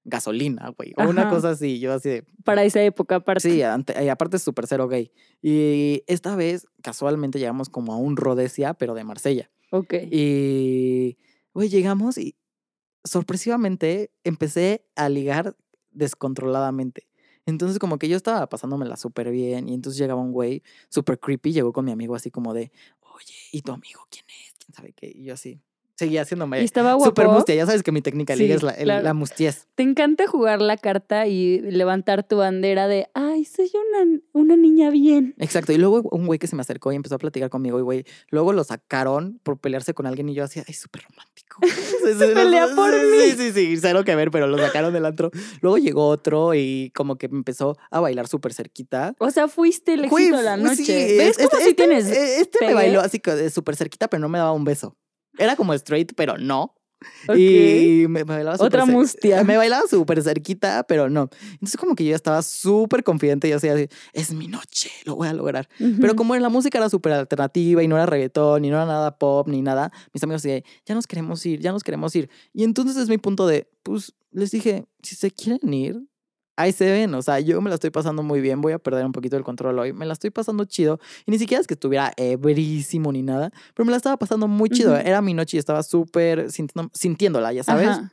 gasolina, 0.05 0.69
güey. 0.77 0.93
O 0.99 1.09
una 1.09 1.31
cosa 1.31 1.51
así. 1.51 1.79
Yo 1.81 1.93
así 1.93 2.09
de, 2.09 2.25
Para 2.45 2.65
esa 2.65 2.83
época, 2.83 3.17
aparte. 3.17 3.49
Sí, 3.51 3.63
ante- 3.63 4.05
y 4.05 4.09
aparte 4.09 4.37
es 4.37 4.43
súper 4.43 4.67
cero 4.67 4.87
gay. 4.89 5.13
Y 5.41 6.03
esta 6.07 6.37
vez, 6.37 6.67
casualmente, 6.83 7.39
llegamos 7.39 7.69
como 7.69 7.93
a 7.93 7.97
un 7.97 8.17
Rodesia, 8.17 8.75
pero 8.75 8.95
de 8.95 9.05
Marsella. 9.05 9.51
Ok. 9.71 9.95
Y, 10.11 11.17
güey, 11.55 11.69
llegamos 11.71 12.19
y 12.19 12.37
sorpresivamente 13.05 14.11
empecé 14.25 14.85
a 14.97 15.09
ligar 15.09 15.57
descontroladamente. 15.91 17.09
Entonces, 17.47 17.79
como 17.79 17.99
que 17.99 18.09
yo 18.09 18.17
estaba 18.17 18.49
pasándomela 18.49 18.97
súper 18.97 19.31
bien. 19.31 19.69
Y 19.69 19.75
entonces 19.75 19.99
llegaba 19.99 20.21
un 20.21 20.33
güey 20.33 20.63
súper 20.89 21.19
creepy, 21.19 21.53
llegó 21.53 21.73
con 21.73 21.85
mi 21.85 21.93
amigo 21.93 22.15
así 22.15 22.31
como 22.31 22.55
de, 22.55 22.71
oye, 23.01 23.35
¿y 23.53 23.63
tu 23.63 23.73
amigo 23.73 24.01
quién 24.11 24.25
es? 24.29 24.55
¿Quién 24.59 24.75
sabe 24.75 24.93
qué? 24.93 25.11
Y 25.15 25.25
yo 25.25 25.35
así, 25.35 25.61
seguía 26.03 26.23
haciéndome 26.23 26.61
Y 26.61 26.65
estaba 26.65 26.93
súper 27.03 27.25
guapo. 27.27 27.39
mustia. 27.39 27.55
Ya 27.55 27.67
sabes 27.67 27.83
que 27.83 27.93
mi 27.93 28.03
técnica 28.03 28.33
de 28.35 28.37
Sí, 28.39 28.43
liga 28.45 28.55
es 28.57 28.63
la, 28.63 28.73
el- 28.73 28.85
claro. 28.85 29.03
la 29.05 29.15
mustiez. 29.15 29.67
Te 29.75 29.83
encanta 29.83 30.27
jugar 30.27 30.61
la 30.61 30.77
carta 30.77 31.27
y 31.27 31.61
levantar 31.61 32.23
tu 32.27 32.37
bandera 32.37 32.89
de, 32.89 33.09
ay, 33.15 33.45
soy 33.45 33.71
una, 33.75 34.21
una 34.33 34.57
niña 34.57 34.91
bien. 34.91 35.35
Exacto. 35.39 35.73
Y 35.73 35.79
luego 35.79 36.03
un 36.11 36.27
güey 36.27 36.39
que 36.39 36.47
se 36.47 36.57
me 36.57 36.63
acercó 36.63 36.93
y 36.93 36.97
empezó 36.97 37.15
a 37.15 37.19
platicar 37.19 37.51
conmigo 37.51 37.79
y 37.79 37.83
güey, 37.83 38.05
luego 38.31 38.53
lo 38.53 38.65
sacaron 38.65 39.41
por 39.43 39.59
pelearse 39.59 39.95
con 39.95 40.07
alguien 40.07 40.29
y 40.29 40.35
yo 40.35 40.45
así, 40.45 40.61
ay, 40.67 40.75
súper 40.75 41.03
romántico. 41.09 41.59
Se 42.19 42.29
pelea 42.35 42.69
por 42.75 42.91
sí, 42.93 43.07
mí. 43.07 43.19
Sí, 43.31 43.37
sí, 43.37 43.53
sí, 43.53 43.77
cero 43.81 44.05
que 44.05 44.15
ver, 44.17 44.31
pero 44.31 44.47
lo 44.47 44.59
sacaron 44.59 44.93
del 44.93 45.05
antro. 45.07 45.31
Luego 45.61 45.79
llegó 45.79 46.09
otro 46.09 46.55
y 46.55 46.91
como 46.95 47.17
que 47.17 47.27
empezó 47.27 47.77
a 47.91 48.01
bailar 48.01 48.27
súper 48.29 48.53
cerquita. 48.55 49.15
O 49.19 49.31
sea, 49.31 49.49
fuiste 49.49 49.95
el 49.95 50.09
Güey, 50.09 50.25
éxito 50.25 50.39
de 50.39 50.43
la 50.45 50.57
noche. 50.57 50.85
sí, 50.85 51.17
¿Ves 51.19 51.37
cómo 51.39 51.63
si 51.63 51.69
este- 51.71 51.75
tienes 51.75 52.07
eh, 52.11 52.41
Este 52.41 52.67
me 52.67 52.75
bailó 52.75 53.01
así 53.01 53.19
que 53.21 53.51
súper 53.51 53.77
cerquita, 53.77 54.09
pero 54.09 54.21
no 54.21 54.29
me 54.29 54.39
daba 54.39 54.53
un 54.53 54.65
beso. 54.65 54.97
Era 55.39 55.57
como 55.57 55.75
straight, 55.75 56.13
pero 56.15 56.39
no. 56.39 56.75
Ok. 57.29 57.37
Y 57.37 58.07
me, 58.09 58.25
me 58.25 58.35
bailaba 58.35 58.57
Otra 58.61 58.87
mustia. 58.87 59.43
Me 59.45 59.57
bailaba 59.57 59.83
súper 59.89 60.23
cerquita, 60.23 60.85
pero 60.85 61.09
no. 61.11 61.29
Entonces 61.53 61.77
como 61.77 61.95
que 61.95 62.05
yo 62.05 62.11
ya 62.11 62.17
estaba 62.17 62.43
súper 62.43 63.03
confidente 63.03 63.49
y 63.49 63.53
así, 63.53 63.69
así, 63.69 63.89
es 64.13 64.33
mi 64.33 64.49
noche, 64.49 64.91
lo 65.05 65.17
voy 65.17 65.29
a 65.29 65.33
lograr. 65.33 65.69
Pero 65.79 66.13
Ujú. 66.13 66.17
como 66.17 66.37
la 66.37 66.49
música 66.49 66.79
era 66.79 66.89
súper 66.89 67.13
alternativa 67.13 67.83
y 67.83 67.89
no 67.89 67.97
era 67.97 68.07
reggaetón, 68.07 68.63
ni 68.63 68.71
no 68.71 68.77
era 68.77 68.87
nada 68.87 69.19
pop, 69.19 69.49
ni 69.49 69.63
nada, 69.63 69.93
mis 70.13 70.23
amigos 70.23 70.43
decían, 70.43 70.63
ya 70.87 70.95
nos 70.95 71.07
queremos 71.07 71.45
ir, 71.47 71.61
ya 71.61 71.73
nos 71.73 71.83
queremos 71.83 72.15
ir. 72.15 72.31
Y 72.53 72.65
entonces 72.65 72.97
es 72.97 73.09
mi 73.09 73.19
punto 73.19 73.47
de, 73.47 73.69
pues 73.83 74.15
les 74.31 74.51
dije, 74.51 74.87
si 75.03 75.15
se 75.17 75.31
quieren 75.31 75.73
ir, 75.73 76.01
ahí 76.57 76.73
se 76.73 76.91
ven. 76.91 77.15
O 77.15 77.23
sea, 77.23 77.41
yo 77.41 77.61
me 77.61 77.69
la 77.71 77.75
estoy 77.75 77.91
pasando 77.91 78.23
muy 78.23 78.41
bien, 78.41 78.61
voy 78.61 78.73
a 78.73 78.79
perder 78.79 79.05
un 79.05 79.13
poquito 79.13 79.37
el 79.37 79.45
control 79.45 79.79
hoy, 79.79 79.93
me 79.93 80.07
la 80.07 80.13
estoy 80.13 80.31
pasando 80.31 80.65
chido. 80.65 81.01
Y 81.27 81.31
ni 81.31 81.39
siquiera 81.39 81.61
es 81.61 81.67
que 81.67 81.75
estuviera 81.75 82.13
ebrísimo 82.17 83.13
ni 83.13 83.23
nada, 83.23 83.51
pero 83.75 83.85
me 83.85 83.91
la 83.91 83.97
estaba 83.97 84.17
pasando 84.17 84.49
muy 84.49 84.71
chido. 84.71 84.97
Era 84.97 85.23
mi 85.23 85.35
noche 85.35 85.57
y 85.57 85.61
estaba 85.61 85.83
súper 85.83 86.51
sintiendo- 86.51 86.91
sintiéndola, 86.93 87.53
ya 87.53 87.65
sabes. 87.65 87.89
Ajá. 87.89 88.13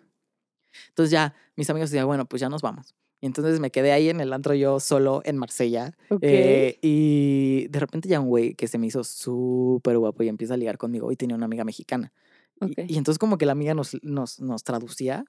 Entonces 0.89 1.11
ya 1.11 1.33
mis 1.55 1.69
amigos 1.69 1.89
decían, 1.89 2.07
bueno, 2.07 2.25
pues 2.25 2.39
ya 2.39 2.49
nos 2.49 2.61
vamos. 2.61 2.95
Y 3.21 3.25
entonces 3.25 3.59
me 3.59 3.69
quedé 3.69 3.91
ahí 3.91 4.09
en 4.09 4.21
el 4.21 4.31
antro 4.31 4.53
yo 4.53 4.79
solo 4.79 5.21
en 5.25 5.37
Marsella. 5.37 5.91
Ok. 6.09 6.19
Eh, 6.21 6.79
y 6.81 7.67
de 7.67 7.79
repente 7.79 8.07
ya 8.07 8.19
un 8.21 8.27
güey 8.29 8.53
que 8.53 8.67
se 8.67 8.77
me 8.77 8.87
hizo 8.87 9.03
súper 9.03 9.97
guapo 9.97 10.23
y 10.23 10.29
empieza 10.29 10.53
a 10.53 10.57
ligar 10.57 10.77
conmigo 10.77 11.11
y 11.11 11.17
tenía 11.17 11.35
una 11.35 11.45
amiga 11.45 11.65
mexicana. 11.65 12.13
Y-. 12.61 12.93
Y, 12.93 12.97
entonces 12.97 13.19
como 13.19 13.37
que 13.37 13.45
la 13.45 13.51
amiga 13.51 13.73
nos, 13.73 13.97
nos, 14.03 14.39
nos 14.39 14.63
traducía, 14.63 15.25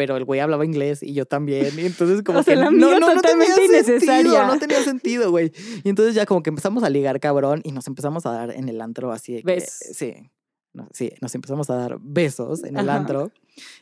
pero 0.00 0.16
el 0.16 0.24
güey 0.24 0.40
hablaba 0.40 0.64
inglés 0.64 1.02
y 1.02 1.12
yo 1.12 1.26
también. 1.26 1.78
Y 1.78 1.84
entonces 1.84 2.22
como 2.22 2.38
O 2.38 2.42
sea, 2.42 2.54
que 2.54 2.60
la 2.60 2.68
amiga 2.68 2.98
totalmente 2.98 3.52
tenía 3.54 3.66
innecesaria. 3.66 4.22
Sentido, 4.22 4.46
no 4.46 4.58
tenía 4.58 4.82
sentido, 4.82 5.30
güey. 5.30 5.52
Y 5.84 5.90
entonces 5.90 6.14
ya 6.14 6.24
como 6.24 6.42
que 6.42 6.48
empezamos 6.48 6.84
a 6.84 6.88
ligar 6.88 7.20
cabrón 7.20 7.60
y 7.64 7.72
nos 7.72 7.86
empezamos 7.86 8.24
a 8.24 8.30
dar 8.32 8.50
en 8.50 8.70
el 8.70 8.80
antro 8.80 9.12
así 9.12 9.34
que- 9.36 9.42
Besos. 9.44 9.94
sí. 9.94 10.14
no, 10.72 10.88
sí, 10.94 11.10
nos 11.20 11.34
empezamos 11.34 11.68
a 11.68 11.74
dar 11.76 11.98
besos 12.00 12.64
en 12.64 12.78
el 12.78 12.88
Ajá. 12.88 12.98
antro 12.98 13.30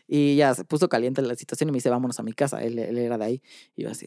y 0.09 0.35
ya 0.35 0.53
se 0.57 0.65
puso 0.65 0.89
caliente 0.89 1.23
la 1.23 1.37
situación 1.37 1.69
y 1.69 1.71
me 1.73 1.77
dice, 1.77 1.89
vámonos 1.89 2.19
a 2.19 2.25
mi 2.25 2.33
casa. 2.33 2.65
Él, 2.65 2.81
él 2.81 2.99
era 2.99 3.17
de 3.17 3.25
ahí. 3.25 3.43
Y 3.77 3.85
yo 3.85 3.91
así, 3.91 4.07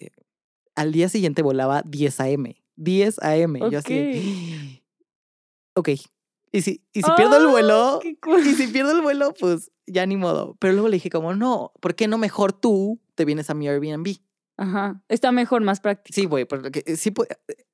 al 0.76 0.91
día 0.91 1.07
siguiente 1.07 1.43
volaba 1.43 1.82
10 1.86 2.20
a.m. 2.20 2.62
10 2.76 3.20
a.m. 3.20 3.59
Y 3.66 3.72
yo 3.72 3.80
así, 3.80 4.82
ok. 5.76 5.89
Y 6.52 6.62
si, 6.62 6.84
y 6.93 7.02
si 7.02 7.12
pierdo 7.16 7.38
el 7.38 7.45
¡Ay, 7.45 7.52
vuelo, 7.52 7.99
cool! 8.22 8.41
y 8.45 8.54
si 8.56 8.68
pierdo 8.68 8.91
el 8.91 9.02
vuelo, 9.02 9.34
pues 9.39 9.72
ya 9.88 10.06
ni 10.06 10.18
modo. 10.18 10.56
Pero 10.60 10.74
luego 10.74 10.89
le 10.89 10.95
dije 10.97 11.10
como, 11.10 11.34
no, 11.34 11.72
¿por 11.80 11.95
qué 11.95 12.08
no 12.08 12.18
mejor 12.18 12.52
tú 12.54 12.99
te 13.16 13.24
vienes 13.26 13.49
a 13.49 13.54
mi 13.54 13.68
Airbnb? 13.70 14.08
Ajá. 14.58 15.02
Está 15.08 15.32
mejor, 15.32 15.62
más 15.64 15.80
práctico. 15.80 16.14
Sí, 16.14 16.26
güey, 16.26 16.45
porque 16.45 16.84
sí 16.97 17.12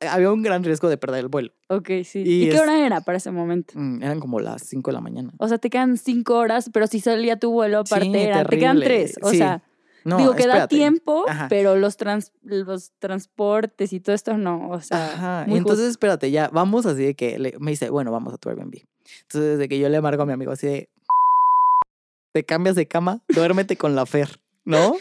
había 0.07 0.31
un 0.31 0.41
gran 0.43 0.63
riesgo 0.63 0.87
de 0.89 0.97
perder 0.97 1.21
el 1.21 1.27
vuelo. 1.27 1.51
Ok, 1.69 1.89
sí. 2.05 2.19
Y 2.25 2.43
¿Y, 2.43 2.49
qué 2.49 2.55
es- 2.55 2.61
hora 2.61 2.85
era 2.85 3.01
para 3.01 3.17
ese 3.17 3.31
momento? 3.31 3.73
Mm, 3.75 4.03
eran 4.03 4.19
como 4.19 4.39
las 4.39 4.61
5 4.63 4.91
de 4.91 4.93
la 4.93 5.01
mañana. 5.01 5.33
O 5.39 5.47
sea, 5.47 5.57
te 5.57 5.69
quedan 5.69 5.97
cinco 5.97 6.35
horas, 6.37 6.69
pero 6.71 6.87
si 6.87 6.99
salía 7.01 7.39
tu 7.39 7.51
vuelo 7.51 7.79
aparte, 7.79 8.05
Sí, 8.05 8.15
era- 8.15 8.45
te 8.45 8.57
quedan 8.57 8.79
terrible. 8.79 9.05
tres. 9.05 9.15
O 9.21 9.31
Sí. 9.31 9.37
sea, 9.37 9.63
No, 10.07 10.17
digo 10.17 10.35
que 10.35 10.47
da 10.47 10.67
tiempo, 10.67 11.25
Ajá. 11.27 11.47
pero 11.49 11.75
los, 11.75 11.97
trans, 11.97 12.31
los 12.43 12.91
transportes 12.99 13.93
y 13.93 13.99
todo 13.99 14.15
esto 14.15 14.37
no. 14.37 14.69
O 14.69 14.81
sea, 14.81 15.05
Ajá. 15.13 15.43
Y 15.45 15.49
muy 15.51 15.57
entonces, 15.59 15.85
justo. 15.85 15.91
espérate, 15.91 16.31
ya 16.31 16.49
vamos 16.51 16.85
así 16.85 17.03
de 17.03 17.13
que 17.15 17.37
le- 17.39 17.55
me 17.59 17.71
dice, 17.71 17.89
bueno, 17.89 18.11
vamos 18.11 18.33
a 18.33 18.37
tu 18.37 18.49
Airbnb. 18.49 18.75
Entonces, 19.23 19.57
desde 19.57 19.67
que 19.69 19.79
yo 19.79 19.89
le 19.89 19.97
amargo 19.97 20.23
a 20.23 20.25
mi 20.25 20.33
amigo 20.33 20.51
así 20.51 20.67
de, 20.67 20.89
te 22.33 22.43
cambias 22.43 22.75
de 22.75 22.87
cama, 22.87 23.21
duérmete 23.29 23.77
con 23.77 23.95
la 23.95 24.05
Fer, 24.05 24.29
¿no? 24.65 24.95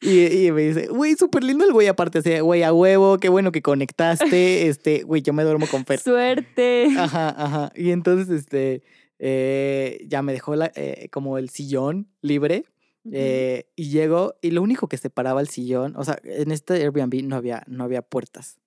Y, 0.00 0.46
y 0.46 0.52
me 0.52 0.62
dice, 0.62 0.88
güey, 0.88 1.14
súper 1.14 1.42
lindo 1.44 1.64
el 1.64 1.72
güey, 1.72 1.86
aparte, 1.88 2.18
así, 2.18 2.30
de, 2.30 2.40
güey, 2.40 2.62
a 2.62 2.72
huevo, 2.72 3.18
qué 3.18 3.28
bueno 3.28 3.52
que 3.52 3.62
conectaste, 3.62 4.66
este, 4.68 5.02
güey, 5.04 5.22
yo 5.22 5.32
me 5.32 5.42
duermo 5.44 5.66
con 5.70 5.84
Fer. 5.86 6.00
Suerte. 6.00 6.88
Ajá, 6.98 7.28
ajá. 7.30 7.72
Y 7.74 7.90
entonces, 7.92 8.28
este, 8.28 8.82
eh, 9.18 10.04
ya 10.08 10.22
me 10.22 10.32
dejó 10.32 10.54
la, 10.56 10.70
eh, 10.74 11.08
como 11.10 11.38
el 11.38 11.48
sillón 11.48 12.08
libre. 12.20 12.64
Eh, 13.12 13.70
y 13.76 13.90
llego, 13.90 14.34
y 14.42 14.50
lo 14.50 14.62
único 14.62 14.88
que 14.88 14.96
separaba 14.96 15.40
el 15.40 15.48
sillón, 15.48 15.94
o 15.96 16.04
sea, 16.04 16.18
en 16.24 16.50
este 16.52 16.74
Airbnb 16.74 17.22
no 17.24 17.36
había, 17.36 17.62
no 17.66 17.84
había 17.84 18.02
puertas, 18.02 18.58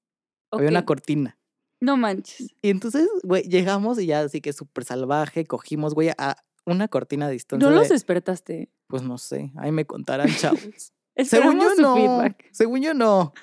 había 0.52 0.70
una 0.70 0.86
cortina. 0.86 1.38
No 1.82 1.96
manches. 1.96 2.54
Y 2.62 2.70
entonces, 2.70 3.08
güey, 3.24 3.44
llegamos 3.44 4.00
y 4.00 4.06
ya 4.08 4.22
así 4.22 4.42
que 4.42 4.52
súper 4.54 4.84
salvaje, 4.84 5.46
cogimos, 5.46 5.94
güey, 5.94 6.10
a 6.18 6.38
una 6.66 6.88
cortina 6.88 7.28
de 7.28 7.34
distancia. 7.34 7.68
¿No 7.70 7.74
los 7.74 7.88
de- 7.88 7.96
despertaste? 7.96 8.70
Pues 8.88 9.02
no 9.04 9.18
sé, 9.18 9.52
ahí 9.56 9.72
me 9.72 9.86
contarán, 9.86 10.30
chavos. 10.36 10.94
Según 11.18 11.60
yo 11.60 11.76
no. 11.76 11.96
feedback. 11.96 12.46
Según 12.52 12.82
yo 12.82 12.94
no. 12.94 13.34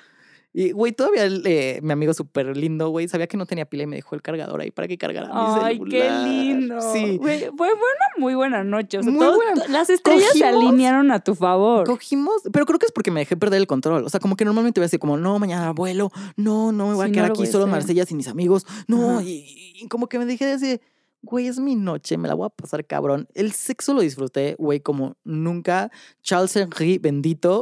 Y, 0.59 0.71
güey, 0.71 0.91
todavía 0.91 1.25
eh, 1.27 1.79
mi 1.83 1.91
amigo 1.91 2.15
súper 2.15 2.57
lindo, 2.57 2.89
güey, 2.89 3.07
sabía 3.07 3.27
que 3.27 3.37
no 3.37 3.45
tenía 3.45 3.65
pila 3.65 3.83
y 3.83 3.85
me 3.85 3.95
dejó 3.97 4.15
el 4.15 4.23
cargador 4.23 4.59
ahí 4.59 4.71
para 4.71 4.87
que 4.87 4.97
cargara 4.97 5.27
mi 5.27 5.33
Ay, 5.35 5.79
qué 5.87 6.01
celular. 6.01 6.27
lindo. 6.27 6.81
Sí. 6.93 7.17
Güey, 7.17 7.41
fue, 7.55 7.67
una 7.73 7.83
muy 8.17 8.33
buena 8.33 8.63
noche. 8.63 8.97
O 8.97 9.03
sea, 9.03 9.11
Muy 9.11 9.19
todo- 9.23 9.35
buena. 9.35 9.67
las 9.67 9.91
estrellas 9.91 10.31
se 10.33 10.43
alinearon 10.45 11.11
a 11.11 11.19
tu 11.19 11.35
favor. 11.35 11.85
Cogimos, 11.85 12.41
pero 12.51 12.65
creo 12.65 12.79
que 12.79 12.87
es 12.87 12.91
porque 12.91 13.11
me 13.11 13.19
dejé 13.19 13.37
perder 13.37 13.59
el 13.61 13.67
control. 13.67 14.03
O 14.03 14.09
sea, 14.09 14.19
como 14.19 14.35
que 14.35 14.45
normalmente 14.45 14.79
voy 14.79 14.85
a 14.85 14.87
decir 14.87 14.99
como, 14.99 15.15
no, 15.15 15.37
mañana 15.37 15.71
vuelo, 15.73 16.11
no, 16.37 16.71
no 16.71 16.87
me 16.87 16.93
voy 16.95 17.05
Sí, 17.05 17.11
a 17.11 17.13
quedar 17.13 17.31
aquí 17.33 17.45
solo 17.45 17.65
en. 17.65 17.69
Marsella 17.71 18.07
sin 18.07 18.17
mis 18.17 18.27
amigos. 18.27 18.65
No, 18.87 19.21
y, 19.21 19.45
y 19.79 19.87
como 19.89 20.09
que 20.09 20.17
me 20.17 20.25
dejé 20.25 20.45
de 20.47 20.51
decir, 20.53 20.81
güey, 21.21 21.47
es 21.47 21.59
mi 21.59 21.75
noche, 21.75 22.17
me 22.17 22.27
la 22.27 22.33
voy 22.33 22.47
a 22.47 22.49
pasar 22.49 22.83
cabrón. 22.85 23.27
El 23.35 23.51
sexo 23.51 23.93
lo 23.93 24.01
disfruté, 24.01 24.55
güey, 24.57 24.79
como 24.79 25.17
nunca. 25.23 25.91
Charles 26.23 26.55
Henry, 26.55 26.97
bendito. 26.97 27.61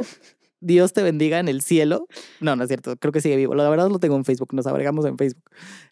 Dios 0.60 0.92
te 0.92 1.02
bendiga 1.02 1.38
en 1.38 1.48
el 1.48 1.62
cielo. 1.62 2.06
No, 2.40 2.56
no 2.56 2.62
es 2.64 2.68
cierto, 2.68 2.96
creo 2.96 3.12
que 3.12 3.20
sigue 3.20 3.36
vivo. 3.36 3.54
La 3.54 3.68
verdad 3.68 3.88
lo 3.90 3.98
tengo 3.98 4.16
en 4.16 4.24
Facebook, 4.24 4.52
nos 4.54 4.66
agregamos 4.66 5.04
en 5.04 5.18
Facebook. 5.18 5.44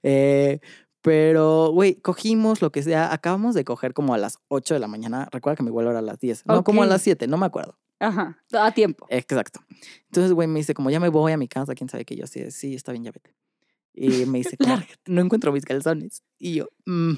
Eh, 0.03 0.61
pero, 1.03 1.71
güey, 1.71 1.97
cogimos 1.97 2.63
lo 2.63 2.73
que 2.73 2.83
sea. 2.83 3.13
Acabamos 3.13 3.55
de 3.55 3.65
coger 3.65 3.93
como 3.93 4.15
a 4.15 4.19
las 4.19 4.39
8 4.49 4.73
de 4.73 4.81
la 4.81 4.87
mañana. 4.89 5.29
Recuerda 5.31 5.57
que 5.57 5.63
mi 5.63 5.71
vuelo 5.71 5.91
era 5.91 5.99
a 5.99 6.03
las 6.03 6.19
10. 6.19 6.47
No, 6.47 6.65
como 6.65 6.83
a 6.83 6.87
las 6.87 7.03
7, 7.03 7.27
no 7.27 7.37
me 7.37 7.45
acuerdo. 7.45 7.79
Ajá. 8.01 8.43
A 8.53 8.73
tiempo. 8.73 9.07
Exacto. 9.11 9.61
Entonces, 10.07 10.33
güey, 10.33 10.49
me 10.49 10.61
dice, 10.61 10.73
como 10.73 10.89
ya 10.91 11.01
me 11.01 11.11
voy 11.11 11.33
a 11.33 11.37
mi 11.37 11.47
casa, 11.47 11.75
quién 11.75 11.91
sabe 11.91 12.05
que 12.07 12.17
yo 12.17 12.25
así, 12.25 12.51
sí, 12.51 12.75
está 12.75 12.93
bien, 12.93 13.05
ya 13.05 13.13
vete. 13.13 13.35
Y 13.93 14.25
me 14.27 14.39
dice, 14.39 14.57
no 15.07 15.21
encuentro 15.21 15.53
mis 15.53 15.65
calzones. 15.65 16.23
Y 16.39 16.55
yo, 16.55 16.69
"Mm, 16.87 17.13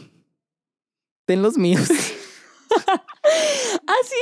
ten 1.25 1.43
los 1.43 1.57
míos. 1.57 1.89
Así 3.87 4.15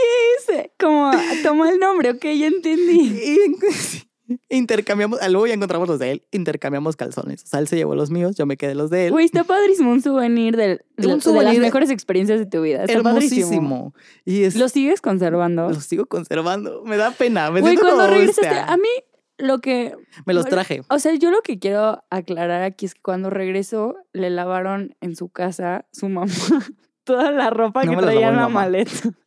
es. 0.56 0.70
Como 0.78 1.10
toma 1.42 1.70
el 1.70 1.78
nombre, 1.78 2.10
ok, 2.10 2.22
ya 2.22 2.46
entendí. 2.46 3.20
intercambiamos, 4.48 5.20
luego 5.28 5.46
ya 5.46 5.54
encontramos 5.54 5.86
los 5.88 5.98
de 5.98 6.12
él, 6.12 6.22
intercambiamos 6.32 6.96
calzones. 6.96 7.44
O 7.44 7.46
sea, 7.46 7.60
él 7.60 7.68
se 7.68 7.76
llevó 7.76 7.94
los 7.94 8.10
míos, 8.10 8.36
yo 8.36 8.46
me 8.46 8.56
quedé 8.56 8.74
los 8.74 8.88
de 8.90 9.06
él. 9.06 9.12
Güey, 9.12 9.26
está 9.26 9.44
padrísimo 9.44 9.90
un 9.92 10.00
souvenir 10.00 10.56
del- 10.56 10.80
de, 10.96 11.06
Un 11.06 11.08
de 11.10 11.14
las 11.16 11.24
souvenir 11.24 11.60
mejores 11.60 11.90
experiencias 11.90 12.38
de 12.38 12.46
tu 12.46 12.62
vida. 12.62 12.84
Está 12.84 13.02
padrísimo. 13.02 13.46
Hermosísimo. 13.52 13.94
Y 14.24 14.44
es, 14.44 14.56
¿Lo 14.56 14.68
sigues 14.68 15.00
conservando? 15.00 15.68
los 15.68 15.84
sigo 15.84 16.06
conservando. 16.06 16.82
Me 16.84 16.96
da 16.96 17.10
pena. 17.10 17.50
Me 17.50 17.60
Güey, 17.60 17.76
cuando 17.76 18.06
regresaste, 18.06 18.42
bestia. 18.48 18.64
a 18.64 18.76
mí 18.78 18.88
lo 19.36 19.58
que... 19.60 19.94
Me 20.26 20.32
los 20.32 20.46
traje. 20.46 20.82
O 20.88 20.98
sea, 20.98 21.14
yo 21.14 21.30
lo 21.30 21.42
que 21.42 21.58
quiero 21.58 22.02
aclarar 22.08 22.62
aquí 22.62 22.86
es 22.86 22.94
que 22.94 23.02
cuando 23.02 23.28
regresó, 23.30 23.96
le 24.12 24.30
lavaron 24.30 24.96
en 25.00 25.16
su 25.16 25.28
casa 25.28 25.86
su 25.92 26.08
mamá 26.08 26.32
toda 27.04 27.30
la 27.30 27.50
ropa 27.50 27.84
No 27.84 27.92
que 27.92 27.98
traía 27.98 28.28
en 28.28 28.36
la 28.36 28.42
mamá. 28.42 28.62
maleta. 28.62 28.90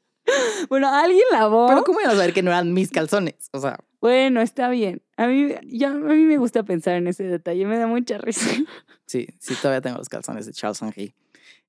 Bueno, 0.67 0.93
alguien 0.93 1.23
lavó. 1.31 1.67
Pero 1.69 1.83
¿cómo 1.83 2.01
iban 2.01 2.11
a 2.11 2.17
saber 2.17 2.33
que 2.33 2.43
no 2.43 2.51
eran 2.51 2.73
mis 2.73 2.91
calzones? 2.91 3.47
O 3.53 3.61
sea, 3.61 3.79
Bueno, 4.01 4.41
está 4.41 4.67
bien. 4.67 5.01
A 5.15 5.25
mí, 5.27 5.53
ya, 5.67 5.91
a 5.91 5.93
mí 5.93 6.23
me 6.25 6.37
gusta 6.37 6.63
pensar 6.63 6.95
en 6.95 7.07
ese 7.07 7.23
detalle, 7.23 7.65
me 7.65 7.77
da 7.77 7.87
mucha 7.87 8.17
risa. 8.17 8.49
Sí, 9.05 9.25
sí, 9.39 9.55
todavía 9.61 9.79
tengo 9.79 9.97
los 9.97 10.09
calzones 10.09 10.45
de 10.45 10.51
Charles 10.51 10.81
Henry. 10.81 11.15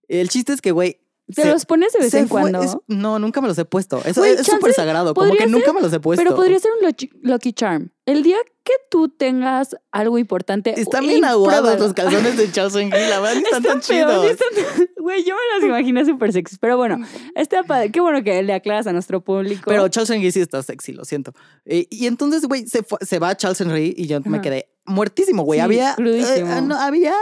El 0.09 0.29
chiste 0.29 0.53
es 0.55 0.61
que, 0.61 0.73
güey, 0.73 0.99
¿Te 1.35 1.43
Se- 1.43 1.51
los 1.53 1.67
pones 1.67 1.93
de 1.93 1.99
vez 2.01 2.15
en 2.15 2.27
fue- 2.29 2.41
cuando? 2.41 2.63
es- 2.63 2.77
no, 2.87 3.19
nunca 3.19 3.41
me 3.43 3.49
los 3.49 3.59
he 3.59 3.65
puesto. 3.67 4.01
Eso 4.05 4.25
es 4.25 4.47
súper 4.47 4.73
sagrado. 4.73 5.13
Como 5.15 5.35
que 5.35 5.47
nunca 5.47 5.73
me 5.75 5.81
los 5.83 5.93
he 5.93 6.01
puesto. 6.01 6.23
Pero 6.25 6.35
podría 6.35 6.59
ser 6.59 6.71
un 6.81 6.89
Lucky- 7.23 7.53
Charm. 7.53 7.91
El 8.07 8.23
día 8.23 8.39
que 8.65 8.73
tú 8.91 9.11
tengas 9.11 9.77
algo 9.93 10.17
importante. 10.19 10.81
Están 10.81 11.07
bien 11.07 11.25
aguados 11.27 11.79
los 11.79 11.93
calzones 11.93 12.39
de 12.39 12.51
Charles 12.51 12.75
Henry. 12.75 12.99
La 13.11 13.21
verdad, 13.21 13.43
están 13.45 13.63
tan 13.63 13.81
chidos. 13.81 14.25
están- 14.31 14.89
Güey, 14.99 15.25
yo 15.25 15.35
me 15.35 15.59
los 15.61 15.69
imaginé 15.69 16.05
súper 16.07 16.33
sexy. 16.33 16.57
Pero 16.59 16.79
bueno, 16.79 16.97
está 17.35 17.63
padre. 17.63 17.91
Qué 17.93 18.01
bueno 18.01 18.23
que 18.25 18.43
le 18.43 18.55
aclaras 18.55 18.87
a 18.87 18.93
nuestro 18.95 19.21
público. 19.23 19.65
Pero 19.67 19.87
Charles 19.89 20.09
Henry 20.11 20.33
sí 20.33 20.41
está 20.41 20.63
sexy, 20.63 20.93
lo 20.93 21.05
siento. 21.05 21.33
Eh, 21.67 21.87
y 21.91 22.07
entonces, 22.07 22.47
güey, 22.47 22.67
se, 22.67 22.83
fue- 22.83 22.99
se 23.03 23.19
va 23.19 23.37
Charles 23.37 23.61
Henry 23.61 23.95
y 23.97 24.07
yo 24.07 24.21
me 24.25 24.41
quedé 24.41 24.71
muertísimo, 24.89 25.43
güey. 25.45 25.61
Sí, 25.61 25.65
había, 25.65 25.97
eh, 25.99 26.63
no, 26.63 26.77
había 26.77 27.15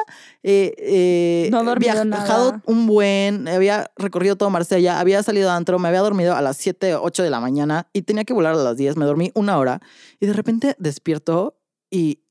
eh, 0.42 0.74
eh, 0.78 1.48
No 1.50 1.74
viajado 1.74 2.04
nada. 2.04 2.62
un 2.64 2.86
buen, 2.86 3.48
había 3.48 3.90
recorrido 3.96 4.36
todo 4.36 4.50
Marsella, 4.50 5.00
había 5.00 5.22
salido 5.22 5.50
a 5.50 5.56
antro, 5.56 5.78
me 5.78 5.88
había 5.88 6.00
dormido 6.00 6.34
a 6.34 6.40
las 6.40 6.56
7, 6.56 6.94
8 6.96 7.22
de 7.22 7.30
la 7.30 7.40
mañana 7.40 7.88
y 7.92 8.02
tenía 8.02 8.24
que 8.24 8.32
volar 8.32 8.54
a 8.54 8.56
las 8.56 8.76
10. 8.76 8.96
Me 8.96 9.04
dormí 9.04 9.32
una 9.34 9.58
hora 9.58 9.80
y 10.20 10.26
de 10.26 10.32
repente 10.32 10.76
despierto 10.78 11.58
y 11.90 12.22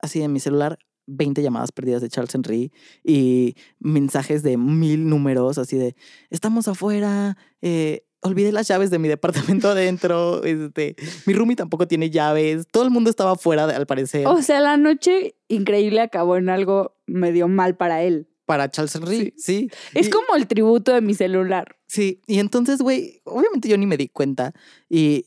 así 0.00 0.22
en 0.22 0.32
mi 0.32 0.40
celular 0.40 0.78
20 1.06 1.42
llamadas 1.42 1.72
perdidas 1.72 2.02
de 2.02 2.08
Charles 2.08 2.34
Henry 2.34 2.72
y 3.04 3.56
mensajes 3.78 4.42
de 4.42 4.56
mil 4.56 5.08
números 5.08 5.58
así 5.58 5.76
de 5.76 5.96
estamos 6.30 6.68
afuera, 6.68 7.36
eh, 7.60 8.06
olvidé 8.22 8.52
las 8.52 8.68
llaves 8.68 8.90
de 8.90 8.98
mi 8.98 9.08
departamento 9.08 9.68
adentro, 9.68 10.42
este, 10.44 10.96
mi 11.26 11.34
roomie 11.34 11.56
tampoco 11.56 11.86
tiene 11.88 12.08
llaves, 12.10 12.66
todo 12.70 12.84
el 12.84 12.90
mundo 12.90 13.10
estaba 13.10 13.32
afuera 13.32 13.66
de- 13.66 13.74
al 13.74 13.86
parecer 13.86 14.26
O 14.26 14.40
sea, 14.42 14.60
la 14.60 14.76
noche 14.76 15.34
increíble 15.48 16.00
acabó 16.00 16.36
en 16.36 16.48
algo 16.48 16.96
medio 17.06 17.48
mal 17.48 17.76
para 17.76 18.02
él. 18.02 18.28
para 18.46 18.70
Charles 18.70 18.94
Henry, 18.94 19.34
sí. 19.36 19.68
Es 19.94 20.08
Y- 20.08 20.10
como 20.10 20.36
el 20.36 20.46
tributo 20.46 20.92
de 20.92 21.00
mi 21.00 21.14
celular. 21.14 21.76
Sí, 21.86 22.20
y 22.26 22.38
entonces, 22.38 22.80
güey, 22.80 23.20
obviamente 23.24 23.68
yo 23.68 23.76
ni 23.76 23.86
me 23.86 23.96
di 23.96 24.08
cuenta 24.08 24.52
y, 24.88 25.26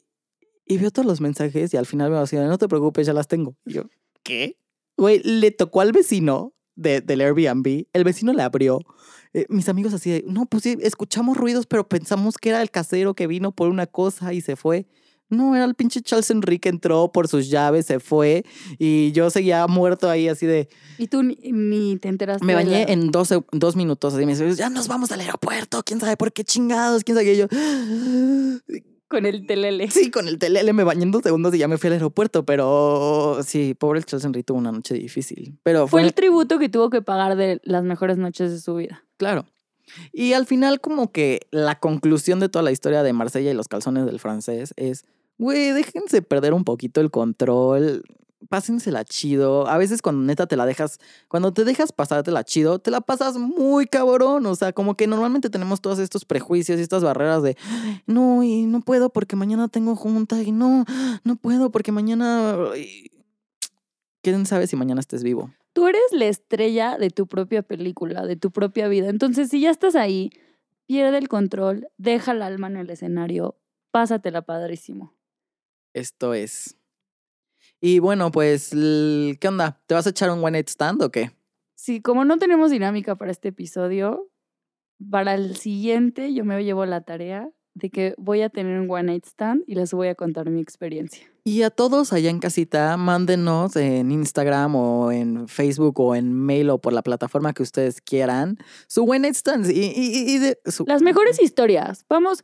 y 0.65 0.77
veo 0.77 0.89
todos 0.91 1.05
los 1.05 1.21
mensajes 1.21 1.73
y 1.73 1.77
al 1.77 1.85
final 1.85 2.11
me 2.11 2.17
decía, 2.19 2.43
no 2.45 2.57
te 2.57 2.67
preocupes, 2.67 3.05
ya 3.07 3.13
las 3.13 3.27
tengo. 3.27 3.55
Y 3.65 3.73
yo, 3.73 3.83
¿qué? 4.23 4.57
Güey, 4.97 5.21
le 5.23 5.51
tocó 5.51 5.81
al 5.81 5.91
vecino 5.91 6.53
de, 6.75 7.01
del 7.01 7.21
Airbnb, 7.21 7.85
el 7.93 8.03
vecino 8.03 8.33
le 8.33 8.41
abrió. 8.43 8.79
Eh, 9.33 9.45
mis 9.49 9.67
amigos 9.69 9.93
así 9.93 10.09
de, 10.11 10.23
no, 10.27 10.45
pues 10.45 10.63
sí, 10.63 10.77
escuchamos 10.81 11.35
ruidos, 11.37 11.65
pero 11.67 11.87
pensamos 11.87 12.37
que 12.37 12.49
era 12.49 12.61
el 12.61 12.71
casero 12.71 13.13
que 13.15 13.27
vino 13.27 13.51
por 13.51 13.69
una 13.69 13.85
cosa 13.87 14.33
y 14.33 14.41
se 14.41 14.55
fue. 14.55 14.87
No, 15.27 15.55
era 15.55 15.65
el 15.65 15.73
pinche 15.73 16.01
Charles 16.03 16.29
Enrique, 16.29 16.69
entró 16.69 17.11
por 17.11 17.27
sus 17.27 17.49
llaves, 17.49 17.87
se 17.87 17.99
fue 17.99 18.45
y 18.77 19.11
yo 19.11 19.31
seguía 19.31 19.65
muerto 19.65 20.07
ahí 20.07 20.27
así 20.27 20.45
de, 20.45 20.69
Y 20.99 21.07
tú 21.07 21.23
ni, 21.23 21.35
ni 21.51 21.97
te 21.97 22.09
enteraste. 22.09 22.45
me 22.45 22.53
bañé 22.53 22.85
la- 22.85 22.93
en 22.93 23.09
dos, 23.09 23.33
dos 23.51 23.75
minutos. 23.75 24.13
Así 24.13 24.23
me 24.25 24.33
dice, 24.33 24.53
ya 24.55 24.69
nos 24.69 24.87
vamos 24.87 25.11
al 25.11 25.21
aeropuerto. 25.21 25.81
¿Quién 25.83 25.99
sabe 25.99 26.15
por 26.15 26.31
qué 26.31 26.43
chingados? 26.43 27.03
¿Quién 27.03 27.17
sabe 27.17 27.25
qué? 27.25 27.37
Yo, 27.37 27.47
Con 29.15 29.25
el 29.25 29.45
telele. 29.47 29.89
sí, 29.91 30.11
con 30.11 30.27
el 30.27 30.37
telele 30.37 30.73
me 30.73 30.83
bañé 30.83 31.03
en 31.03 31.11
dos 31.11 31.21
segundos 31.23 31.55
y 31.55 31.57
ya 31.59 31.69
me 31.69 31.77
fui 31.77 31.87
al 31.87 31.93
aeropuerto. 31.93 32.45
Pero 32.45 33.39
sí, 33.45 33.73
pobre 33.73 33.99
el 33.99 34.05
Charles 34.05 34.25
Henry 34.25 34.43
tuvo 34.43 34.57
una 34.57 34.73
noche 34.73 34.93
difícil. 34.95 35.57
Pero 35.63 35.87
Fue 35.87 36.01
fue, 36.01 36.07
el 36.07 36.13
tributo 36.13 36.59
que 36.59 36.67
tuvo 36.67 36.89
que 36.89 37.01
pagar 37.01 37.37
de 37.37 37.61
las 37.63 37.83
mejores 37.85 38.17
noches 38.17 38.51
de 38.51 38.59
su 38.59 38.75
vida. 38.75 39.03
claro. 39.17 39.45
Y 40.11 40.33
al 40.33 40.47
final, 40.47 40.81
como 40.81 41.11
que 41.11 41.41
la 41.51 41.79
conclusión 41.79 42.39
de 42.39 42.49
toda 42.49 42.63
la 42.63 42.71
historia 42.71 43.03
de 43.03 43.13
Marsella 43.13 43.51
y 43.51 43.53
los 43.53 43.67
calzones 43.67 44.05
del 44.07 44.19
francés 44.19 44.73
es, 44.77 45.05
güey, 45.37 45.71
déjense 45.71 46.23
perder 46.23 46.53
un 46.55 46.63
poquito 46.63 47.01
el 47.01 47.11
control. 47.11 48.03
Pásensela 48.49 49.03
chido. 49.03 49.67
A 49.67 49.77
veces 49.77 50.01
cuando 50.01 50.23
neta 50.23 50.47
te 50.47 50.55
la 50.55 50.65
dejas, 50.65 50.99
cuando 51.27 51.53
te 51.53 51.63
dejas 51.63 51.91
pasártela 51.91 52.43
chido, 52.43 52.79
te 52.79 52.91
la 52.91 53.01
pasas 53.01 53.37
muy 53.37 53.85
cabrón. 53.85 54.45
O 54.45 54.55
sea, 54.55 54.73
como 54.73 54.95
que 54.95 55.07
normalmente 55.07 55.49
tenemos 55.49 55.81
todos 55.81 55.99
estos 55.99 56.25
prejuicios 56.25 56.79
y 56.79 56.81
estas 56.81 57.03
barreras 57.03 57.43
de 57.43 57.57
no, 58.05 58.43
y 58.43 58.65
no 58.65 58.81
puedo 58.81 59.09
porque 59.09 59.35
mañana 59.35 59.67
tengo 59.67 59.95
junta, 59.95 60.41
y 60.41 60.51
no, 60.51 60.85
no 61.23 61.35
puedo 61.35 61.71
porque 61.71 61.91
mañana. 61.91 62.57
¿Quién 64.21 64.45
sabe 64.45 64.67
si 64.67 64.75
mañana 64.75 64.99
estés 65.01 65.23
vivo? 65.23 65.51
Tú 65.73 65.87
eres 65.87 66.01
la 66.11 66.25
estrella 66.25 66.97
de 66.97 67.09
tu 67.09 67.27
propia 67.27 67.61
película, 67.61 68.25
de 68.25 68.35
tu 68.35 68.49
propia 68.51 68.87
vida. 68.87 69.09
Entonces, 69.09 69.49
si 69.49 69.59
ya 69.59 69.69
estás 69.69 69.95
ahí, 69.95 70.31
pierde 70.87 71.17
el 71.17 71.27
control, 71.27 71.89
deja 71.97 72.31
el 72.31 72.41
alma 72.41 72.67
en 72.67 72.77
el 72.77 72.89
escenario, 72.89 73.57
pásatela 73.91 74.41
padrísimo. 74.41 75.13
Esto 75.93 76.33
es. 76.33 76.77
Y 77.87 77.99
bueno, 77.99 78.31
pues, 78.31 78.71
¿qué 78.71 79.47
onda? 79.47 79.79
¿Te 79.85 79.93
vas 79.93 80.07
a 80.07 80.09
echar 80.09 80.31
un 80.31 80.39
one 80.39 80.53
night 80.53 80.69
stand 80.69 81.03
o 81.03 81.11
qué? 81.11 81.29
Sí, 81.75 82.01
como 82.01 82.25
no 82.25 82.39
tenemos 82.39 82.71
dinámica 82.71 83.15
para 83.15 83.29
este 83.29 83.49
episodio, 83.49 84.27
para 85.11 85.35
el 85.35 85.55
siguiente 85.55 86.33
yo 86.33 86.45
me 86.45 86.63
llevo 86.63 86.87
la 86.87 87.01
tarea 87.01 87.47
de 87.75 87.91
que 87.91 88.15
voy 88.17 88.41
a 88.41 88.49
tener 88.49 88.79
un 88.79 88.89
one 88.89 89.03
night 89.03 89.25
stand 89.27 89.65
y 89.67 89.75
les 89.75 89.93
voy 89.93 90.07
a 90.07 90.15
contar 90.15 90.49
mi 90.49 90.61
experiencia. 90.61 91.31
Y 91.47 91.61
a 91.61 91.69
todos 91.69 92.11
allá 92.11 92.31
en 92.31 92.39
casita, 92.39 92.97
mándenos 92.97 93.75
en 93.75 94.09
Instagram 94.11 94.75
o 94.75 95.11
en 95.11 95.47
Facebook 95.47 95.99
o 95.99 96.15
en 96.15 96.33
mail 96.33 96.71
o 96.71 96.79
por 96.81 96.91
la 96.91 97.03
plataforma 97.03 97.53
que 97.53 97.61
ustedes 97.61 98.01
quieran 98.01 98.57
su 98.87 99.03
one 99.03 99.19
night 99.19 99.35
stand. 99.35 99.69
Y, 99.69 99.93
y- 99.95 100.25
y 100.35 100.37
de, 100.39 100.57
su- 100.65 100.85
Las 100.87 101.03
mejores 101.03 101.39
historias. 101.39 102.03
Vamos, 102.09 102.41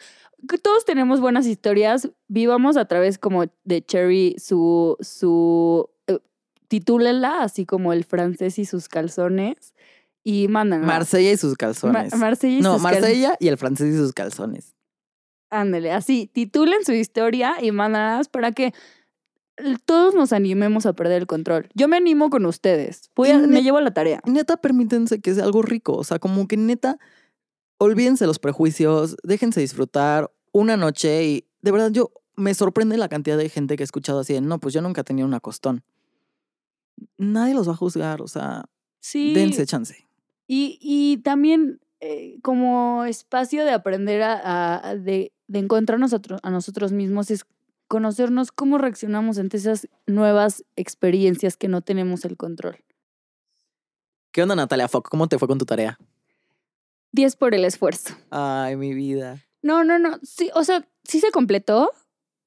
todos 0.61 0.85
tenemos 0.85 1.19
buenas 1.19 1.47
historias. 1.47 2.09
Vivamos 2.27 2.77
a 2.77 2.85
través 2.85 3.17
como 3.17 3.45
de 3.63 3.81
Cherry 3.83 4.35
su, 4.37 4.95
su, 4.99 5.89
eh, 6.05 6.19
titúlenla 6.67 7.41
así 7.41 7.65
como 7.65 7.93
el 7.93 8.03
francés 8.03 8.59
y 8.59 8.65
sus 8.65 8.87
calzones 8.87 9.73
y 10.23 10.47
mándanla. 10.47 10.85
Marsella 10.85 11.31
y 11.31 11.37
sus 11.37 11.55
calzones. 11.55 12.15
Marsella 12.15 12.57
y 12.59 12.61
no, 12.61 12.73
sus 12.75 12.83
cal- 12.83 12.93
Marsella 13.01 13.35
y 13.39 13.47
el 13.47 13.57
francés 13.57 13.95
y 13.95 13.97
sus 13.97 14.13
calzones. 14.13 14.75
Ándale, 15.51 15.91
así, 15.91 16.27
titulen 16.33 16.83
su 16.85 16.93
historia 16.93 17.55
y 17.61 17.71
mándalas 17.71 18.29
para 18.29 18.51
que 18.53 18.73
todos 19.85 20.15
nos 20.15 20.31
animemos 20.33 20.85
a 20.85 20.93
perder 20.93 21.21
el 21.21 21.27
control. 21.27 21.69
Yo 21.75 21.87
me 21.87 21.97
animo 21.97 22.29
con 22.29 22.45
ustedes. 22.45 23.11
Voy 23.15 23.29
a- 23.29 23.37
me 23.39 23.61
llevo 23.61 23.79
la 23.81 23.93
tarea. 23.93 24.21
neta, 24.25 24.57
permítense 24.57 25.19
que 25.21 25.35
sea 25.35 25.43
algo 25.43 25.61
rico. 25.61 25.93
O 25.97 26.03
sea, 26.03 26.19
como 26.19 26.47
que 26.47 26.57
neta, 26.57 26.97
olvídense 27.77 28.25
los 28.25 28.39
prejuicios, 28.39 29.17
déjense 29.23 29.59
disfrutar 29.59 30.31
una 30.53 30.77
noche 30.77 31.25
y 31.25 31.45
de 31.61 31.71
verdad 31.71 31.91
yo 31.91 32.11
me 32.37 32.53
sorprende 32.53 32.97
la 32.97 33.09
cantidad 33.09 33.37
de 33.37 33.49
gente 33.49 33.75
que 33.75 33.83
he 33.83 33.85
escuchado 33.85 34.21
así 34.21 34.33
de, 34.33 34.41
no, 34.41 34.59
pues 34.59 34.73
yo 34.73 34.81
nunca 34.81 35.01
he 35.01 35.03
tenido 35.03 35.27
una 35.27 35.41
costón. 35.41 35.83
Nadie 37.17 37.53
los 37.53 37.67
va 37.67 37.73
a 37.73 37.77
juzgar, 37.77 38.21
o 38.21 38.27
sea, 38.27 38.65
Sí. 39.01 39.33
dense 39.33 39.65
chance. 39.65 40.07
Y, 40.47 40.79
y 40.81 41.17
también 41.17 41.79
eh, 42.03 42.39
como 42.41 43.05
espacio 43.05 43.63
de 43.63 43.71
aprender 43.73 44.23
a, 44.23 44.33
a- 44.33 44.89
a- 44.89 44.95
de, 44.95 45.31
de 45.51 45.59
encontrarnos 45.59 46.13
a, 46.13 46.21
a 46.43 46.49
nosotros 46.49 46.93
mismos 46.93 47.29
es 47.29 47.45
conocernos 47.87 48.53
cómo 48.53 48.77
reaccionamos 48.77 49.37
ante 49.37 49.57
esas 49.57 49.89
nuevas 50.07 50.63
experiencias 50.77 51.57
que 51.57 51.67
no 51.67 51.81
tenemos 51.81 52.23
el 52.23 52.37
control. 52.37 52.77
¿Qué 54.31 54.41
onda, 54.41 54.55
Natalia 54.55 54.87
Fock? 54.87 55.09
¿Cómo 55.09 55.27
te 55.27 55.37
fue 55.37 55.49
con 55.49 55.57
tu 55.57 55.65
tarea? 55.65 55.99
10 57.11 57.35
por 57.35 57.53
el 57.53 57.65
esfuerzo. 57.65 58.15
Ay, 58.29 58.77
mi 58.77 58.93
vida. 58.93 59.45
No, 59.61 59.83
no, 59.83 59.99
no. 59.99 60.19
Sí, 60.23 60.49
o 60.55 60.63
sea, 60.63 60.87
sí 61.03 61.19
se 61.19 61.31
completó, 61.31 61.91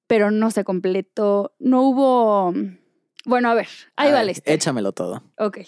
pero 0.06 0.30
no 0.30 0.50
se 0.50 0.64
completó. 0.64 1.54
No 1.58 1.82
hubo. 1.82 2.54
Bueno, 3.26 3.50
a 3.50 3.54
ver, 3.54 3.68
ahí 3.96 4.08
A 4.08 4.12
va 4.12 4.18
ver, 4.18 4.24
la 4.26 4.32
historia. 4.32 4.54
Échamelo 4.54 4.92
todo. 4.92 5.22
Ok. 5.36 5.58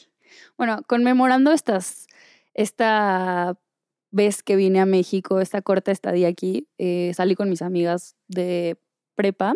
Bueno, 0.57 0.80
conmemorando 0.87 1.53
estas, 1.53 2.07
esta 2.55 3.59
vez 4.17 4.43
que 4.43 4.57
vine 4.57 4.81
a 4.81 4.87
México, 4.87 5.41
esta 5.41 5.62
corta 5.62 5.93
estadía 5.93 6.29
aquí, 6.29 6.67
eh, 6.79 7.12
salí 7.14 7.35
con 7.35 7.49
mis 7.51 7.62
amigas 7.62 8.17
de 8.27 8.79
prepa 9.14 9.55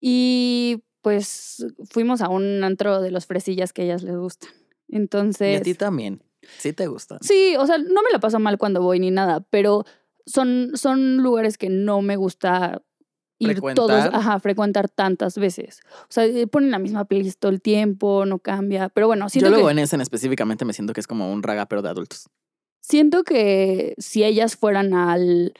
y 0.00 0.84
pues 1.02 1.66
fuimos 1.90 2.22
a 2.22 2.28
un 2.28 2.64
antro 2.64 3.02
de 3.02 3.10
los 3.10 3.26
fresillas 3.26 3.72
que 3.72 3.82
a 3.82 3.84
ellas 3.84 4.02
les 4.02 4.16
gustan. 4.16 4.50
Y 4.88 4.96
Entonces... 4.96 5.60
a 5.60 5.62
ti 5.62 5.74
también. 5.74 6.22
Sí 6.58 6.72
te 6.72 6.86
gustan. 6.86 7.18
Sí, 7.20 7.56
o 7.58 7.66
sea, 7.66 7.78
no 7.78 8.02
me 8.02 8.10
la 8.12 8.18
paso 8.18 8.38
mal 8.38 8.58
cuando 8.58 8.82
voy 8.82 9.00
ni 9.00 9.10
nada, 9.10 9.40
pero 9.50 9.84
son, 10.26 10.72
son 10.74 11.18
lugares 11.18 11.58
que 11.58 11.68
no 11.68 12.00
me 12.00 12.16
gusta 12.16 12.82
ir 13.38 13.60
todos, 13.74 14.04
ajá, 14.12 14.38
frecuentar 14.40 14.88
tantas 14.88 15.36
veces. 15.36 15.80
O 16.02 16.10
sea, 16.10 16.24
eh, 16.24 16.46
ponen 16.46 16.70
la 16.70 16.78
misma 16.78 17.06
playlist 17.06 17.40
todo 17.40 17.50
el 17.50 17.60
tiempo, 17.60 18.24
no 18.26 18.38
cambia. 18.38 18.88
Pero 18.90 19.06
bueno, 19.06 19.26
Yo 19.32 19.48
luego 19.48 19.66
que, 19.66 19.72
en 19.72 19.78
ese 19.80 19.96
en 19.96 20.02
específicamente 20.02 20.64
me 20.64 20.72
siento 20.72 20.92
que 20.92 21.00
es 21.00 21.06
como 21.06 21.32
un 21.32 21.42
raga, 21.42 21.66
pero 21.66 21.82
de 21.82 21.88
adultos. 21.88 22.28
Siento 22.86 23.24
que 23.24 23.94
si 23.98 24.24
ellas 24.24 24.56
fueran 24.56 24.92
al, 24.92 25.54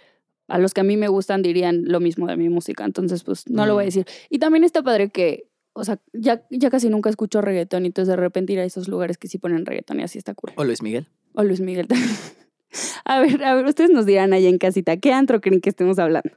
a 0.47 0.59
los 0.59 0.75
que 0.75 0.83
a 0.83 0.85
mí 0.85 0.97
me 0.99 1.09
gustan, 1.09 1.41
dirían 1.43 1.85
lo 1.87 2.01
mismo 2.01 2.27
de 2.27 2.37
mi 2.37 2.51
música. 2.51 2.85
Entonces, 2.85 3.25
pues 3.25 3.49
no 3.49 3.65
lo 3.65 3.75
voy 3.75 3.83
a 3.83 3.87
Mm. 3.87 3.89
decir. 3.89 4.07
Y 4.29 4.39
también 4.41 4.63
está 4.63 4.83
padre 4.83 5.09
que, 5.09 5.49
o 5.73 5.85
sea, 5.85 5.99
ya, 6.13 6.47
ya 6.51 6.69
casi 6.71 6.91
nunca 6.91 7.09
escucho 7.09 7.41
reggaetón, 7.41 7.85
y 7.85 7.87
entonces 7.87 8.09
de 8.11 8.17
repente 8.17 8.53
ir 8.53 8.59
a 8.61 8.65
esos 8.65 8.89
lugares 8.89 9.17
que 9.17 9.27
sí 9.29 9.39
ponen 9.39 9.65
reggaetón 9.65 10.01
y 10.01 10.03
así 10.03 10.19
está 10.19 10.35
cool. 10.35 10.53
O 10.57 10.65
Luis 10.65 10.83
Miguel. 10.83 11.07
O 11.33 11.43
Luis 11.43 11.61
Miguel 11.61 11.89
también. 11.89 12.11
A 13.05 13.21
ver, 13.21 13.43
a 13.45 13.55
ver, 13.55 13.65
ustedes 13.67 13.91
nos 13.91 14.05
dirán 14.05 14.33
allá 14.33 14.49
en 14.49 14.59
casita, 14.59 14.97
¿qué 14.97 15.13
antro 15.13 15.41
creen 15.41 15.61
que 15.61 15.71
estemos 15.71 15.99
hablando? 16.01 16.31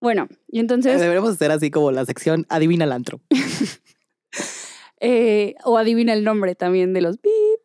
Bueno, 0.00 0.28
y 0.48 0.60
entonces, 0.60 1.00
Deberíamos 1.00 1.30
hacer 1.32 1.50
así 1.50 1.70
como 1.72 1.90
la 1.90 2.04
sección 2.06 2.46
Adivina 2.48 2.84
el 2.84 2.92
antro. 2.92 3.20
eh, 5.00 5.54
o 5.64 5.76
adivina 5.78 6.12
el 6.12 6.24
nombre 6.24 6.54
también 6.54 6.92
de 6.92 7.00
los. 7.00 7.16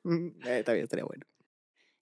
Mm, 0.03 0.27
eh, 0.45 0.63
también 0.65 0.83
estaría 0.83 1.05
bueno. 1.05 1.25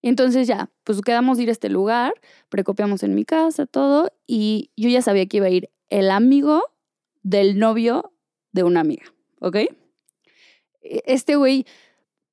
Entonces 0.03 0.47
ya, 0.47 0.69
pues 0.83 1.01
quedamos 1.01 1.39
ir 1.39 1.49
a 1.49 1.53
este 1.53 1.69
lugar, 1.69 2.13
precopiamos 2.49 3.01
en 3.03 3.15
mi 3.15 3.25
casa, 3.25 3.65
todo, 3.65 4.11
y 4.27 4.69
yo 4.77 4.89
ya 4.89 5.01
sabía 5.01 5.25
que 5.25 5.37
iba 5.37 5.47
a 5.47 5.49
ir 5.49 5.69
el 5.89 6.11
amigo 6.11 6.63
del 7.23 7.57
novio 7.57 8.11
de 8.51 8.63
una 8.63 8.81
amiga, 8.81 9.05
¿ok? 9.39 9.55
E- 9.55 9.69
Este 11.05 11.35
güey, 11.37 11.65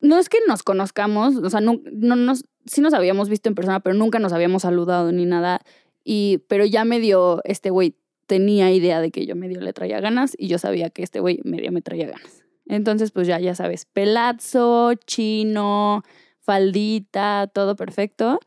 no 0.01 0.19
es 0.19 0.29
que 0.29 0.39
nos 0.49 0.63
conozcamos, 0.63 1.37
o 1.37 1.49
sea, 1.49 1.61
no, 1.61 1.81
no 1.93 2.17
nos, 2.17 2.45
sí 2.67 2.81
nos 2.81 2.93
habíamos 2.93 3.29
visto 3.29 3.49
en 3.49 3.55
persona, 3.55 3.81
pero 3.81 3.95
nunca 3.95 4.19
nos 4.19 4.33
habíamos 4.33 4.63
saludado 4.63 5.13
ni 5.13 5.25
nada, 5.25 5.61
y, 6.05 6.39
pero 6.49 6.65
ya 6.65 6.85
medio, 6.85 7.41
este 7.45 7.71
güey 7.71 7.95
tenía 8.27 8.73
idea 8.73 9.01
de 9.01 9.11
que 9.11 9.27
yo 9.27 9.37
medio 9.37 9.61
le 9.61 9.73
traía 9.73 10.01
ganas, 10.01 10.35
y 10.37 10.49
yo 10.49 10.59
sabía 10.59 10.91
que 10.91 11.03
este 11.05 11.21
güey 11.21 11.41
medio 11.45 11.71
me 11.71 11.83
traía 11.83 12.07
ganas. 12.09 12.43
Entonces, 12.67 13.11
pues 13.11 13.27
ya, 13.27 13.39
ya 13.41 13.55
sabes, 13.55 13.85
pelazo, 13.85 14.95
chino, 15.07 16.03
faldita, 16.43 17.51
todo 17.53 17.77
perfecto. 17.77 18.41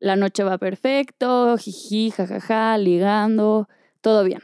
La 0.00 0.16
noche 0.16 0.44
va 0.44 0.58
perfecto, 0.58 1.56
jiji, 1.58 2.10
jajaja, 2.10 2.78
ligando, 2.78 3.68
todo 4.00 4.24
bien. 4.24 4.40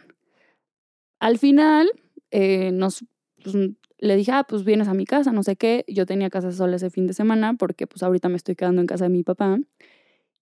Al 1.20 1.38
final, 1.38 1.90
eh, 2.30 2.72
nos, 2.72 3.04
pues, 3.42 3.54
le 3.98 4.16
dije, 4.16 4.32
ah, 4.32 4.44
pues 4.44 4.64
vienes 4.64 4.88
a 4.88 4.94
mi 4.94 5.06
casa, 5.06 5.32
no 5.32 5.42
sé 5.42 5.56
qué. 5.56 5.84
Yo 5.88 6.06
tenía 6.06 6.28
casa 6.28 6.52
sola 6.52 6.76
ese 6.76 6.90
fin 6.90 7.06
de 7.06 7.14
semana 7.14 7.54
porque 7.54 7.86
pues 7.86 8.02
ahorita 8.02 8.28
me 8.28 8.36
estoy 8.36 8.56
quedando 8.56 8.80
en 8.80 8.86
casa 8.86 9.04
de 9.04 9.10
mi 9.10 9.22
papá. 9.22 9.58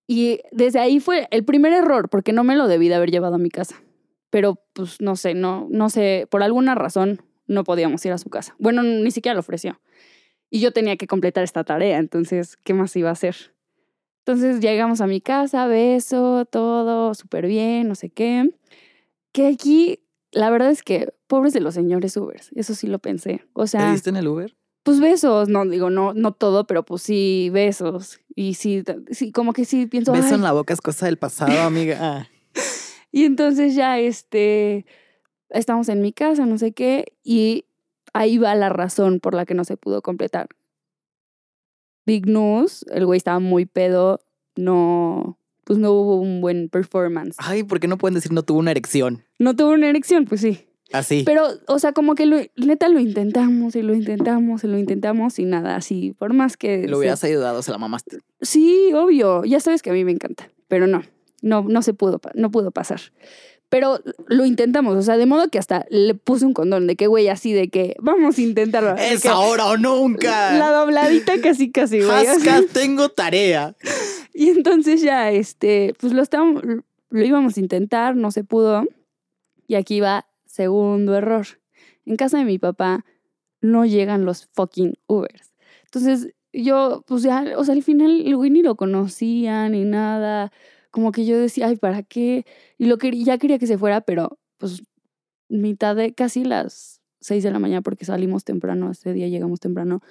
Y 0.07 0.41
desde 0.51 0.81
ahí 0.81 0.99
fue 0.99 1.29
el 1.31 1.45
primer 1.45 1.73
error 1.73 2.09
porque 2.09 2.33
no 2.33 2.45
me 2.45 2.57
lo 2.57 2.67
debí 2.67 2.89
de 2.89 2.97
haber 2.97 3.11
llevado 3.11 3.37
a 3.37 3.39
mi 3.39 3.51
casa. 3.51 3.77
Pero 4.31 4.59
pues 4.73 5.01
no 5.01 5.15
sé, 5.15 5.35
no, 5.35 5.69
no 5.71 5.91
sé, 5.91 6.27
por 6.31 6.43
alguna 6.43 6.75
razón 6.75 7.23
no 7.47 7.65
podíamos 7.65 8.05
ir 8.05 8.13
a 8.13 8.19
su 8.19 8.31
casa. 8.31 8.57
Bueno, 8.59 8.83
ni 8.83 9.11
siquiera 9.11 9.35
lo 9.35 9.41
ofreció. 9.41 9.81
Y 10.55 10.61
yo 10.61 10.71
tenía 10.71 10.99
que 10.99 11.07
completar 11.07 11.43
esta 11.45 11.65
tarea, 11.65 11.97
entonces, 11.99 12.59
¿qué 12.63 12.75
más 12.75 12.95
iba 12.95 13.09
a 13.09 13.13
hacer? 13.13 13.55
Entonces 14.19 14.61
llegamos 14.61 15.01
a 15.01 15.07
mi 15.07 15.23
casa, 15.23 15.67
beso, 15.67 16.45
todo 16.45 17.15
súper 17.15 17.47
bien, 17.47 17.89
no 17.89 17.95
sé 17.95 18.11
qué. 18.11 18.51
Que 19.33 19.47
aquí, 19.47 20.01
la 20.31 20.51
verdad 20.51 20.71
es 20.71 20.83
que, 20.83 21.15
pobres 21.27 21.55
de 21.55 21.61
los 21.61 21.73
señores 21.73 22.19
Ubers, 22.19 22.51
eso 22.55 22.75
sí 22.75 22.87
lo 22.87 22.99
pensé. 22.99 23.47
O 23.55 23.63
¿Te 23.63 23.69
sea, 23.69 23.93
diste 23.93 24.11
en 24.11 24.17
el 24.17 24.29
Uber? 24.29 24.55
pues 24.83 25.01
besos, 25.01 25.49
no 25.49 25.65
digo, 25.65 25.89
no, 25.89 26.13
no 26.13 26.33
todo, 26.33 26.67
pero 26.67 26.85
pues 26.85 27.01
sí, 27.01 27.49
besos. 27.51 28.21
Y 28.37 28.53
sí, 28.53 28.85
sí 29.11 29.33
como 29.33 29.55
que 29.55 29.65
sí 29.65 29.87
pienso. 29.87 30.13
Beso 30.13 30.27
"Ay". 30.27 30.35
en 30.35 30.43
la 30.43 30.53
boca 30.53 30.75
es 30.75 30.83
cosa 30.83 31.07
del 31.07 31.17
pasado, 31.17 31.59
amiga. 31.63 31.97
Ah. 31.99 32.29
Y 33.11 33.25
entonces 33.25 33.75
ya, 33.75 33.99
este, 33.99 34.85
estamos 35.49 35.89
en 35.89 36.03
mi 36.03 36.13
casa, 36.13 36.45
no 36.45 36.59
sé 36.59 36.73
qué, 36.73 37.15
y 37.25 37.65
ahí 38.13 38.39
va 38.39 38.55
la 38.55 38.69
razón 38.69 39.21
por 39.21 39.35
la 39.35 39.45
que 39.47 39.55
no 39.55 39.65
se 39.65 39.77
pudo 39.77 40.03
completar. 40.03 40.49
Big 42.05 42.27
news, 42.27 42.85
el 42.91 43.07
güey 43.07 43.17
estaba 43.17 43.39
muy 43.39 43.67
pedo, 43.67 44.21
no, 44.57 45.39
pues 45.65 45.79
no 45.79 45.93
hubo 45.93 46.21
un 46.21 46.41
buen 46.41 46.69
performance. 46.69 47.37
Ay, 47.39 47.63
¿por 47.63 47.81
qué 47.81 47.89
no 47.89 47.99
pueden 47.99 48.15
decir 48.15 48.33
no 48.33 48.43
tuvo 48.43 48.59
una 48.59 48.73
erección? 48.73 49.25
No 49.39 49.55
tuvo 49.55 49.71
una 49.71 49.89
erección, 49.89 50.25
pues 50.25 50.41
sí. 50.41 50.67
Así. 50.93 51.23
Pero, 51.25 51.47
o 51.69 51.79
sea, 51.79 51.93
como 51.93 52.15
que 52.15 52.27
lo, 52.27 52.37
neta 52.57 52.89
lo 52.89 52.99
intentamos 52.99 53.77
y 53.77 53.83
lo 53.83 53.95
intentamos 53.95 54.63
y 54.65 54.67
lo 54.67 54.77
intentamos 54.79 55.39
y 55.39 55.47
nada, 55.47 55.77
así, 55.77 56.13
por 56.19 56.35
más 56.35 56.57
que... 56.57 56.87
Lo 56.87 56.99
hubieras 56.99 57.25
ayudado, 57.25 57.63
se 57.63 57.71
la 57.71 57.79
mamaste. 57.79 58.19
Sí, 58.43 58.93
obvio. 58.93 59.45
Ya 59.45 59.61
sabes 59.61 59.81
que 59.81 59.89
a 59.89 59.95
mí 59.95 60.05
me 60.05 60.13
encanta. 60.13 60.51
Pero 60.69 60.87
no, 60.87 61.03
no, 61.41 61.63
no 61.63 61.83
se 61.83 61.95
pudo, 61.95 62.21
no 62.35 62.51
pudo 62.51 62.73
pasar. 62.73 63.01
Pero 63.73 64.01
lo 64.27 64.45
intentamos, 64.45 64.99
o 64.99 65.01
sea, 65.01 65.17
de 65.17 65.25
modo 65.25 65.49
que 65.49 65.59
hasta 65.59 65.87
le 65.89 66.15
puse 66.15 66.45
un 66.45 66.53
condón 66.53 66.87
de 66.87 66.95
que, 66.95 67.07
güey, 67.07 67.29
así 67.29 67.55
de 67.55 67.71
que 67.71 67.97
vamos 68.01 68.37
a 68.37 68.43
intentarlo. 68.43 68.95
Es 68.97 69.23
que 69.23 69.29
ahora 69.31 69.65
o 69.65 69.79
nunca. 69.79 70.53
La 70.59 70.73
dobladita 70.73 71.41
casi, 71.41 71.73
casi, 71.73 72.03
güey. 72.03 72.27
Hasca, 72.27 72.61
tengo 72.71 73.09
tarea. 73.09 73.75
y 74.35 74.51
entonces 74.51 75.01
ya, 75.01 75.31
este, 75.31 75.95
pues 75.99 76.13
lo 76.13 76.21
estábamos, 76.21 76.63
lo 77.09 77.25
íbamos 77.25 77.57
a 77.57 77.61
intentar, 77.61 78.15
no 78.15 78.31
se 78.31 78.45
pudo. 78.45 78.85
Y 79.67 79.77
aquí 79.77 80.01
va 80.01 80.27
segundo 80.45 81.17
error. 81.17 81.47
En 82.05 82.17
casa 82.17 82.37
de 82.37 82.45
mi 82.45 82.59
papá 82.59 83.07
no 83.63 83.87
llegan 83.87 84.27
los 84.27 84.51
fucking 84.53 84.99
Ubers. 85.07 85.55
Entonces 85.87 86.35
yo, 86.53 87.05
pues 87.07 87.23
ya, 87.23 87.55
o 87.57 87.65
sea, 87.65 87.75
al 87.75 87.83
final 87.83 88.21
el 88.27 88.37
güey 88.37 88.51
ni 88.51 88.61
lo 88.61 88.77
conocía 88.77 89.67
ni 89.71 89.87
nada. 89.87 90.53
Como 90.93 91.13
que 91.13 91.27
yo 91.27 91.39
decía, 91.41 91.69
ay, 91.69 91.77
¿para 91.79 92.05
qué? 92.05 92.47
Y 92.79 92.87
lo 92.87 92.99
quería, 92.99 93.25
ya 93.27 93.39
quería 93.39 93.59
que 93.59 93.67
se 93.69 93.79
fuera, 93.79 94.03
pero 94.03 94.39
pues 94.59 94.85
mitad 95.51 95.97
de 95.97 96.15
casi 96.15 96.45
las 96.45 97.03
seis 97.21 97.45
de 97.45 97.53
la 97.53 97.61
mañana 97.61 97.83
porque 97.83 98.05
salimos 98.07 98.45
temprano, 98.45 98.91
ese 98.93 99.13
día 99.15 99.29
llegamos 99.29 99.61
temprano. 99.61 100.03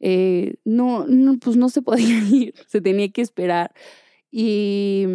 eh, 0.00 0.56
no, 0.64 1.06
no, 1.08 1.38
pues 1.40 1.56
no 1.56 1.68
se 1.70 1.82
podía 1.84 2.18
ir, 2.30 2.54
se 2.68 2.80
tenía 2.82 3.10
que 3.10 3.22
esperar. 3.22 3.72
Y, 4.32 5.06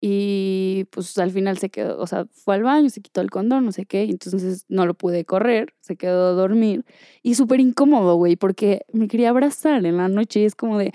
y 0.00 0.84
pues 0.90 1.16
al 1.18 1.30
final 1.32 1.58
se 1.58 1.70
quedó, 1.70 1.98
o 2.00 2.06
sea, 2.06 2.26
fue 2.32 2.54
al 2.56 2.62
baño, 2.62 2.90
se 2.90 3.00
quitó 3.00 3.20
el 3.22 3.30
condón, 3.30 3.64
no 3.64 3.72
sé 3.72 3.86
qué, 3.86 4.04
y 4.04 4.10
entonces 4.10 4.64
no 4.68 4.86
lo 4.86 4.94
pude 4.94 5.24
correr, 5.24 5.74
se 5.80 5.96
quedó 5.96 6.28
a 6.28 6.32
dormir. 6.32 6.84
Y 7.22 7.34
súper 7.34 7.60
incómodo, 7.60 8.16
güey, 8.16 8.36
porque 8.36 8.82
me 8.92 9.08
quería 9.08 9.30
abrazar 9.30 9.84
en 9.86 9.96
la 9.96 10.08
noche 10.08 10.40
y 10.40 10.44
es 10.44 10.54
como 10.54 10.78
de, 10.78 10.92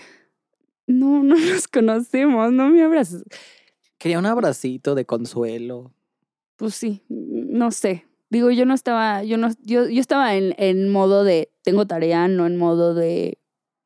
no, 0.92 1.24
no 1.24 1.36
nos 1.38 1.68
conocemos, 1.68 2.52
no 2.52 2.70
me 2.70 2.84
abrazas. 2.84 3.24
Quería 3.98 4.20
un 4.20 4.26
abracito 4.26 4.96
de 4.96 5.06
consuelo. 5.06 5.94
Pues 6.56 6.76
sí, 6.76 7.04
no 7.10 7.72
sé. 7.72 8.06
Digo, 8.30 8.50
yo 8.52 8.66
no 8.66 8.74
estaba, 8.74 9.24
yo 9.24 9.38
no, 9.38 9.50
yo, 9.64 9.88
yo 9.90 10.00
estaba 10.00 10.36
en, 10.36 10.54
en 10.58 10.90
modo 10.90 11.24
de 11.24 11.52
tengo 11.64 11.86
tarea, 11.86 12.28
no 12.28 12.46
en 12.48 12.58
modo 12.58 12.94
de 12.94 13.38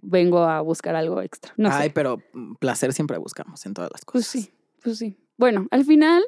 vengo 0.02 0.40
a 0.44 0.62
buscar 0.62 0.96
algo 0.96 1.22
extra. 1.22 1.54
No 1.58 1.70
Ay, 1.72 1.88
sé. 1.88 1.94
pero 1.96 2.22
mm, 2.34 2.56
placer 2.56 2.94
siempre 2.94 3.18
buscamos 3.18 3.66
en 3.66 3.74
todas 3.74 3.90
las 3.92 4.06
Pues 4.06 4.26
cosas. 4.28 4.44
sí, 4.44 4.52
pues 4.84 4.98
sí. 5.00 5.18
Bueno, 5.38 5.68
al 5.72 5.84
final 5.84 6.24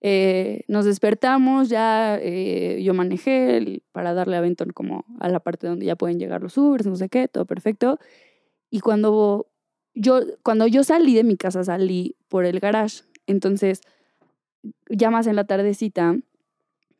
eh, 0.00 0.62
nos 0.68 0.84
despertamos, 0.84 1.68
ya 1.68 2.18
eh, 2.20 2.82
yo 2.82 2.94
manejé 2.94 3.56
el- 3.58 3.82
para 3.92 4.12
darle 4.12 4.36
aventón 4.36 4.70
como 4.70 5.04
a 5.20 5.28
la 5.28 5.40
parte 5.40 5.66
donde 5.68 5.86
ya 5.86 5.96
pueden 5.96 6.18
llegar 6.18 6.42
los 6.42 6.56
Ubers, 6.58 6.86
no 6.86 6.96
sé 6.96 7.08
qué, 7.08 7.28
todo 7.28 7.44
perfecto. 7.46 7.98
Y 8.70 8.80
cuando 8.80 9.46
yo, 9.96 10.20
cuando 10.44 10.66
yo 10.68 10.84
salí 10.84 11.14
de 11.14 11.24
mi 11.24 11.36
casa, 11.36 11.64
salí 11.64 12.14
por 12.28 12.44
el 12.44 12.60
garage. 12.60 13.02
Entonces, 13.26 13.80
ya 14.88 15.10
más 15.10 15.26
en 15.26 15.36
la 15.36 15.44
tardecita, 15.46 16.16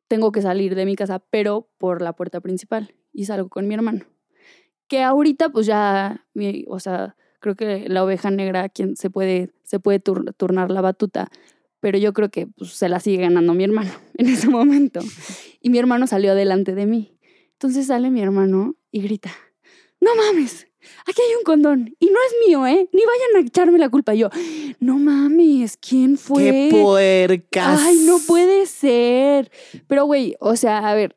tengo 0.08 0.32
que 0.32 0.42
salir 0.42 0.74
de 0.74 0.86
mi 0.86 0.96
casa, 0.96 1.18
pero 1.30 1.68
por 1.78 2.02
la 2.02 2.14
puerta 2.14 2.40
principal. 2.40 2.94
Y 3.12 3.26
salgo 3.26 3.48
con 3.48 3.68
mi 3.68 3.74
hermano. 3.74 4.04
Que 4.88 5.02
ahorita, 5.02 5.50
pues 5.50 5.66
ya, 5.66 6.26
mi- 6.34 6.64
o 6.68 6.80
sea, 6.80 7.16
creo 7.40 7.54
que 7.54 7.88
la 7.88 8.04
oveja 8.04 8.30
negra 8.30 8.68
quien 8.68 8.96
se 8.96 9.10
puede, 9.10 9.50
se 9.62 9.78
puede 9.80 10.00
tur- 10.02 10.34
turnar 10.36 10.70
la 10.70 10.80
batuta, 10.80 11.28
pero 11.80 11.98
yo 11.98 12.12
creo 12.12 12.30
que 12.30 12.46
pues, 12.46 12.70
se 12.72 12.88
la 12.88 13.00
sigue 13.00 13.18
ganando 13.18 13.54
mi 13.54 13.64
hermano 13.64 13.90
en 14.14 14.26
ese 14.28 14.48
momento. 14.48 15.00
Y 15.60 15.70
mi 15.70 15.78
hermano 15.78 16.06
salió 16.06 16.36
delante 16.36 16.76
de 16.76 16.86
mí. 16.86 17.18
Entonces 17.54 17.88
sale 17.88 18.10
mi 18.10 18.22
hermano 18.22 18.76
y 18.92 19.00
grita, 19.02 19.32
no 20.00 20.14
mames, 20.14 20.68
aquí 21.06 21.22
hay 21.22 21.34
un 21.36 21.44
condón 21.44 21.94
y 21.98 22.06
no 22.06 22.18
es 22.26 22.34
mío, 22.46 22.66
¿eh? 22.66 22.88
Ni 22.92 23.02
vayan 23.04 23.36
a 23.36 23.46
echarme 23.46 23.78
la 23.78 23.88
culpa. 23.88 24.14
Y 24.14 24.18
yo, 24.18 24.30
no 24.80 24.98
mames, 24.98 25.76
¿quién 25.76 26.18
fue? 26.18 26.42
¡Qué 26.42 26.68
puercas! 26.70 27.80
Ay, 27.82 27.98
no 28.06 28.18
puede 28.26 28.66
ser. 28.66 29.50
Pero, 29.86 30.04
güey, 30.04 30.36
o 30.40 30.56
sea, 30.56 30.78
a 30.88 30.94
ver, 30.94 31.16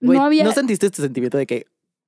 no 0.00 0.22
había... 0.22 0.44
¿No 0.44 0.52
sentiste 0.52 0.86
este 0.86 1.02
sentimiento 1.02 1.38
de 1.38 1.46
que 1.46 1.66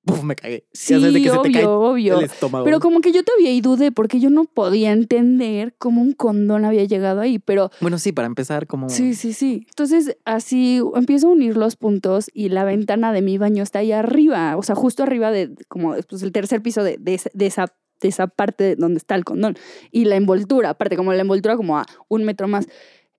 ¡puf! 0.08 0.22
me 0.24 0.34
cagué? 0.34 0.66
sí, 0.72 0.94
Ya 0.94 1.00
sabes, 1.00 1.14
de 1.14 1.22
que 1.22 1.30
se 1.30 1.38
te 1.38 1.52
cae 1.52 1.66
obvio, 1.66 1.90
obvio. 1.90 2.18
el 2.18 2.24
estómago. 2.24 2.64
Pero 2.64 2.80
como 2.80 3.00
que 3.00 3.12
yo 3.12 3.22
todavía 3.22 3.52
y 3.52 3.60
dudé 3.60 3.92
porque 3.92 4.20
yo 4.20 4.30
no 4.30 4.44
podía 4.44 4.92
entender 4.92 5.74
cómo 5.78 6.02
un 6.02 6.12
condón 6.12 6.64
había 6.64 6.84
llegado 6.84 7.20
ahí, 7.20 7.38
pero 7.38 7.70
Bueno, 7.80 7.98
sí, 7.98 8.12
para 8.12 8.26
empezar, 8.26 8.66
como. 8.66 8.88
sí, 8.88 9.14
sí, 9.14 9.32
sí. 9.32 9.66
Entonces 9.68 10.16
así 10.24 10.80
empiezo 10.94 11.28
a 11.28 11.32
unir 11.32 11.56
los 11.56 11.76
puntos 11.76 12.30
y 12.34 12.48
la 12.48 12.64
ventana 12.64 13.12
de 13.12 13.22
mi 13.22 13.38
baño 13.38 13.62
está 13.62 13.80
ahí 13.80 13.92
arriba, 13.92 14.56
o 14.56 14.62
sea, 14.62 14.74
justo 14.74 15.02
arriba 15.02 15.30
de 15.30 15.54
como 15.68 15.94
pues, 16.08 16.22
el 16.22 16.32
tercer 16.32 16.62
piso 16.62 16.82
de, 16.82 16.96
de 16.98 17.20
de 17.32 17.46
esa 17.46 17.66
de 18.00 18.08
esa 18.08 18.28
parte 18.28 18.76
donde 18.76 18.98
está 18.98 19.16
el 19.16 19.24
condón 19.24 19.56
y 19.90 20.04
la 20.04 20.14
envoltura, 20.16 20.70
aparte 20.70 20.96
como 20.96 21.12
la 21.12 21.20
envoltura 21.22 21.56
como 21.56 21.78
a 21.78 21.86
un 22.08 22.24
metro 22.24 22.46
más. 22.46 22.66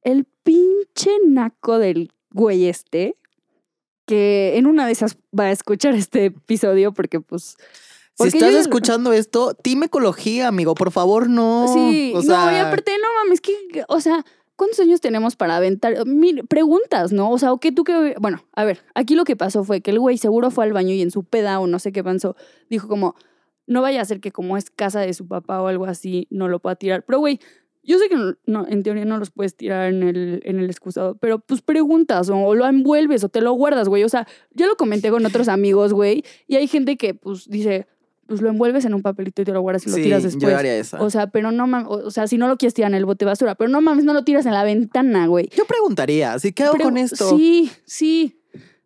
El 0.04 0.26
pinche 0.44 1.12
naco 1.28 1.78
del 1.80 2.14
güey 2.32 2.66
este, 2.68 3.18
que 4.10 4.58
en 4.58 4.66
una 4.66 4.88
de 4.88 4.92
esas 4.92 5.18
va 5.38 5.44
a 5.46 5.52
escuchar 5.52 5.94
este 5.94 6.26
episodio 6.26 6.92
porque 6.94 7.20
pues 7.22 7.58
Si 8.20 8.28
estás 8.30 8.52
yo- 8.54 8.60
escuchando 8.60 9.14
esto, 9.14 9.54
team 9.54 9.84
ecología, 9.84 10.48
amigo, 10.48 10.74
por 10.74 10.90
favor, 10.92 11.30
no. 11.30 11.68
Sí, 11.72 12.12
o 12.16 12.18
no, 12.18 12.22
y 12.24 12.26
sea, 12.26 12.68
aparte, 12.68 12.92
no 13.00 13.08
mames, 13.24 13.40
que, 13.40 13.54
o 13.88 14.00
sea, 14.02 14.26
¿cuántos 14.56 14.80
años 14.80 15.00
tenemos 15.00 15.36
para 15.36 15.58
aventar? 15.58 15.94
Preguntas, 16.48 17.12
¿no? 17.12 17.30
O 17.30 17.38
sea, 17.38 17.54
¿o 17.54 17.60
qué 17.60 17.72
tú 17.72 17.84
que. 17.84 18.16
Bueno, 18.20 18.44
a 18.54 18.64
ver, 18.66 18.84
aquí 18.96 19.14
lo 19.16 19.24
que 19.26 19.36
pasó 19.36 19.64
fue 19.64 19.82
que 19.82 19.92
el 19.92 20.00
güey 20.00 20.18
seguro 20.18 20.50
fue 20.50 20.66
al 20.66 20.74
baño 20.74 20.94
y 20.94 21.02
en 21.04 21.12
su 21.12 21.24
peda 21.24 21.60
o 21.60 21.68
no 21.68 21.78
sé 21.78 21.92
qué 21.92 22.04
pensó, 22.04 22.36
dijo 22.70 22.88
como, 22.88 23.16
no 23.68 23.82
vaya 23.84 24.02
a 24.02 24.06
ser 24.06 24.20
que 24.20 24.32
como 24.32 24.58
es 24.58 24.72
casa 24.72 25.02
de 25.02 25.14
su 25.14 25.28
papá 25.28 25.62
o 25.62 25.68
algo 25.68 25.86
así, 25.86 26.28
no 26.32 26.48
lo 26.48 26.60
pueda 26.60 26.76
tirar. 26.76 27.06
Pero, 27.06 27.20
güey, 27.20 27.40
yo 27.90 27.98
sé 27.98 28.08
que 28.08 28.16
no, 28.16 28.36
no, 28.46 28.68
en 28.70 28.84
teoría 28.84 29.04
no 29.04 29.18
los 29.18 29.32
puedes 29.32 29.56
tirar 29.56 29.90
en 29.92 30.04
el, 30.04 30.42
en 30.46 30.60
el 30.60 30.70
excusado, 30.70 31.16
pero 31.16 31.40
pues 31.40 31.62
preguntas 31.62 32.30
o, 32.30 32.38
o 32.38 32.54
lo 32.54 32.68
envuelves 32.68 33.24
o 33.24 33.30
te 33.30 33.42
lo 33.42 33.52
guardas, 33.54 33.90
güey. 33.90 34.04
O 34.04 34.10
sea, 34.10 34.28
ya 34.54 34.68
lo 34.68 34.76
comenté 34.76 35.10
con 35.10 35.26
otros 35.26 35.48
amigos, 35.48 35.92
güey, 35.92 36.24
y 36.48 36.56
hay 36.58 36.68
gente 36.68 36.98
que 36.98 37.16
pues 37.16 37.50
dice, 37.50 37.88
pues 38.28 38.42
lo 38.42 38.50
envuelves 38.50 38.86
en 38.86 38.94
un 38.94 39.02
papelito 39.02 39.42
y 39.42 39.46
te 39.46 39.52
lo 39.52 39.62
guardas 39.62 39.88
y 39.88 39.90
lo 39.90 39.96
Sí, 39.96 40.04
tiras 40.04 40.22
yo 40.22 40.30
después. 40.30 40.54
haría 40.54 40.78
esa. 40.78 41.02
O 41.02 41.10
sea, 41.10 41.28
pero 41.32 41.52
no 41.52 41.66
mames, 41.66 41.88
o 41.90 42.12
sea, 42.12 42.28
si 42.28 42.38
no 42.38 42.48
lo 42.48 42.58
quieres 42.58 42.76
tirar 42.76 42.92
en 42.92 42.96
el 42.96 43.06
bote 43.06 43.26
de 43.26 43.30
basura, 43.32 43.56
pero 43.56 43.72
no 43.72 43.82
mames, 43.82 44.06
no 44.06 44.14
lo 44.14 44.24
tiras 44.24 44.46
en 44.46 44.54
la 44.54 44.64
ventana, 44.64 45.26
güey. 45.26 45.50
Yo 45.58 45.66
preguntaría, 45.66 46.38
¿sí 46.38 46.54
qué 46.54 46.64
hago 46.66 46.78
con 46.78 46.96
esto? 46.96 47.36
Sí, 47.36 47.72
sí. 47.86 48.36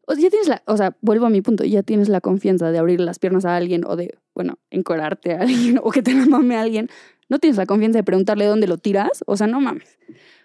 O 0.06 0.14
sea, 0.14 0.24
ya 0.24 0.30
tienes 0.30 0.47
la, 0.47 0.64
o 0.66 0.76
sea, 0.76 0.97
vuelvo 1.01 1.26
a 1.26 1.30
mi 1.30 1.41
punto, 1.41 1.64
ya 1.64 1.82
tienes 1.84 2.10
la 2.10 2.20
confianza 2.22 2.72
de 2.72 2.78
abrir 2.78 2.99
las 2.99 3.20
piernas 3.20 3.45
a 3.45 3.56
alguien 3.56 3.86
o 3.86 3.95
de, 3.95 4.18
bueno, 4.34 4.60
encorarte 4.70 5.34
a 5.34 5.41
alguien 5.41 5.80
o 5.84 5.91
que 5.91 6.01
te 6.01 6.14
la 6.14 6.26
mame 6.26 6.56
a 6.56 6.62
alguien. 6.62 6.89
No 7.34 7.39
tienes 7.39 7.57
la 7.57 7.65
confianza 7.65 7.97
de 7.97 8.03
preguntarle 8.03 8.45
dónde 8.45 8.67
lo 8.67 8.77
tiras. 8.77 9.23
O 9.25 9.36
sea, 9.38 9.47
no 9.47 9.59
mames. 9.59 9.97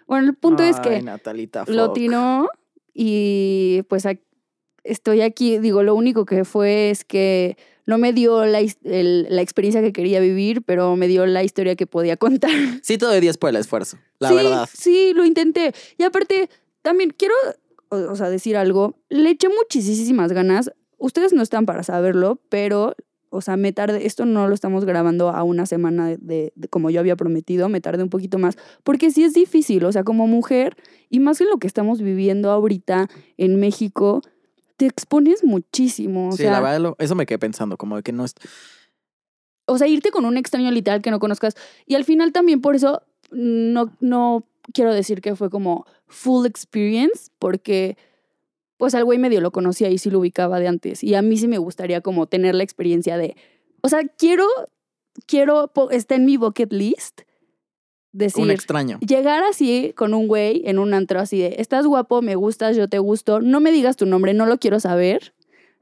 Bueno, 0.07 0.25
el 0.27 0.33
punto 0.33 0.63
es 0.63 0.79
que 0.79 1.03
Natalita, 1.03 1.65
lo 1.67 1.93
tiró 1.93 2.49
y 2.95 3.83
pues 3.89 4.07
estoy 4.83 5.21
aquí. 5.21 5.59
Digo, 5.59 5.83
lo 5.83 5.93
único 5.93 6.25
que 6.25 6.45
fue 6.45 6.89
es 6.89 7.05
que 7.05 7.57
no 7.85 7.99
me 7.99 8.11
dio 8.11 8.43
la, 8.45 8.59
el- 8.83 9.27
la 9.29 9.41
experiencia 9.43 9.83
que 9.83 9.93
quería 9.93 10.19
vivir, 10.19 10.63
pero 10.63 10.95
me 10.95 11.07
dio 11.07 11.27
la 11.27 11.43
historia 11.43 11.75
que 11.75 11.85
podía 11.85 12.17
contar. 12.25 12.49
Sí, 12.81 12.97
te 12.97 13.05
doy 13.05 13.19
10 13.19 13.37
por 13.37 13.51
el 13.51 13.57
esfuerzo, 13.57 13.97
la 14.17 14.29
sí, 14.29 14.35
verdad. 14.35 14.69
Sí, 14.73 15.13
lo 15.13 15.25
intenté. 15.25 15.73
Y 15.99 16.03
aparte, 16.03 16.49
también 16.81 17.13
quiero, 17.15 17.35
o, 17.89 17.97
o 17.97 18.15
sea, 18.15 18.31
decir 18.31 18.57
algo. 18.57 18.95
Le 19.09 19.29
eché 19.29 19.47
muchísimas 19.49 20.31
ganas. 20.31 20.71
Ustedes 20.97 21.33
no 21.33 21.43
están 21.43 21.67
para 21.67 21.83
saberlo, 21.83 22.41
pero, 22.49 22.95
o 23.29 23.41
sea, 23.41 23.57
me 23.57 23.71
tardé. 23.73 24.05
Esto 24.05 24.25
no 24.25 24.47
lo 24.47 24.53
estamos 24.53 24.85
grabando 24.85 25.29
a 25.29 25.43
una 25.43 25.65
semana 25.65 26.07
de, 26.07 26.17
de- 26.17 26.53
de 26.55 26.67
como 26.67 26.89
yo 26.89 26.99
había 26.99 27.15
prometido. 27.15 27.69
Me 27.69 27.81
tardé 27.81 28.03
un 28.03 28.09
poquito 28.09 28.37
más. 28.39 28.57
Porque 28.83 29.11
sí 29.11 29.23
es 29.23 29.33
difícil. 29.33 29.85
O 29.85 29.91
sea, 29.91 30.03
como 30.03 30.27
mujer, 30.27 30.75
y 31.09 31.19
más 31.19 31.39
en 31.41 31.49
lo 31.49 31.57
que 31.57 31.67
estamos 31.67 32.01
viviendo 32.01 32.51
ahorita 32.51 33.07
en 33.37 33.59
México, 33.59 34.21
te 34.77 34.85
expones 34.85 35.43
muchísimo. 35.43 36.29
O 36.29 36.31
sí, 36.31 36.43
sea, 36.43 36.51
la 36.53 36.61
verdad, 36.61 36.95
eso 36.99 37.15
me 37.15 37.25
quedé 37.25 37.37
pensando, 37.39 37.77
como 37.77 37.95
de 37.97 38.03
que 38.03 38.11
no 38.13 38.25
es... 38.25 38.33
o 39.65 39.77
sea, 39.77 39.87
irte 39.87 40.09
con 40.11 40.25
un 40.25 40.37
extraño 40.37 40.71
literal 40.71 41.01
que 41.01 41.11
no 41.11 41.19
conozcas. 41.19 41.55
Y 41.85 41.95
al 41.95 42.05
final 42.05 42.31
también 42.31 42.61
por 42.61 42.75
eso 42.75 43.03
no, 43.31 43.91
no 43.99 44.45
quiero 44.73 44.93
decir 44.93 45.21
que 45.21 45.35
fue 45.35 45.49
como 45.49 45.85
full 46.07 46.45
experience, 46.45 47.29
porque 47.37 47.97
pues 48.79 48.95
al 48.95 49.03
güey 49.03 49.19
medio 49.19 49.41
lo 49.41 49.51
conocía 49.51 49.89
y 49.89 49.97
sí 49.97 50.09
lo 50.09 50.19
ubicaba 50.19 50.57
de 50.57 50.69
antes. 50.69 51.03
Y 51.03 51.13
a 51.13 51.21
mí 51.21 51.35
sí 51.35 51.49
me 51.49 51.57
gustaría 51.57 51.99
como 51.99 52.27
tener 52.27 52.55
la 52.55 52.63
experiencia 52.63 53.17
de, 53.17 53.35
o 53.81 53.89
sea, 53.89 54.07
quiero, 54.17 54.47
quiero, 55.27 55.69
está 55.91 56.15
en 56.15 56.23
mi 56.23 56.37
bucket 56.37 56.71
list, 56.71 57.23
decir, 58.13 58.41
un 58.41 58.51
extraño. 58.51 58.97
llegar 59.01 59.43
así 59.43 59.91
con 59.97 60.13
un 60.13 60.29
güey 60.29 60.61
en 60.63 60.79
un 60.79 60.93
antro 60.93 61.19
así 61.19 61.39
de, 61.39 61.55
estás 61.59 61.85
guapo, 61.85 62.21
me 62.21 62.35
gustas, 62.35 62.77
yo 62.77 62.87
te 62.87 62.99
gusto, 62.99 63.41
no 63.41 63.59
me 63.59 63.73
digas 63.73 63.97
tu 63.97 64.05
nombre, 64.05 64.33
no 64.33 64.45
lo 64.45 64.59
quiero 64.59 64.79
saber, 64.79 65.33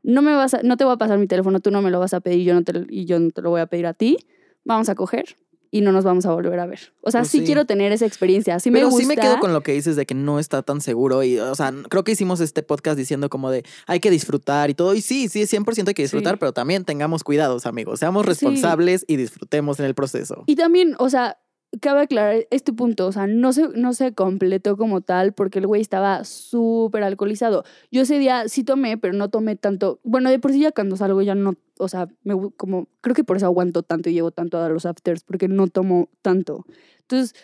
no 0.01 0.23
me 0.23 0.33
vas 0.33 0.55
a, 0.55 0.63
no 0.63 0.75
te 0.75 0.83
voy 0.83 0.95
a 0.95 0.97
pasar 0.97 1.19
mi 1.19 1.27
teléfono, 1.27 1.59
tú 1.59 1.69
no 1.69 1.83
me 1.83 1.91
lo 1.91 1.99
vas 1.99 2.15
a 2.15 2.19
pedir, 2.19 2.45
yo 2.45 2.55
no 2.55 2.63
te, 2.63 2.83
y 2.89 3.05
yo 3.05 3.19
no 3.19 3.29
te 3.29 3.43
lo 3.43 3.51
voy 3.51 3.61
a 3.61 3.67
pedir 3.67 3.85
a 3.85 3.93
ti, 3.93 4.17
vamos 4.65 4.89
a 4.89 4.95
coger 4.95 5.37
y 5.71 5.81
no 5.81 5.91
nos 5.91 6.03
vamos 6.03 6.25
a 6.25 6.31
volver 6.33 6.59
a 6.59 6.65
ver. 6.65 6.93
O 7.01 7.11
sea, 7.11 7.21
Pues 7.21 7.31
sí, 7.31 7.39
sí. 7.39 7.45
quiero 7.45 7.65
tener 7.65 7.91
esa 7.91 8.05
experiencia, 8.05 8.59
sí 8.59 8.71
me 8.71 8.79
Pero 8.79 8.87
gusta. 8.89 9.01
sí 9.01 9.07
me 9.07 9.15
quedo 9.15 9.39
con 9.39 9.53
lo 9.53 9.61
que 9.61 9.73
dices 9.73 9.95
de 9.95 10.05
que 10.05 10.13
no 10.15 10.39
está 10.39 10.61
tan 10.63 10.81
seguro 10.81 11.23
y, 11.23 11.39
o 11.39 11.55
sea, 11.55 11.73
creo 11.89 12.03
que 12.03 12.11
hicimos 12.13 12.39
este 12.39 12.63
podcast 12.63 12.97
diciendo 12.97 13.29
como 13.29 13.51
de 13.51 13.63
hay 13.87 13.99
que 13.99 14.09
disfrutar 14.11 14.69
y 14.69 14.73
todo. 14.73 14.93
Y 14.95 15.01
sí, 15.01 15.27
sí, 15.29 15.43
100% 15.45 15.87
hay 15.89 15.93
que 15.93 16.01
disfrutar, 16.03 16.35
Sí. 16.35 16.37
pero 16.39 16.53
también 16.53 16.85
tengamos 16.85 17.23
cuidados, 17.23 17.65
amigos. 17.65 17.99
Seamos 17.99 18.23
Sí. 18.23 18.27
responsables 18.29 19.05
y 19.07 19.15
disfrutemos 19.17 19.79
en 19.79 19.85
el 19.85 19.95
proceso. 19.95 20.43
Y 20.47 20.55
también, 20.55 20.95
o 20.99 21.09
sea, 21.09 21.37
cabe 21.81 22.01
aclarar 22.01 22.47
este 22.51 22.73
punto, 22.73 23.07
o 23.07 23.11
sea, 23.11 23.27
no 23.27 23.53
se, 23.53 23.67
no 23.69 23.93
se 23.93 24.13
completó 24.13 24.77
como 24.77 25.01
tal 25.01 25.33
porque 25.33 25.59
el 25.59 25.67
güey 25.67 25.81
estaba 25.81 26.23
súper 26.23 27.03
alcoholizado. 27.03 27.63
Yo 27.91 28.01
ese 28.03 28.19
día 28.19 28.47
sí 28.49 28.63
tomé, 28.63 28.97
pero 28.97 29.13
no 29.13 29.29
tomé 29.29 29.55
tanto. 29.55 29.99
Bueno, 30.03 30.29
de 30.29 30.39
por 30.39 30.51
sí 30.51 30.59
ya 30.59 30.71
cuando 30.71 30.95
salgo 30.97 31.21
ya 31.21 31.35
no, 31.35 31.55
o 31.77 31.87
sea, 31.87 32.07
me, 32.23 32.35
como, 32.57 32.87
creo 33.01 33.15
que 33.15 33.23
por 33.23 33.37
eso 33.37 33.45
aguanto 33.47 33.83
tanto 33.83 34.09
y 34.09 34.13
llego 34.13 34.31
tanto 34.31 34.57
a 34.59 34.69
los 34.69 34.85
afters, 34.85 35.23
porque 35.23 35.47
no 35.47 35.67
tomo 35.67 36.09
tanto. 36.21 36.65
Entonces, 37.01 37.35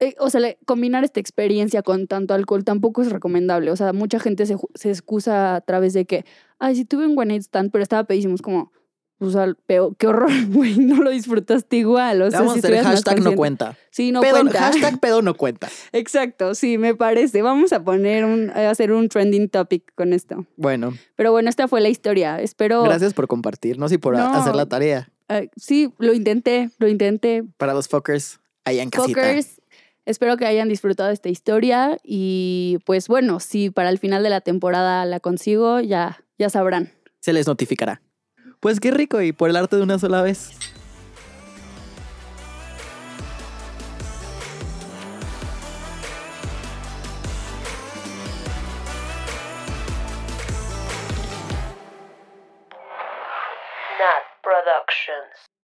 eh, 0.00 0.14
o 0.18 0.28
sea, 0.30 0.40
le- 0.40 0.58
combinar 0.66 1.04
esta 1.04 1.20
experiencia 1.20 1.82
con 1.82 2.06
tanto 2.06 2.34
alcohol 2.34 2.64
tampoco 2.64 3.02
es 3.02 3.10
recomendable. 3.12 3.70
O 3.70 3.76
sea, 3.76 3.92
mucha 3.92 4.18
gente 4.20 4.44
se, 4.46 4.56
se 4.74 4.90
excusa 4.90 5.56
a 5.56 5.60
través 5.62 5.94
de 5.94 6.04
que, 6.06 6.24
ay, 6.58 6.76
sí 6.76 6.84
tuve 6.84 7.06
un 7.06 7.14
night 7.16 7.42
stand, 7.42 7.70
pero 7.72 7.82
estaba 7.82 8.04
pedísimo. 8.04 8.36
Como, 8.42 8.72
o 9.18 9.30
sea, 9.30 9.46
peor, 9.66 9.96
qué 9.96 10.06
horror, 10.06 10.30
güey, 10.48 10.76
no 10.78 11.02
lo 11.02 11.10
disfrutaste 11.10 11.76
igual. 11.78 12.22
O 12.22 12.30
sea, 12.30 12.40
Vamos 12.40 12.54
si 12.54 12.58
a 12.58 12.62
hacer 12.68 12.84
hashtag 12.84 13.20
no 13.22 13.34
cuenta. 13.34 13.76
Sí, 13.90 14.12
no 14.12 14.20
Pedo- 14.20 14.40
cuenta. 14.42 14.58
Hashtag 14.60 15.00
pedo 15.00 15.22
no 15.22 15.34
cuenta. 15.34 15.68
Exacto, 15.92 16.54
sí, 16.54 16.76
me 16.78 16.94
parece. 16.94 17.42
Vamos 17.42 17.72
a 17.72 17.82
poner 17.82 18.24
un, 18.24 18.50
a 18.50 18.70
hacer 18.70 18.92
un 18.92 19.08
trending 19.08 19.48
topic 19.48 19.92
con 19.94 20.12
esto. 20.12 20.44
Bueno, 20.56 20.92
Pero 21.16 21.32
bueno, 21.32 21.48
esta 21.48 21.66
fue 21.68 21.80
la 21.80 21.88
historia. 21.88 22.40
Espero. 22.40 22.82
gracias 22.82 23.14
por 23.14 23.26
compartirnos 23.28 23.90
y 23.92 23.98
por 23.98 24.16
No. 24.16 24.34
hacer 24.34 24.54
la 24.54 24.66
tarea. 24.66 25.08
eh, 25.28 25.48
sí, 25.56 25.92
lo 25.98 26.12
intenté, 26.12 26.70
lo 26.78 26.88
intenté. 26.88 27.42
Para 27.56 27.72
los 27.74 27.88
fuckers 27.88 28.40
allá 28.64 28.82
en 28.82 28.90
casita. 28.90 29.20
Fuckers, 29.20 29.60
espero 30.04 30.36
que 30.36 30.44
hayan 30.46 30.68
disfrutado 30.68 31.10
esta 31.10 31.28
historia 31.28 31.98
y 32.04 32.78
pues 32.84 33.08
bueno, 33.08 33.40
si 33.40 33.70
para 33.70 33.88
el 33.90 33.98
final 33.98 34.22
de 34.22 34.30
la 34.30 34.40
temporada 34.40 35.04
la 35.06 35.20
consigo, 35.20 35.80
ya, 35.80 36.22
ya 36.38 36.50
sabrán. 36.50 36.92
Se 37.20 37.32
les 37.32 37.46
notificará. 37.46 38.02
Pues 38.60 38.80
qué 38.80 38.90
rico 38.90 39.20
y 39.20 39.32
por 39.32 39.50
el 39.50 39.56
arte 39.56 39.76
de 39.76 39.82
una 39.82 39.98
sola 39.98 40.22
vez. 40.22 40.56
Productions. 54.42 55.45